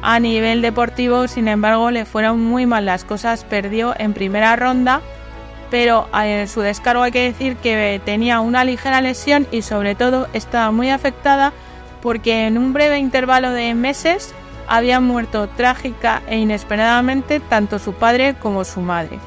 A 0.00 0.20
nivel 0.20 0.62
deportivo, 0.62 1.26
sin 1.26 1.48
embargo, 1.48 1.90
le 1.90 2.04
fueron 2.04 2.40
muy 2.40 2.66
mal 2.66 2.86
las 2.86 3.04
cosas, 3.04 3.44
perdió 3.44 3.94
en 3.98 4.14
primera 4.14 4.54
ronda, 4.56 5.00
pero 5.70 6.08
en 6.14 6.46
su 6.48 6.60
descargo 6.60 7.02
hay 7.02 7.12
que 7.12 7.24
decir 7.24 7.56
que 7.56 8.00
tenía 8.04 8.40
una 8.40 8.64
ligera 8.64 9.00
lesión 9.00 9.46
y 9.50 9.62
sobre 9.62 9.94
todo 9.94 10.28
estaba 10.32 10.70
muy 10.70 10.90
afectada 10.90 11.52
porque 12.00 12.46
en 12.46 12.58
un 12.58 12.72
breve 12.72 12.98
intervalo 12.98 13.50
de 13.50 13.74
meses 13.74 14.32
habían 14.68 15.04
muerto 15.04 15.48
trágica 15.48 16.22
e 16.28 16.38
inesperadamente 16.38 17.40
tanto 17.40 17.78
su 17.78 17.94
padre 17.94 18.34
como 18.34 18.64
su 18.64 18.80
madre. 18.80 19.18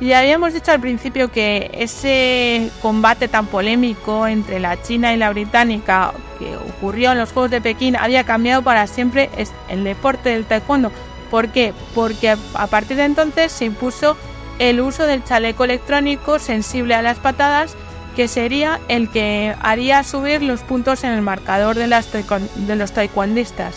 Y 0.00 0.12
habíamos 0.12 0.54
dicho 0.54 0.70
al 0.70 0.80
principio 0.80 1.32
que 1.32 1.70
ese 1.74 2.70
combate 2.80 3.26
tan 3.26 3.46
polémico 3.46 4.28
entre 4.28 4.60
la 4.60 4.80
China 4.80 5.12
y 5.12 5.16
la 5.16 5.30
británica 5.30 6.12
que 6.38 6.56
ocurrió 6.56 7.12
en 7.12 7.18
los 7.18 7.32
Juegos 7.32 7.50
de 7.50 7.60
Pekín 7.60 7.96
había 7.96 8.22
cambiado 8.22 8.62
para 8.62 8.86
siempre 8.86 9.28
el 9.68 9.82
deporte 9.82 10.30
del 10.30 10.44
taekwondo. 10.44 10.92
¿Por 11.32 11.48
qué? 11.48 11.74
Porque 11.96 12.36
a 12.54 12.66
partir 12.68 12.96
de 12.96 13.04
entonces 13.04 13.50
se 13.50 13.64
impuso 13.64 14.16
el 14.60 14.80
uso 14.80 15.04
del 15.04 15.24
chaleco 15.24 15.64
electrónico 15.64 16.38
sensible 16.38 16.94
a 16.94 17.02
las 17.02 17.18
patadas, 17.18 17.74
que 18.14 18.28
sería 18.28 18.80
el 18.88 19.10
que 19.10 19.54
haría 19.60 20.02
subir 20.04 20.42
los 20.42 20.60
puntos 20.60 21.04
en 21.04 21.12
el 21.12 21.22
marcador 21.22 21.76
de, 21.76 21.86
de 21.86 22.76
los 22.76 22.92
taekwondistas. 22.92 23.74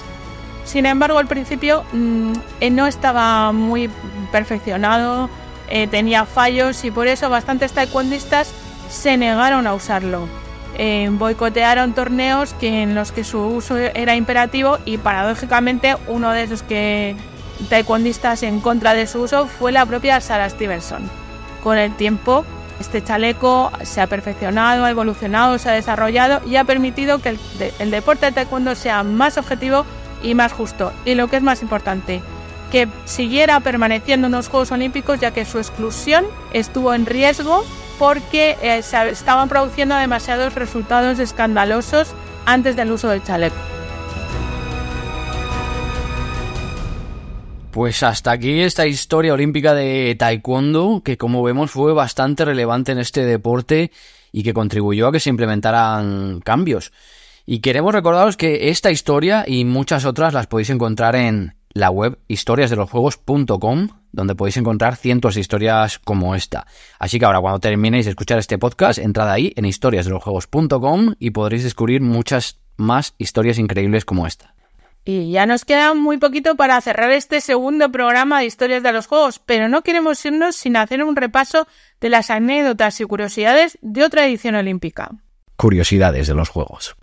Sin 0.63 0.85
embargo, 0.85 1.17
al 1.17 1.27
principio 1.27 1.83
mm, 1.91 2.33
eh, 2.59 2.69
no 2.69 2.87
estaba 2.87 3.51
muy 3.51 3.89
perfeccionado, 4.31 5.29
eh, 5.71 5.87
tenía 5.87 6.25
fallos 6.25 6.83
y 6.83 6.91
por 6.91 7.07
eso 7.07 7.29
bastantes 7.29 7.71
taekwondistas 7.71 8.53
se 8.89 9.15
negaron 9.15 9.67
a 9.67 9.73
usarlo. 9.73 10.27
Eh, 10.77 11.07
boicotearon 11.11 11.93
torneos 11.93 12.53
que, 12.55 12.81
en 12.81 12.93
los 12.93 13.13
que 13.13 13.23
su 13.23 13.39
uso 13.39 13.77
era 13.77 14.15
imperativo 14.15 14.79
y 14.83 14.97
paradójicamente 14.97 15.95
uno 16.07 16.31
de 16.31 16.43
esos 16.43 16.61
que 16.61 17.15
taekwondistas 17.69 18.43
en 18.43 18.59
contra 18.59 18.93
de 18.93 19.07
su 19.07 19.21
uso 19.21 19.47
fue 19.47 19.71
la 19.71 19.85
propia 19.85 20.19
Sarah 20.19 20.49
Stevenson. 20.49 21.09
Con 21.63 21.77
el 21.77 21.95
tiempo, 21.95 22.43
este 22.81 23.01
chaleco 23.01 23.71
se 23.83 24.01
ha 24.01 24.07
perfeccionado, 24.07 24.83
ha 24.83 24.89
evolucionado, 24.89 25.57
se 25.57 25.69
ha 25.69 25.73
desarrollado 25.73 26.41
y 26.45 26.57
ha 26.57 26.65
permitido 26.65 27.19
que 27.19 27.29
el, 27.29 27.39
el 27.79 27.91
deporte 27.91 28.25
de 28.25 28.33
taekwondo 28.33 28.75
sea 28.75 29.03
más 29.03 29.37
objetivo 29.37 29.85
y 30.21 30.33
más 30.35 30.51
justo. 30.51 30.91
Y 31.05 31.15
lo 31.15 31.29
que 31.29 31.37
es 31.37 31.43
más 31.43 31.61
importante, 31.61 32.21
que 32.71 32.87
siguiera 33.05 33.59
permaneciendo 33.59 34.27
en 34.27 34.33
los 34.33 34.47
Juegos 34.47 34.71
Olímpicos 34.71 35.19
ya 35.19 35.31
que 35.31 35.45
su 35.45 35.57
exclusión 35.57 36.25
estuvo 36.53 36.93
en 36.93 37.05
riesgo 37.05 37.63
porque 37.99 38.57
eh, 38.63 38.81
se 38.81 39.09
estaban 39.09 39.49
produciendo 39.49 39.95
demasiados 39.95 40.55
resultados 40.55 41.19
escandalosos 41.19 42.13
antes 42.45 42.75
del 42.75 42.91
uso 42.91 43.09
del 43.09 43.23
chaleco. 43.23 43.55
Pues 47.71 48.03
hasta 48.03 48.31
aquí 48.31 48.61
esta 48.61 48.85
historia 48.85 49.33
olímpica 49.33 49.73
de 49.73 50.15
Taekwondo, 50.17 51.03
que 51.05 51.17
como 51.17 51.41
vemos 51.41 51.71
fue 51.71 51.93
bastante 51.93 52.43
relevante 52.43 52.91
en 52.91 52.97
este 52.97 53.23
deporte 53.23 53.91
y 54.31 54.43
que 54.43 54.53
contribuyó 54.53 55.07
a 55.07 55.11
que 55.11 55.21
se 55.21 55.29
implementaran 55.29 56.41
cambios. 56.41 56.91
Y 57.45 57.59
queremos 57.59 57.93
recordaros 57.93 58.35
que 58.35 58.69
esta 58.69 58.91
historia 58.91 59.45
y 59.47 59.63
muchas 59.63 60.05
otras 60.05 60.33
las 60.33 60.47
podéis 60.47 60.69
encontrar 60.69 61.15
en 61.15 61.55
la 61.73 61.89
web 61.89 62.19
historiasdelosjuegos.com, 62.27 63.89
donde 64.11 64.35
podéis 64.35 64.57
encontrar 64.57 64.95
cientos 64.95 65.35
de 65.35 65.41
historias 65.41 65.99
como 65.99 66.35
esta. 66.35 66.65
Así 66.99 67.19
que 67.19 67.25
ahora 67.25 67.41
cuando 67.41 67.59
terminéis 67.59 68.05
de 68.05 68.11
escuchar 68.11 68.39
este 68.39 68.57
podcast, 68.57 68.99
entrad 68.99 69.29
ahí 69.29 69.53
en 69.55 69.65
historiasdelosjuegos.com 69.65 71.15
y 71.19 71.31
podréis 71.31 71.63
descubrir 71.63 72.01
muchas 72.01 72.59
más 72.77 73.15
historias 73.17 73.57
increíbles 73.57 74.05
como 74.05 74.27
esta. 74.27 74.53
Y 75.03 75.31
ya 75.31 75.47
nos 75.47 75.65
queda 75.65 75.95
muy 75.95 76.17
poquito 76.17 76.55
para 76.55 76.79
cerrar 76.79 77.11
este 77.11 77.41
segundo 77.41 77.91
programa 77.91 78.39
de 78.39 78.45
historias 78.45 78.83
de 78.83 78.91
los 78.91 79.07
juegos, 79.07 79.39
pero 79.39 79.67
no 79.67 79.81
queremos 79.81 80.23
irnos 80.25 80.55
sin 80.55 80.75
hacer 80.75 81.03
un 81.03 81.15
repaso 81.15 81.67
de 81.99 82.09
las 82.09 82.29
anécdotas 82.29 83.01
y 83.01 83.05
curiosidades 83.05 83.79
de 83.81 84.03
otra 84.03 84.27
edición 84.27 84.55
olímpica. 84.55 85.09
Curiosidades 85.55 86.27
de 86.27 86.35
los 86.35 86.49
juegos. 86.49 86.95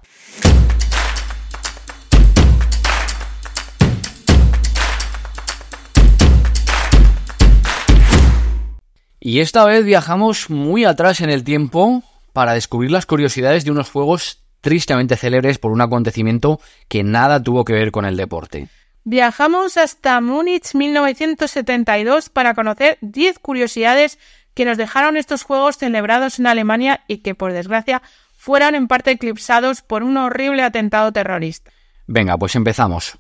Y 9.21 9.41
esta 9.41 9.65
vez 9.65 9.85
viajamos 9.85 10.49
muy 10.49 10.85
atrás 10.85 11.21
en 11.21 11.31
el 11.31 11.45
tiempo 11.45 12.03
para 12.33 12.53
descubrir 12.53 12.91
las 12.91 13.07
curiosidades 13.07 13.65
de 13.65 13.73
unos 13.73 13.91
juegos 13.91 14.45
tristemente 14.61 15.17
célebres 15.17 15.59
por 15.59 15.73
un 15.73 15.81
acontecimiento 15.81 16.61
que 16.89 17.03
nada 17.03 17.43
tuvo 17.43 17.65
que 17.65 17.73
ver 17.73 17.91
con 17.91 18.05
el 18.05 18.17
deporte. 18.17 18.69
Viajamos 19.05 19.77
hasta 19.77 20.21
Múnich 20.21 20.75
1972 20.75 22.29
para 22.29 22.55
conocer 22.55 22.99
10 23.01 23.39
curiosidades 23.39 24.19
que 24.55 24.65
nos 24.65 24.77
dejaron 24.77 25.17
estos 25.17 25.45
juegos 25.45 25.79
celebrados 25.79 26.39
en 26.39 26.47
Alemania 26.47 27.05
y 27.09 27.19
que 27.19 27.35
por 27.35 27.53
desgracia 27.53 28.03
fueron 28.37 28.75
en 28.75 28.87
parte 28.87 29.13
eclipsados 29.13 29.83
por 29.83 30.03
un 30.03 30.17
horrible 30.17 30.63
atentado 30.63 31.13
terrorista. 31.13 31.71
Venga, 32.07 32.37
pues 32.37 32.55
empezamos. 32.55 33.19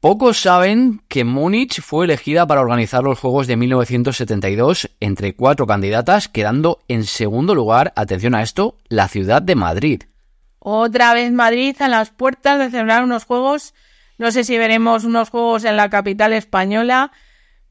Pocos 0.00 0.40
saben 0.40 1.02
que 1.08 1.24
Múnich 1.24 1.82
fue 1.82 2.06
elegida 2.06 2.46
para 2.46 2.62
organizar 2.62 3.04
los 3.04 3.18
Juegos 3.18 3.46
de 3.46 3.58
1972 3.58 4.90
entre 4.98 5.36
cuatro 5.36 5.66
candidatas, 5.66 6.26
quedando 6.26 6.78
en 6.88 7.04
segundo 7.04 7.54
lugar, 7.54 7.92
atención 7.96 8.34
a 8.34 8.40
esto, 8.40 8.78
la 8.88 9.08
ciudad 9.08 9.42
de 9.42 9.56
Madrid. 9.56 10.02
Otra 10.58 11.12
vez 11.12 11.30
Madrid 11.32 11.76
a 11.80 11.88
las 11.88 12.08
puertas 12.08 12.58
de 12.58 12.70
celebrar 12.70 13.04
unos 13.04 13.26
Juegos. 13.26 13.74
No 14.16 14.30
sé 14.30 14.42
si 14.44 14.56
veremos 14.56 15.04
unos 15.04 15.28
Juegos 15.28 15.64
en 15.64 15.76
la 15.76 15.90
capital 15.90 16.32
española, 16.32 17.12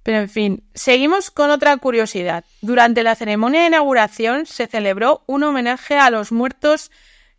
pero 0.04 0.20
en 0.20 0.30
fin, 0.30 0.63
seguimos 0.76 1.32
con 1.32 1.50
otra 1.50 1.76
curiosidad. 1.78 2.46
Durante 2.62 3.02
la 3.02 3.15
ceremonia 3.15 3.62
de 3.62 3.68
inauguración 3.68 4.46
se 4.46 4.68
celebró 4.68 5.24
un 5.26 5.42
homenaje 5.42 5.98
a 5.98 6.12
los 6.12 6.32
muertos 6.32 6.92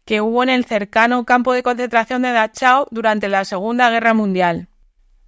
que 0.05 0.21
hubo 0.21 0.43
en 0.43 0.49
el 0.49 0.65
cercano 0.65 1.25
campo 1.25 1.53
de 1.53 1.63
concentración 1.63 2.23
de 2.23 2.33
Dachau 2.33 2.89
durante 2.91 3.29
la 3.29 3.45
Segunda 3.45 3.89
Guerra 3.89 4.15
Mundial. 4.15 4.67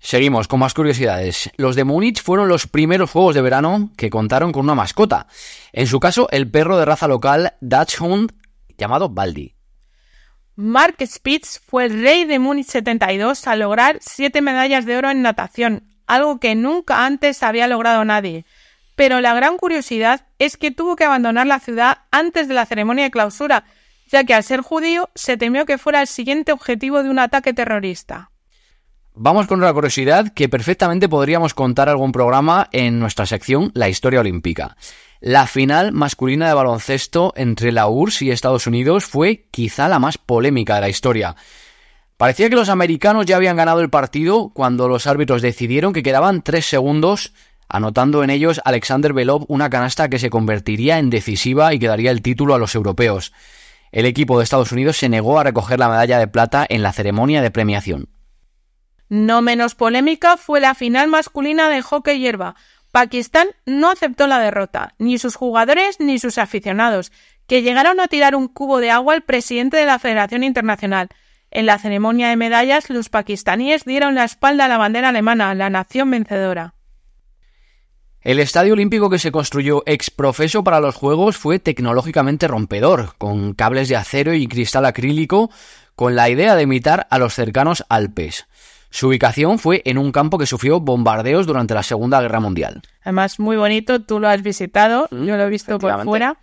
Seguimos 0.04 0.48
con 0.48 0.58
más 0.58 0.74
curiosidades. 0.74 1.48
Los 1.56 1.76
de 1.76 1.84
Múnich 1.84 2.20
fueron 2.20 2.48
los 2.48 2.66
primeros 2.66 3.08
juegos 3.08 3.36
de 3.36 3.40
verano 3.40 3.92
que 3.96 4.10
contaron 4.10 4.50
con 4.50 4.64
una 4.64 4.74
mascota. 4.74 5.28
En 5.72 5.86
su 5.86 6.00
caso, 6.00 6.26
el 6.32 6.50
perro 6.50 6.76
de 6.76 6.84
raza 6.84 7.06
local 7.06 7.54
Dachshund 7.60 8.32
llamado 8.76 9.10
Baldi. 9.10 9.54
Mark 10.56 10.96
Spitz 11.06 11.60
fue 11.64 11.84
el 11.84 12.02
rey 12.02 12.24
de 12.24 12.40
Múnich 12.40 12.66
72 12.66 13.46
al 13.46 13.60
lograr 13.60 13.98
siete 14.00 14.42
medallas 14.42 14.86
de 14.86 14.96
oro 14.96 15.08
en 15.08 15.22
natación, 15.22 15.84
algo 16.08 16.40
que 16.40 16.56
nunca 16.56 17.06
antes 17.06 17.44
había 17.44 17.68
logrado 17.68 18.04
nadie. 18.04 18.44
Pero 18.96 19.20
la 19.20 19.34
gran 19.34 19.56
curiosidad 19.56 20.26
es 20.40 20.56
que 20.56 20.72
tuvo 20.72 20.96
que 20.96 21.04
abandonar 21.04 21.46
la 21.46 21.60
ciudad 21.60 21.98
antes 22.10 22.48
de 22.48 22.54
la 22.54 22.66
ceremonia 22.66 23.04
de 23.04 23.12
clausura, 23.12 23.64
ya 24.08 24.24
que 24.24 24.34
al 24.34 24.42
ser 24.42 24.62
judío 24.62 25.10
se 25.14 25.36
temió 25.36 25.64
que 25.64 25.78
fuera 25.78 26.00
el 26.00 26.08
siguiente 26.08 26.50
objetivo 26.50 27.04
de 27.04 27.08
un 27.08 27.20
ataque 27.20 27.54
terrorista. 27.54 28.31
Vamos 29.14 29.46
con 29.46 29.58
una 29.58 29.72
curiosidad 29.74 30.32
que 30.32 30.48
perfectamente 30.48 31.06
podríamos 31.06 31.52
contar 31.52 31.90
algún 31.90 32.12
programa 32.12 32.68
en 32.72 32.98
nuestra 32.98 33.26
sección 33.26 33.70
La 33.74 33.90
Historia 33.90 34.20
Olímpica. 34.20 34.74
La 35.20 35.46
final 35.46 35.92
masculina 35.92 36.48
de 36.48 36.54
baloncesto 36.54 37.34
entre 37.36 37.72
la 37.72 37.88
URSS 37.88 38.22
y 38.22 38.30
Estados 38.30 38.66
Unidos 38.66 39.04
fue 39.04 39.48
quizá 39.50 39.90
la 39.90 39.98
más 39.98 40.16
polémica 40.16 40.76
de 40.76 40.80
la 40.80 40.88
historia. 40.88 41.36
Parecía 42.16 42.48
que 42.48 42.56
los 42.56 42.70
americanos 42.70 43.26
ya 43.26 43.36
habían 43.36 43.56
ganado 43.56 43.80
el 43.80 43.90
partido 43.90 44.50
cuando 44.54 44.88
los 44.88 45.06
árbitros 45.06 45.42
decidieron 45.42 45.92
que 45.92 46.02
quedaban 46.02 46.40
tres 46.40 46.64
segundos, 46.64 47.34
anotando 47.68 48.24
en 48.24 48.30
ellos 48.30 48.62
Alexander 48.64 49.12
Belov 49.12 49.44
una 49.48 49.68
canasta 49.68 50.08
que 50.08 50.18
se 50.18 50.30
convertiría 50.30 50.98
en 50.98 51.10
decisiva 51.10 51.74
y 51.74 51.78
que 51.78 51.88
daría 51.88 52.12
el 52.12 52.22
título 52.22 52.54
a 52.54 52.58
los 52.58 52.74
europeos. 52.74 53.34
El 53.90 54.06
equipo 54.06 54.38
de 54.38 54.44
Estados 54.44 54.72
Unidos 54.72 54.96
se 54.96 55.10
negó 55.10 55.38
a 55.38 55.44
recoger 55.44 55.78
la 55.78 55.90
medalla 55.90 56.18
de 56.18 56.28
plata 56.28 56.64
en 56.66 56.82
la 56.82 56.94
ceremonia 56.94 57.42
de 57.42 57.50
premiación. 57.50 58.08
No 59.08 59.42
menos 59.42 59.74
polémica 59.74 60.36
fue 60.36 60.60
la 60.60 60.74
final 60.74 61.08
masculina 61.08 61.68
de 61.68 61.82
hockey 61.82 62.18
hierba. 62.18 62.54
Pakistán 62.90 63.48
no 63.64 63.90
aceptó 63.90 64.26
la 64.26 64.38
derrota, 64.38 64.94
ni 64.98 65.18
sus 65.18 65.34
jugadores 65.34 65.98
ni 65.98 66.18
sus 66.18 66.38
aficionados, 66.38 67.12
que 67.46 67.62
llegaron 67.62 68.00
a 68.00 68.08
tirar 68.08 68.34
un 68.34 68.48
cubo 68.48 68.78
de 68.78 68.90
agua 68.90 69.14
al 69.14 69.22
presidente 69.22 69.76
de 69.76 69.86
la 69.86 69.98
Federación 69.98 70.44
Internacional. 70.44 71.08
En 71.50 71.66
la 71.66 71.78
ceremonia 71.78 72.28
de 72.28 72.36
medallas, 72.36 72.88
los 72.88 73.08
pakistaníes 73.08 73.84
dieron 73.84 74.14
la 74.14 74.24
espalda 74.24 74.66
a 74.66 74.68
la 74.68 74.78
bandera 74.78 75.10
alemana, 75.10 75.54
la 75.54 75.68
nación 75.68 76.10
vencedora. 76.10 76.74
El 78.22 78.38
estadio 78.38 78.74
olímpico 78.74 79.10
que 79.10 79.18
se 79.18 79.32
construyó 79.32 79.82
ex 79.84 80.08
profeso 80.08 80.62
para 80.62 80.78
los 80.78 80.94
Juegos 80.94 81.36
fue 81.36 81.58
tecnológicamente 81.58 82.46
rompedor, 82.46 83.16
con 83.18 83.52
cables 83.52 83.88
de 83.88 83.96
acero 83.96 84.32
y 84.32 84.46
cristal 84.46 84.86
acrílico, 84.86 85.50
con 85.96 86.14
la 86.14 86.30
idea 86.30 86.54
de 86.54 86.62
imitar 86.62 87.08
a 87.10 87.18
los 87.18 87.34
cercanos 87.34 87.84
Alpes. 87.88 88.46
Su 88.94 89.08
ubicación 89.08 89.58
fue 89.58 89.80
en 89.86 89.96
un 89.96 90.12
campo 90.12 90.36
que 90.38 90.44
sufrió 90.46 90.78
bombardeos 90.78 91.46
durante 91.46 91.72
la 91.74 91.82
Segunda 91.82 92.20
Guerra 92.20 92.40
Mundial. 92.40 92.82
Además, 93.02 93.40
muy 93.40 93.56
bonito, 93.56 94.02
tú 94.02 94.20
lo 94.20 94.28
has 94.28 94.42
visitado, 94.42 95.08
Mm, 95.10 95.24
yo 95.24 95.36
lo 95.36 95.44
he 95.44 95.48
visto 95.48 95.78
por 95.78 96.04
fuera 96.04 96.36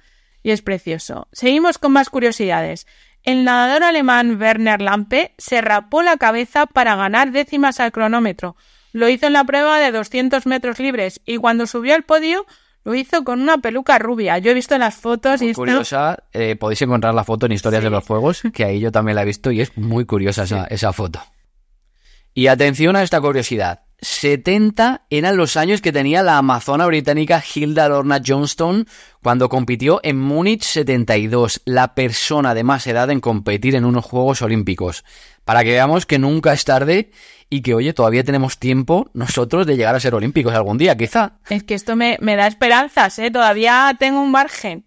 y 0.43 0.50
es 0.52 0.62
precioso. 0.64 1.28
Seguimos 1.32 1.78
con 1.78 1.91
más 1.91 2.10
curiosidades. 2.10 2.88
El 3.24 3.43
nadador 3.43 3.84
alemán 3.84 4.39
Werner 4.41 4.82
Lampe 4.82 5.34
se 5.38 5.62
rapó 5.62 6.02
la 6.02 6.18
cabeza 6.18 6.66
para 6.66 6.95
ganar 6.95 7.32
décimas 7.32 7.80
al 7.80 7.91
cronómetro. 7.91 8.56
Lo 8.93 9.08
hizo 9.10 9.28
en 9.28 9.34
la 9.34 9.43
prueba 9.43 9.78
de 9.78 9.91
200 9.91 10.47
metros 10.47 10.80
libres 10.80 11.22
y 11.26 11.38
cuando 11.38 11.68
subió 11.68 11.93
al 11.93 12.04
podio 12.04 12.47
lo 12.84 12.95
hizo 12.95 13.24
con 13.24 13.41
una 13.41 13.60
peluca 13.60 14.00
rubia. 14.00 14.39
Yo 14.39 14.50
he 14.50 14.54
visto 14.56 14.76
las 14.80 14.95
fotos 14.95 15.41
y 15.41 15.45
Muy 15.45 15.52
esto- 15.52 15.62
curiosa, 15.62 16.24
eh, 16.34 16.56
podéis 16.56 16.82
encontrar 16.82 17.14
la 17.14 17.24
foto 17.26 17.45
en 17.45 17.52
Historias 17.52 17.84
de 17.84 17.89
los 17.91 18.06
Juegos, 18.08 18.41
que 18.54 18.64
ahí 18.64 18.80
yo 18.80 18.91
también 18.91 19.16
la 19.18 19.22
he 19.22 19.26
visto 19.26 19.52
y 19.52 19.62
es 19.62 19.78
muy 19.78 20.06
curiosa 20.06 20.43
esa, 20.43 20.66
esa 20.66 20.91
foto. 20.93 21.22
Y 22.39 22.47
atención 22.47 22.95
a 22.95 23.03
esta 23.03 23.19
curiosidad. 23.19 23.81
70 23.99 25.01
eran 25.09 25.35
los 25.35 25.57
años 25.57 25.81
que 25.81 25.91
tenía 25.91 26.23
la 26.23 26.37
amazona 26.37 26.85
británica 26.85 27.43
Hilda 27.43 27.89
Lorna 27.89 28.21
Johnston 28.25 28.87
cuando 29.21 29.49
compitió 29.49 29.99
en 30.03 30.17
Múnich 30.17 30.63
72, 30.63 31.61
la 31.65 31.95
persona 31.95 32.53
de 32.53 32.63
más 32.63 32.87
edad 32.87 33.09
en 33.09 33.19
competir 33.19 33.75
en 33.75 33.83
unos 33.83 34.05
Juegos 34.05 34.41
Olímpicos. 34.41 35.03
Para 35.43 35.65
que 35.65 35.71
veamos 35.71 36.05
que 36.05 36.17
nunca 36.17 36.53
es 36.53 36.63
tarde 36.63 37.11
y 37.49 37.61
que, 37.61 37.73
oye, 37.73 37.91
todavía 37.91 38.23
tenemos 38.23 38.57
tiempo 38.57 39.09
nosotros 39.13 39.67
de 39.67 39.75
llegar 39.75 39.95
a 39.95 39.99
ser 39.99 40.15
olímpicos 40.15 40.53
algún 40.53 40.77
día, 40.77 40.95
quizá. 40.95 41.39
Es 41.49 41.63
que 41.63 41.73
esto 41.73 41.97
me, 41.97 42.17
me 42.21 42.37
da 42.37 42.47
esperanzas, 42.47 43.19
¿eh? 43.19 43.31
Todavía 43.31 43.97
tengo 43.99 44.21
un 44.21 44.31
margen. 44.31 44.85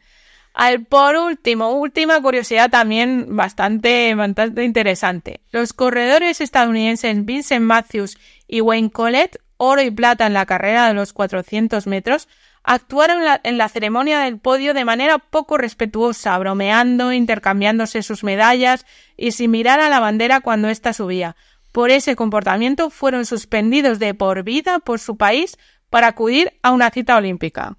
Al 0.55 0.85
por 0.85 1.17
último, 1.17 1.73
última 1.73 2.21
curiosidad 2.21 2.71
también 2.71 3.37
bastante, 3.37 4.15
bastante 4.15 4.65
interesante. 4.65 5.41
Los 5.51 5.73
corredores 5.73 6.41
estadounidenses 6.41 7.25
Vincent 7.25 7.65
Matthews 7.65 8.19
y 8.47 8.61
Wayne 8.61 8.91
Collett, 8.91 9.39
oro 9.57 9.81
y 9.81 9.91
plata 9.91 10.27
en 10.27 10.35
la 10.35 10.45
carrera 10.45 10.89
de 10.89 10.95
los 10.95 11.13
400 11.15 11.87
metros, 11.87 12.29
actuaron 12.65 13.19
en 13.19 13.25
la, 13.25 13.41
en 13.45 13.59
la 13.59 13.69
ceremonia 13.69 14.21
del 14.21 14.39
podio 14.39 14.75
de 14.75 14.85
manera 14.85 15.19
poco 15.19 15.57
respetuosa, 15.57 16.37
bromeando, 16.39 17.13
intercambiándose 17.13 18.03
sus 18.03 18.23
medallas 18.23 18.85
y 19.17 19.33
sin 19.33 19.51
mirar 19.51 19.81
a 19.81 19.89
la 19.89 20.01
bandera 20.01 20.41
cuando 20.41 20.69
ésta 20.69 20.93
subía. 20.93 21.35
Por 21.73 21.91
ese 21.91 22.15
comportamiento 22.15 22.91
fueron 22.91 23.25
suspendidos 23.25 23.99
de 23.99 24.13
por 24.13 24.43
vida 24.43 24.79
por 24.81 25.01
su 25.01 25.17
país 25.17 25.57
para 25.89 26.09
acudir 26.09 26.53
a 26.63 26.73
una 26.73 26.91
cita 26.91 27.17
olímpica. 27.17 27.77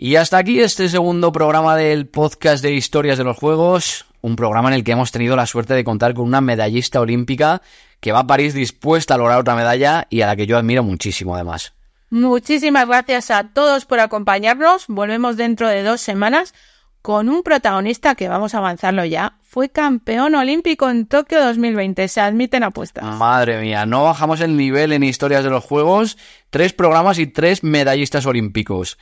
Y 0.00 0.14
hasta 0.14 0.38
aquí 0.38 0.60
este 0.60 0.88
segundo 0.88 1.32
programa 1.32 1.74
del 1.74 2.06
podcast 2.06 2.62
de 2.62 2.72
historias 2.72 3.18
de 3.18 3.24
los 3.24 3.36
Juegos, 3.36 4.06
un 4.20 4.36
programa 4.36 4.68
en 4.68 4.76
el 4.76 4.84
que 4.84 4.92
hemos 4.92 5.10
tenido 5.10 5.34
la 5.34 5.44
suerte 5.44 5.74
de 5.74 5.82
contar 5.82 6.14
con 6.14 6.24
una 6.24 6.40
medallista 6.40 7.00
olímpica 7.00 7.62
que 7.98 8.12
va 8.12 8.20
a 8.20 8.26
París 8.28 8.54
dispuesta 8.54 9.14
a 9.14 9.18
lograr 9.18 9.40
otra 9.40 9.56
medalla 9.56 10.06
y 10.08 10.20
a 10.20 10.28
la 10.28 10.36
que 10.36 10.46
yo 10.46 10.56
admiro 10.56 10.84
muchísimo 10.84 11.34
además. 11.34 11.72
Muchísimas 12.10 12.86
gracias 12.86 13.32
a 13.32 13.48
todos 13.48 13.86
por 13.86 13.98
acompañarnos. 13.98 14.84
Volvemos 14.86 15.36
dentro 15.36 15.66
de 15.66 15.82
dos 15.82 16.00
semanas 16.00 16.54
con 17.02 17.28
un 17.28 17.42
protagonista 17.42 18.14
que 18.14 18.28
vamos 18.28 18.54
a 18.54 18.58
avanzarlo 18.58 19.04
ya. 19.04 19.38
Fue 19.42 19.68
campeón 19.68 20.36
olímpico 20.36 20.88
en 20.88 21.06
Tokio 21.06 21.44
2020. 21.44 22.06
Se 22.06 22.20
admiten 22.20 22.62
apuestas. 22.62 23.02
Madre 23.16 23.60
mía, 23.60 23.84
no 23.84 24.04
bajamos 24.04 24.40
el 24.42 24.56
nivel 24.56 24.92
en 24.92 25.02
historias 25.02 25.42
de 25.42 25.50
los 25.50 25.64
Juegos, 25.64 26.18
tres 26.50 26.72
programas 26.72 27.18
y 27.18 27.26
tres 27.26 27.64
medallistas 27.64 28.26
olímpicos. 28.26 28.96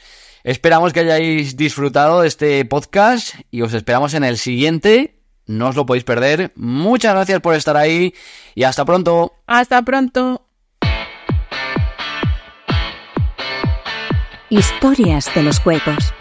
Esperamos 0.46 0.92
que 0.92 1.00
hayáis 1.00 1.56
disfrutado 1.56 2.20
de 2.20 2.28
este 2.28 2.64
podcast 2.66 3.34
y 3.50 3.62
os 3.62 3.74
esperamos 3.74 4.14
en 4.14 4.22
el 4.22 4.38
siguiente. 4.38 5.18
No 5.44 5.66
os 5.66 5.74
lo 5.74 5.86
podéis 5.86 6.04
perder. 6.04 6.52
Muchas 6.54 7.14
gracias 7.14 7.40
por 7.40 7.56
estar 7.56 7.76
ahí 7.76 8.14
y 8.54 8.62
hasta 8.62 8.84
pronto. 8.84 9.32
Hasta 9.48 9.82
pronto. 9.82 10.46
Historias 14.48 15.34
de 15.34 15.42
los 15.42 15.58
Juegos. 15.58 16.14